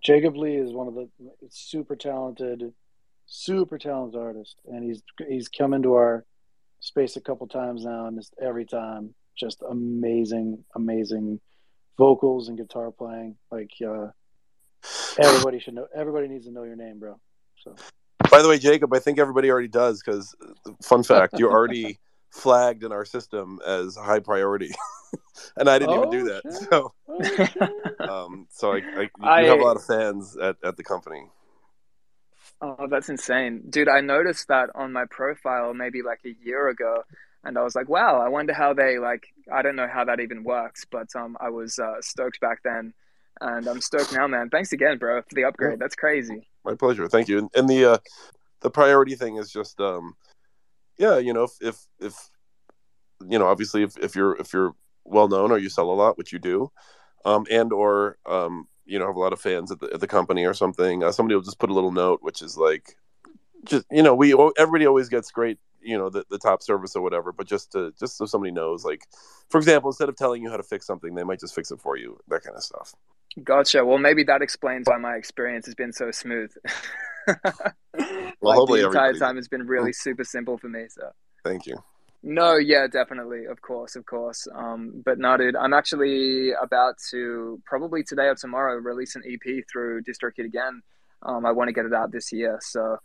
Jacob 0.05 0.36
Lee 0.36 0.57
is 0.57 0.72
one 0.72 0.86
of 0.86 0.94
the 0.94 1.09
super 1.48 1.96
talented, 1.96 2.72
super 3.26 3.78
talented 3.78 4.20
artists, 4.20 4.57
and 4.66 4.84
he's 4.84 5.02
he's 5.28 5.48
come 5.48 5.72
into 5.72 5.94
our 5.94 6.24
space 6.80 7.16
a 7.16 7.20
couple 7.20 7.46
times 7.48 7.84
now, 7.84 8.07
and 8.07 8.18
just 8.18 8.34
every 8.40 8.66
time, 8.66 9.14
just 9.36 9.62
amazing, 9.68 10.62
amazing 10.76 11.40
vocals 11.96 12.48
and 12.48 12.59
guitar 12.59 12.90
playing. 12.90 13.36
Like 13.50 13.70
uh, 13.82 14.09
everybody 15.18 15.59
should 15.59 15.74
know. 15.74 15.86
Everybody 15.96 16.28
needs 16.28 16.44
to 16.44 16.52
know 16.52 16.64
your 16.64 16.76
name, 16.76 16.98
bro. 16.98 17.18
So 17.57 17.74
By 18.30 18.42
the 18.42 18.48
way, 18.48 18.59
Jacob, 18.59 18.92
I 18.92 18.98
think 18.98 19.18
everybody 19.18 19.50
already 19.50 19.68
does 19.68 20.02
because, 20.05 20.34
fun 20.82 21.02
fact, 21.02 21.38
you're 21.38 21.52
already 21.52 21.98
flagged 22.30 22.84
in 22.84 22.92
our 22.92 23.07
system 23.07 23.59
as 23.66 23.96
high 23.96 24.18
priority, 24.18 24.74
and 25.57 25.69
I 25.69 25.79
didn't 25.79 25.95
even 25.95 26.11
do 26.11 26.21
Oh, 26.23 26.25
that. 26.25 26.43
shit. 26.43 26.69
So, 26.71 26.93
oh, 27.09 28.25
um, 28.27 28.47
so 28.51 28.73
I, 28.75 28.83
I, 28.97 29.01
you 29.03 29.09
I- 29.23 29.43
have 29.45 29.59
a 29.61 29.62
lot 29.62 29.77
of 29.77 29.85
fans 29.85 30.37
at, 30.37 30.57
at 30.65 30.77
the 30.77 30.85
company. 30.85 31.29
Oh, 32.61 32.87
that's 32.89 33.09
insane. 33.09 33.62
Dude, 33.69 33.89
I 33.89 34.01
noticed 34.01 34.49
that 34.49 34.71
on 34.75 34.93
my 34.93 35.05
profile 35.11 35.75
maybe 35.75 36.03
like 36.03 36.21
a 36.25 36.35
year 36.45 36.69
ago 36.69 37.03
and 37.43 37.59
I 37.59 37.62
was 37.62 37.75
like, 37.75 37.89
wow, 37.89 38.21
I 38.21 38.29
wonder 38.29 38.53
how 38.55 38.73
they 38.73 38.99
like 38.99 39.27
I 39.53 39.62
don't 39.62 39.77
know 39.77 39.89
how 39.93 40.05
that 40.05 40.21
even 40.21 40.45
works, 40.45 40.87
but 40.91 41.09
um 41.17 41.37
I 41.41 41.51
was 41.51 41.79
uh, 41.79 42.01
stoked 42.01 42.41
back 42.41 42.62
then 42.62 42.95
and 43.41 43.67
I'm 43.67 43.81
stoked 43.81 44.12
now, 44.15 44.27
man. 44.27 44.49
Thanks 44.51 44.73
again, 44.73 44.99
bro, 44.99 45.21
for 45.23 45.35
the 45.35 45.45
upgrade. 45.45 45.79
That's 45.79 45.97
crazy. 45.97 46.49
My 46.65 46.75
pleasure. 46.75 47.09
Thank 47.09 47.29
you. 47.29 47.39
And, 47.39 47.51
and 47.55 47.69
the 47.69 47.85
uh, 47.93 47.99
the 48.61 48.71
priority 48.71 49.15
thing 49.17 49.37
is 49.37 49.51
just, 49.51 49.81
um, 49.81 50.15
yeah, 50.97 51.19
you 51.19 51.33
know, 51.35 51.45
if, 51.45 51.53
if 51.61 51.87
if 52.01 52.31
you 53.29 53.39
know, 53.39 53.47
obviously, 53.47 53.83
if, 53.83 53.97
if 53.99 54.15
you're 54.17 54.37
if 54.37 54.53
you're 54.53 54.75
well 55.05 55.28
known 55.28 55.50
or 55.50 55.59
you 55.59 55.68
sell 55.68 55.90
a 55.90 55.92
lot, 55.92 56.18
which 56.18 56.32
you 56.32 56.38
do, 56.38 56.70
um, 57.24 57.46
and 57.50 57.72
or 57.72 58.18
um, 58.26 58.68
you 58.86 58.98
know, 58.98 59.07
have 59.07 59.16
a 59.16 59.20
lot 59.20 59.32
of 59.32 59.40
fans 59.40 59.70
at 59.70 59.80
the 59.80 59.90
at 59.92 60.00
the 60.00 60.07
company 60.07 60.44
or 60.44 60.55
something, 60.55 61.02
uh, 61.02 61.12
somebody 61.12 61.34
will 61.34 61.42
just 61.42 61.59
put 61.59 61.70
a 61.70 61.74
little 61.74 61.92
note, 61.92 62.20
which 62.22 62.42
is 62.42 62.57
like, 62.57 62.96
just 63.64 63.86
you 63.90 64.02
know, 64.02 64.14
we 64.14 64.34
everybody 64.57 64.86
always 64.86 65.09
gets 65.09 65.30
great, 65.30 65.59
you 65.80 65.96
know, 65.96 66.11
the, 66.11 66.24
the 66.30 66.38
top 66.38 66.62
service 66.62 66.94
or 66.96 67.02
whatever, 67.02 67.32
but 67.32 67.46
just 67.46 67.72
to 67.72 67.92
just 67.98 68.16
so 68.16 68.26
somebody 68.26 68.52
knows, 68.52 68.84
like, 68.84 69.07
for 69.48 69.59
example, 69.59 69.90
instead 69.90 70.09
of 70.09 70.16
telling 70.16 70.42
you 70.42 70.50
how 70.50 70.57
to 70.57 70.62
fix 70.62 70.86
something, 70.86 71.14
they 71.14 71.24
might 71.24 71.40
just 71.40 71.55
fix 71.55 71.70
it 71.70 71.80
for 71.80 71.96
you, 71.96 72.18
that 72.28 72.42
kind 72.42 72.57
of 72.57 72.62
stuff. 72.62 72.94
Gotcha. 73.42 73.84
Well, 73.84 73.98
maybe 73.98 74.22
that 74.24 74.42
explains 74.42 74.86
why 74.86 74.98
my 74.98 75.16
experience 75.16 75.66
has 75.66 75.74
been 75.74 75.92
so 75.92 76.11
smooth. 76.11 76.52
like 77.26 77.36
hopefully 78.42 78.82
the 78.82 78.86
entire 78.86 79.14
time 79.14 79.38
it's 79.38 79.48
been 79.48 79.66
really 79.66 79.92
super 79.92 80.24
simple 80.24 80.59
for 80.59 80.68
me, 80.68 80.86
so 80.88 81.11
Thank 81.44 81.66
you. 81.66 81.76
No, 82.27 82.57
yeah, 82.57 82.87
definitely, 82.87 83.45
of 83.45 83.61
course, 83.61 83.97
of 83.97 84.07
course. 84.07 84.49
Um, 84.55 85.03
but 85.05 85.18
no, 85.18 85.37
dude, 85.37 85.57
I'm 85.57 85.75
actually 85.75 86.53
about 86.53 86.95
to 87.11 87.61
probably 87.66 88.03
today 88.03 88.29
or 88.29 88.35
tomorrow 88.35 88.77
release 88.77 89.14
an 89.14 89.22
EP 89.31 89.62
through 89.70 90.05
DistroKid 90.05 90.47
again. 90.47 90.81
Um, 91.22 91.45
I 91.45 91.53
want 91.53 91.68
to 91.68 91.75
get 91.75 91.85
it 91.85 91.93
out 91.93 92.12
this 92.12 92.33
year, 92.33 92.59
so 92.62 92.97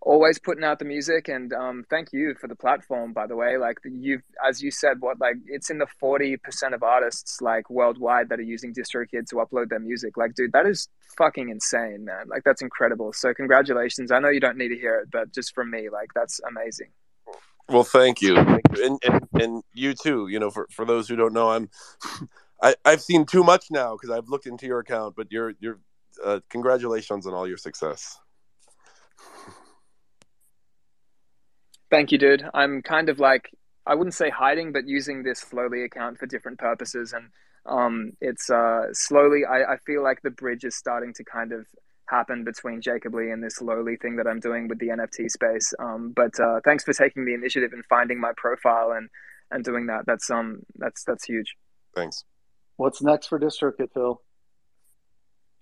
always 0.00 0.38
putting 0.38 0.62
out 0.62 0.78
the 0.78 0.84
music. 0.84 1.26
And 1.26 1.52
um, 1.52 1.84
thank 1.90 2.12
you 2.12 2.36
for 2.40 2.46
the 2.46 2.54
platform, 2.54 3.12
by 3.12 3.26
the 3.26 3.34
way. 3.34 3.58
Like 3.58 3.78
you've, 3.84 4.22
as 4.48 4.62
you 4.62 4.70
said, 4.70 5.00
what 5.00 5.18
like 5.20 5.38
it's 5.46 5.68
in 5.68 5.78
the 5.78 5.88
forty 5.98 6.36
percent 6.36 6.72
of 6.72 6.84
artists 6.84 7.40
like 7.40 7.68
worldwide 7.68 8.28
that 8.28 8.38
are 8.38 8.42
using 8.42 8.72
DistroKid 8.72 9.28
to 9.30 9.36
upload 9.36 9.70
their 9.70 9.80
music. 9.80 10.16
Like, 10.16 10.34
dude, 10.34 10.52
that 10.52 10.66
is 10.66 10.88
fucking 11.18 11.48
insane, 11.48 12.04
man. 12.04 12.28
Like 12.28 12.44
that's 12.44 12.62
incredible. 12.62 13.12
So 13.12 13.34
congratulations. 13.34 14.12
I 14.12 14.20
know 14.20 14.28
you 14.28 14.38
don't 14.38 14.56
need 14.56 14.68
to 14.68 14.78
hear 14.78 15.00
it, 15.00 15.10
but 15.10 15.34
just 15.34 15.52
from 15.52 15.68
me, 15.68 15.88
like 15.90 16.10
that's 16.14 16.40
amazing. 16.48 16.92
Well, 17.68 17.84
thank 17.84 18.22
you, 18.22 18.36
thank 18.36 18.62
you. 18.76 18.86
And, 18.86 18.98
and 19.04 19.42
and 19.42 19.62
you 19.72 19.94
too. 19.94 20.28
You 20.28 20.38
know, 20.38 20.50
for 20.50 20.68
for 20.70 20.84
those 20.84 21.08
who 21.08 21.16
don't 21.16 21.32
know, 21.32 21.50
I'm 21.50 21.68
I 22.62 22.74
I've 22.84 23.00
seen 23.00 23.26
too 23.26 23.42
much 23.42 23.66
now 23.70 23.96
because 23.96 24.10
I've 24.10 24.28
looked 24.28 24.46
into 24.46 24.66
your 24.66 24.78
account. 24.78 25.16
But 25.16 25.28
you're 25.30 25.54
you're 25.58 25.80
uh, 26.24 26.40
congratulations 26.48 27.26
on 27.26 27.34
all 27.34 27.48
your 27.48 27.56
success. 27.56 28.18
Thank 31.90 32.12
you, 32.12 32.18
dude. 32.18 32.44
I'm 32.54 32.82
kind 32.82 33.08
of 33.08 33.18
like 33.18 33.50
I 33.86 33.94
wouldn't 33.94 34.14
say 34.14 34.30
hiding, 34.30 34.72
but 34.72 34.86
using 34.86 35.22
this 35.22 35.52
Lowly 35.52 35.84
account 35.84 36.18
for 36.18 36.26
different 36.26 36.58
purposes, 36.58 37.12
and 37.12 37.30
um, 37.66 38.12
it's 38.20 38.50
uh, 38.50 38.86
slowly. 38.92 39.44
I, 39.44 39.74
I 39.74 39.76
feel 39.78 40.02
like 40.02 40.22
the 40.22 40.30
bridge 40.30 40.64
is 40.64 40.76
starting 40.76 41.12
to 41.14 41.24
kind 41.24 41.52
of 41.52 41.66
happen 42.08 42.44
between 42.44 42.80
Jacob 42.80 43.14
Lee 43.14 43.30
and 43.30 43.42
this 43.42 43.60
lowly 43.60 43.96
thing 43.96 44.16
that 44.16 44.26
I'm 44.26 44.40
doing 44.40 44.68
with 44.68 44.78
the 44.78 44.88
NFT 44.88 45.28
space. 45.30 45.74
Um, 45.78 46.12
but 46.14 46.38
uh, 46.40 46.60
thanks 46.64 46.84
for 46.84 46.92
taking 46.92 47.24
the 47.24 47.34
initiative 47.34 47.72
and 47.72 47.84
finding 47.86 48.20
my 48.20 48.32
profile 48.36 48.92
and 48.92 49.08
and 49.50 49.64
doing 49.64 49.86
that. 49.86 50.06
That's 50.06 50.30
um 50.30 50.60
that's 50.76 51.04
that's 51.04 51.24
huge. 51.24 51.54
Thanks. 51.94 52.24
What's 52.76 53.02
next 53.02 53.26
for 53.28 53.38
DistroKid, 53.40 53.92
Phil? 53.94 54.20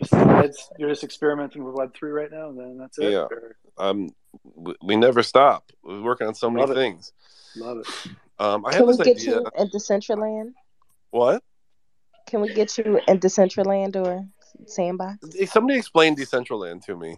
Besides, 0.01 0.69
you're 0.79 0.89
just 0.89 1.05
experimenting 1.05 1.65
with 1.65 1.75
Web 1.75 1.95
three 1.95 2.11
right 2.11 2.31
now, 2.31 2.49
and 2.49 2.59
then 2.59 2.79
that's 2.79 2.99
it. 2.99 3.13
Yeah. 3.13 3.27
Or- 3.31 3.57
Um, 3.79 4.11
we, 4.43 4.75
we 4.83 4.97
never 4.97 5.23
stop. 5.23 5.71
We're 5.83 6.03
working 6.03 6.27
on 6.27 6.35
so 6.35 6.51
many 6.51 6.63
Love 6.63 6.71
it. 6.73 6.75
things. 6.75 7.13
Love 7.57 7.79
it. 7.79 7.87
Um, 8.39 8.67
I 8.67 8.71
Can 8.71 8.79
have 8.81 8.89
we 8.89 8.97
this 8.97 9.07
get 9.07 9.17
idea. 9.17 9.69
you 9.73 9.79
Central 9.81 10.19
Land? 10.19 10.55
What? 11.11 11.43
Can 12.27 12.41
we 12.41 12.53
get 12.53 12.77
you 12.79 13.01
into 13.07 13.29
Central 13.29 13.67
Land 13.67 13.97
or 13.97 14.27
Sandbox? 14.67 15.19
Somebody 15.47 15.79
explain 15.79 16.17
Decentraland 16.17 16.85
to 16.87 16.97
me. 16.97 17.17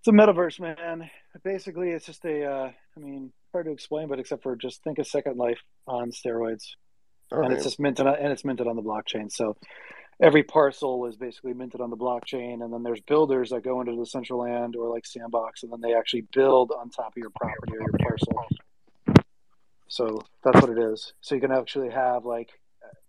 It's 0.00 0.08
a 0.08 0.12
metaverse, 0.12 0.60
man. 0.60 1.10
Basically, 1.42 1.90
it's 1.90 2.06
just 2.06 2.24
a. 2.24 2.44
Uh, 2.44 2.70
I 2.96 3.00
mean, 3.00 3.32
hard 3.52 3.66
to 3.66 3.72
explain, 3.72 4.08
but 4.08 4.20
except 4.20 4.42
for 4.42 4.54
just 4.56 4.82
think 4.82 4.98
of 4.98 5.06
Second 5.06 5.36
Life 5.36 5.60
on 5.86 6.10
steroids, 6.10 6.64
All 7.32 7.38
and 7.38 7.48
right. 7.48 7.52
it's 7.52 7.64
just 7.64 7.80
minted 7.80 8.06
on, 8.06 8.16
and 8.16 8.32
it's 8.32 8.44
minted 8.44 8.66
on 8.66 8.76
the 8.76 8.82
blockchain. 8.82 9.30
So 9.32 9.56
every 10.22 10.42
parcel 10.42 11.06
is 11.06 11.16
basically 11.16 11.54
minted 11.54 11.80
on 11.80 11.90
the 11.90 11.96
blockchain, 11.96 12.62
and 12.62 12.72
then 12.72 12.82
there's 12.82 13.00
builders 13.00 13.50
that 13.50 13.64
go 13.64 13.80
into 13.80 13.92
Decentraland 13.92 14.76
or 14.76 14.92
like 14.92 15.06
Sandbox, 15.06 15.62
and 15.62 15.72
then 15.72 15.80
they 15.80 15.94
actually 15.94 16.26
build 16.32 16.72
on 16.72 16.90
top 16.90 17.08
of 17.08 17.16
your 17.16 17.30
property 17.30 17.72
or 17.72 17.80
your 17.80 17.98
parcel. 17.98 18.46
So 19.88 20.22
that's 20.44 20.60
what 20.60 20.70
it 20.70 20.78
is. 20.78 21.12
So 21.20 21.34
you 21.34 21.40
can 21.40 21.52
actually 21.52 21.90
have 21.90 22.24
like 22.24 22.50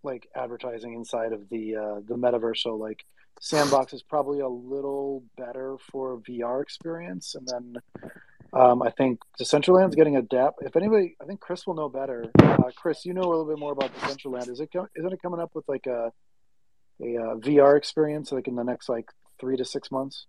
like 0.02 0.28
advertising 0.34 0.94
inside 0.94 1.32
of 1.32 1.48
the 1.48 1.76
uh, 1.76 2.00
the 2.06 2.14
metaverse. 2.14 2.58
So 2.58 2.76
like 2.76 3.04
Sandbox 3.40 3.92
is 3.92 4.02
probably 4.02 4.40
a 4.40 4.48
little 4.48 5.22
better 5.36 5.76
for 5.90 6.18
VR 6.20 6.62
experience, 6.62 7.34
and 7.34 7.46
then 7.46 8.12
um, 8.52 8.82
I 8.82 8.90
think 8.90 9.20
Decentraland's 9.40 9.94
getting 9.94 10.16
a 10.16 10.22
dap. 10.22 10.54
If 10.60 10.76
anybody, 10.76 11.16
I 11.20 11.24
think 11.24 11.40
Chris 11.40 11.66
will 11.66 11.74
know 11.74 11.88
better. 11.88 12.30
Uh, 12.38 12.70
Chris, 12.74 13.04
you 13.04 13.14
know 13.14 13.22
a 13.22 13.30
little 13.30 13.46
bit 13.46 13.58
more 13.58 13.72
about 13.72 13.94
Decentraland. 13.94 14.48
Is 14.48 14.60
it 14.60 14.70
co- 14.72 14.88
isn't 14.96 15.12
it 15.12 15.22
coming 15.22 15.40
up 15.40 15.50
with 15.54 15.68
like 15.68 15.86
a 15.86 16.12
a 17.00 17.16
uh, 17.16 17.34
VR 17.36 17.76
experience 17.76 18.32
like 18.32 18.48
in 18.48 18.56
the 18.56 18.64
next 18.64 18.88
like 18.88 19.10
three 19.38 19.56
to 19.56 19.64
six 19.64 19.90
months? 19.90 20.26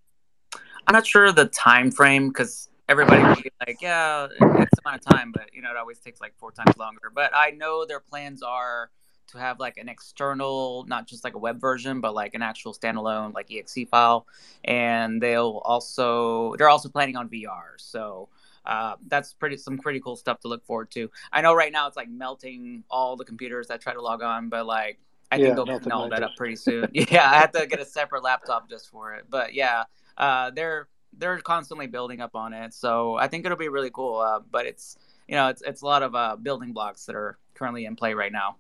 I'm 0.88 0.94
not 0.94 1.06
sure 1.06 1.32
the 1.32 1.46
time 1.46 1.92
frame 1.92 2.30
because 2.30 2.70
everybody 2.88 3.24
will 3.24 3.36
be 3.36 3.52
like, 3.66 3.82
yeah, 3.82 4.28
it's 4.32 4.80
amount 4.84 5.06
of 5.06 5.14
time, 5.16 5.32
but 5.32 5.54
you 5.54 5.62
know, 5.62 5.72
it 5.72 5.78
always 5.78 6.00
takes 6.00 6.20
like 6.20 6.34
four 6.38 6.52
times 6.52 6.76
longer. 6.78 7.12
But 7.14 7.32
I 7.34 7.52
know 7.52 7.86
their 7.86 8.00
plans 8.00 8.42
are 8.42 8.90
to 9.32 9.40
have 9.40 9.60
like 9.60 9.78
an 9.78 9.90
external, 9.90 10.86
not 10.88 11.08
just 11.08 11.24
like 11.24 11.36
a 11.36 11.40
web 11.40 11.60
version, 11.62 12.02
but 12.02 12.14
like 12.14 12.34
an 12.34 12.42
actual 12.42 12.74
standalone 12.74 13.34
like 13.34 13.52
exe 13.52 13.78
file, 13.90 14.28
and 14.64 15.22
they'll 15.22 15.62
also 15.66 16.56
they're 16.58 16.70
also 16.70 16.90
planning 16.90 17.16
on 17.16 17.30
VR. 17.30 17.76
So 17.78 18.30
uh, 18.66 18.96
that's 19.08 19.34
pretty 19.34 19.58
some 19.58 19.80
pretty 19.80 20.00
cool 20.00 20.16
stuff 20.16 20.40
to 20.42 20.48
look 20.48 20.66
forward 20.66 20.92
to. 20.92 21.10
I 21.32 21.42
know 21.42 21.54
right 21.54 21.72
now 21.72 21.88
it's 21.88 21.98
like 21.98 22.10
melting 22.10 22.84
all 22.90 23.16
the 23.16 23.26
computers 23.26 23.68
that 23.68 23.82
try 23.82 23.94
to 23.94 24.02
log 24.02 24.22
on, 24.22 24.50
but 24.50 24.66
like 24.66 25.00
I 25.32 25.38
Yeah, 25.38 25.40
think 25.40 25.56
they'll 25.56 25.72
melt 25.86 26.10
that 26.10 26.24
up 26.24 26.36
pretty 26.36 26.56
soon. 26.56 26.90
yeah, 26.94 27.30
I 27.32 27.38
have 27.40 27.52
to 27.54 27.66
get 27.68 27.80
a 27.80 27.86
separate 27.86 28.24
laptop 28.24 28.70
just 28.70 28.90
for 28.90 29.14
it. 29.16 29.26
But 29.30 29.54
yeah, 29.54 29.84
uh, 30.18 30.52
they're 30.52 30.88
they're 31.18 31.40
constantly 31.40 31.88
building 31.88 32.22
up 32.22 32.36
on 32.36 32.54
it, 32.54 32.74
so 32.74 33.16
I 33.16 33.28
think 33.28 33.46
it'll 33.46 33.58
be 33.58 33.70
really 33.70 33.92
cool. 33.92 34.20
Uh, 34.20 34.40
but 34.40 34.66
it's 34.66 34.98
you 35.28 35.36
know 35.36 35.50
it's 35.50 35.62
it's 35.62 35.82
a 35.82 35.86
lot 35.86 36.04
of 36.04 36.16
uh, 36.16 36.36
building 36.36 36.74
blocks 36.74 37.06
that 37.06 37.16
are 37.16 37.38
currently 37.54 37.86
in 37.86 37.96
play 37.96 38.14
right 38.14 38.32
now. 38.32 38.58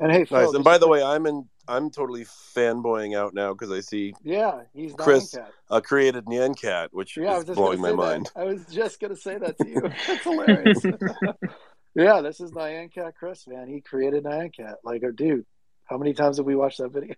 And 0.00 0.12
hey, 0.12 0.24
Phil, 0.24 0.38
Nice. 0.46 0.54
And 0.54 0.64
by 0.64 0.78
the 0.78 0.88
way, 0.88 1.02
I'm 1.02 1.26
in. 1.26 1.48
I'm 1.68 1.90
totally 1.90 2.24
fanboying 2.24 3.16
out 3.16 3.34
now 3.34 3.52
because 3.52 3.72
I 3.72 3.80
see 3.80 4.14
yeah, 4.22 4.60
he's 4.72 4.92
Chris 4.94 5.32
Nyan 5.34 5.38
Cat. 5.38 5.52
uh, 5.70 5.80
created 5.80 6.24
Nyan 6.26 6.56
Cat, 6.60 6.90
which 6.92 7.16
Yeah, 7.16 7.38
is 7.38 7.44
blowing 7.44 7.80
my 7.80 7.88
gonna 7.90 8.02
mind. 8.02 8.30
that. 8.36 8.40
I 8.40 8.44
was 8.44 8.64
just 8.66 9.00
gonna 9.00 9.16
say 9.16 9.36
that 9.38 9.58
to 9.58 9.68
you. 9.68 9.80
That's 10.06 10.22
hilarious. 10.22 10.84
yeah, 11.96 12.20
this 12.20 12.40
is 12.40 12.52
Nyan 12.52 12.92
Cat 12.92 13.14
Chris, 13.18 13.48
man. 13.48 13.68
He 13.68 13.80
created 13.80 14.22
Nyan 14.24 14.54
Cat. 14.54 14.76
Like, 14.84 15.02
oh, 15.04 15.10
dude, 15.10 15.44
How 15.86 15.98
many 15.98 16.14
times 16.14 16.36
have 16.36 16.46
we 16.46 16.54
watched 16.54 16.78
that 16.78 16.90
video? 16.92 17.14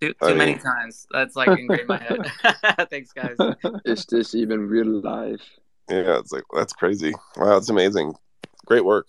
Too, 0.00 0.14
too 0.14 0.34
many 0.34 0.52
mean- 0.52 0.58
times. 0.60 1.06
That's 1.12 1.36
like 1.36 1.48
ingrained 1.48 1.82
in 1.82 1.86
my 1.86 1.98
head. 1.98 2.88
Thanks, 2.90 3.12
guys. 3.12 3.36
Is 3.84 4.04
this 4.06 4.34
even 4.34 4.68
real 4.68 5.00
life? 5.00 5.42
Yeah, 5.88 6.18
it's 6.18 6.32
like 6.32 6.44
that's 6.54 6.72
crazy. 6.72 7.14
Wow, 7.36 7.56
it's 7.56 7.68
amazing. 7.70 8.14
Great 8.66 8.84
work. 8.84 9.06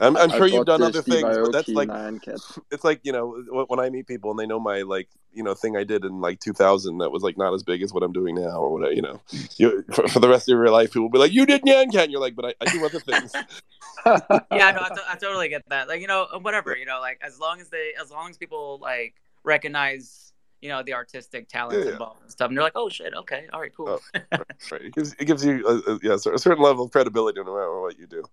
I'm, 0.00 0.16
I'm 0.16 0.30
sure 0.30 0.46
you've 0.46 0.66
done 0.66 0.82
other 0.82 1.02
Steve 1.02 1.14
things, 1.14 1.36
but 1.36 1.52
that's 1.52 1.68
like 1.68 1.90
it's 2.70 2.84
like 2.84 3.00
you 3.02 3.12
know 3.12 3.64
when 3.66 3.80
I 3.80 3.90
meet 3.90 4.06
people 4.06 4.30
and 4.30 4.38
they 4.38 4.46
know 4.46 4.60
my 4.60 4.82
like 4.82 5.08
you 5.32 5.42
know 5.42 5.54
thing 5.54 5.76
I 5.76 5.84
did 5.84 6.04
in 6.04 6.20
like 6.20 6.40
2000 6.40 6.98
that 6.98 7.10
was 7.10 7.22
like 7.22 7.36
not 7.36 7.52
as 7.54 7.62
big 7.62 7.82
as 7.82 7.92
what 7.92 8.02
I'm 8.02 8.12
doing 8.12 8.34
now 8.34 8.58
or 8.60 8.72
whatever. 8.72 8.92
You 8.92 9.02
know, 9.02 9.20
you 9.56 9.84
for, 9.92 10.08
for 10.08 10.20
the 10.20 10.28
rest 10.28 10.48
of 10.48 10.56
your 10.56 10.70
life, 10.70 10.90
people 10.90 11.02
will 11.02 11.10
be 11.10 11.18
like, 11.18 11.32
"You 11.32 11.46
did 11.46 11.62
Nyan 11.62 11.92
Cat," 11.92 12.04
and 12.04 12.12
you're 12.12 12.20
like, 12.20 12.36
"But 12.36 12.46
I, 12.46 12.54
I 12.60 12.72
do 12.72 12.84
other 12.84 13.00
things." 13.00 13.32
yeah, 14.06 14.72
no, 14.72 14.86
I, 15.08 15.16
totally 15.20 15.48
get 15.48 15.62
that. 15.68 15.88
Like, 15.88 16.00
you 16.00 16.06
know, 16.06 16.26
whatever, 16.40 16.76
you 16.76 16.86
know, 16.86 17.00
like 17.00 17.18
as 17.22 17.38
long 17.38 17.60
as 17.60 17.68
they, 17.68 17.92
as 18.00 18.10
long 18.10 18.30
as 18.30 18.36
people 18.36 18.78
like 18.80 19.14
recognize, 19.44 20.32
you 20.60 20.68
know, 20.68 20.82
the 20.82 20.94
artistic 20.94 21.48
talents 21.48 21.78
Yeah, 21.78 21.86
yeah. 21.86 21.92
involved 21.92 22.22
and 22.22 22.30
stuff, 22.30 22.46
and 22.46 22.54
you're 22.54 22.62
like, 22.62 22.72
oh 22.76 22.88
shit, 22.88 23.14
okay, 23.14 23.46
all 23.52 23.60
right, 23.60 23.74
cool. 23.74 24.00
Oh, 24.14 24.20
right. 24.72 24.82
It 24.82 24.94
gives 24.94 25.14
it 25.18 25.24
gives 25.24 25.44
you 25.44 25.66
a, 25.66 25.92
a, 25.92 25.98
yeah, 26.02 26.14
a 26.14 26.18
certain 26.18 26.62
level 26.62 26.84
of 26.84 26.92
credibility 26.92 27.40
no 27.40 27.54
matter 27.54 27.80
what 27.80 27.98
you 27.98 28.06
do. 28.06 28.24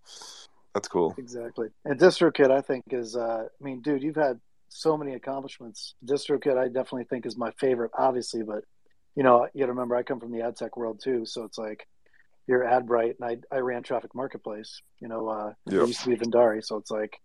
That's 0.75 0.87
cool. 0.89 1.15
Exactly. 1.17 1.69
And 1.85 1.97
DistroKid, 1.99 2.51
I 2.51 2.59
think, 2.61 2.83
is, 2.91 3.15
uh, 3.15 3.45
I 3.49 3.63
mean, 3.63 3.81
dude, 3.81 4.03
you've 4.03 4.17
had 4.17 4.39
so 4.67 4.97
many 4.97 5.13
accomplishments. 5.13 5.95
DistroKid, 6.05 6.57
I 6.57 6.65
definitely 6.67 7.05
think, 7.05 7.25
is 7.25 7.37
my 7.37 7.51
favorite, 7.59 7.91
obviously, 7.97 8.43
but, 8.43 8.65
you 9.15 9.23
know, 9.23 9.47
you 9.53 9.61
got 9.61 9.67
to 9.67 9.71
remember, 9.71 9.95
I 9.95 10.03
come 10.03 10.19
from 10.19 10.33
the 10.33 10.41
ad 10.41 10.57
tech 10.57 10.75
world 10.75 10.99
too. 11.01 11.25
So 11.25 11.45
it's 11.45 11.57
like, 11.57 11.87
you're 12.47 12.65
AdBrite, 12.65 13.15
and 13.21 13.41
I, 13.51 13.55
I 13.55 13.59
ran 13.59 13.81
Traffic 13.83 14.13
Marketplace. 14.13 14.81
You 14.99 15.07
know, 15.07 15.29
uh, 15.29 15.53
Yeah. 15.65 15.83
it 15.83 15.87
used 15.87 16.01
to 16.03 16.09
be 16.09 16.17
Vendare. 16.17 16.61
So 16.63 16.75
it's 16.75 16.91
like, 16.91 17.17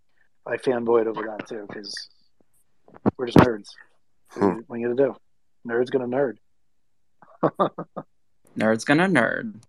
I 0.46 0.57
fanboyed 0.57 1.07
over 1.07 1.22
that 1.36 1.46
too, 1.48 1.66
because 1.68 1.92
we're 3.18 3.26
just 3.26 3.38
nerds. 3.38 3.66
What 4.34 4.42
are 4.44 4.55
you- 4.55 4.64
what 4.68 4.76
are 4.76 4.78
you 4.78 4.86
going 4.86 4.96
to 4.96 5.03
do? 5.07 5.16
Nerd's 5.68 5.90
going 5.90 6.09
to 6.09 6.16
nerd. 6.16 6.36
Nerd's 8.59 8.84
gonna 8.84 9.09
nerd. 9.09 9.61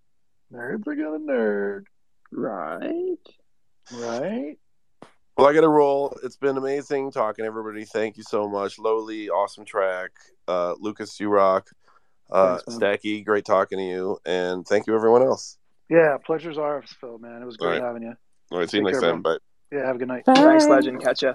Nerds 0.54 0.88
are 0.88 0.96
going 0.96 1.28
to 1.28 1.34
nerd. 1.34 1.84
Right. 2.32 3.18
Right? 3.94 4.58
Well, 5.38 5.48
I 5.48 5.54
got 5.54 5.62
to 5.62 5.70
roll. 5.70 6.18
It's 6.24 6.38
been 6.38 6.58
amazing 6.58 7.12
talking 7.12 7.46
everybody. 7.46 7.86
Thank 7.86 8.18
you 8.18 8.24
so 8.24 8.48
much. 8.48 8.78
Lowly, 8.78 9.30
awesome 9.30 9.66
track. 9.66 10.12
Uh, 10.48 10.76
Lucas, 10.80 11.20
you 11.20 11.30
rock. 11.30 11.70
Uh, 12.30 12.60
Thanks. 12.60 12.80
Stacky, 12.80 13.26
great 13.26 13.46
talking 13.46 13.78
to 13.78 13.84
you. 13.84 14.18
And 14.26 14.66
thank 14.66 14.88
you, 14.88 14.96
everyone 14.96 15.24
else. 15.24 15.58
Yeah, 15.90 16.18
pleasure's 16.26 16.58
ours, 16.58 16.96
Phil, 17.02 17.18
man. 17.18 17.42
It 17.42 17.46
was 17.46 17.58
great 17.58 17.68
All 17.68 17.74
right. 17.74 17.84
having 17.84 18.04
you. 18.04 18.14
All 18.52 18.60
right, 18.60 18.70
see 18.70 18.78
you 18.78 18.84
next 18.84 19.00
care, 19.00 19.12
time. 19.12 19.22
Bye. 19.22 19.38
Yeah, 19.72 19.86
have 19.86 19.96
a 19.96 20.00
good 20.00 20.08
night. 20.08 20.24
Thanks, 20.26 20.68
legend. 20.68 21.02
Catch 21.02 21.24
ya. 21.24 21.34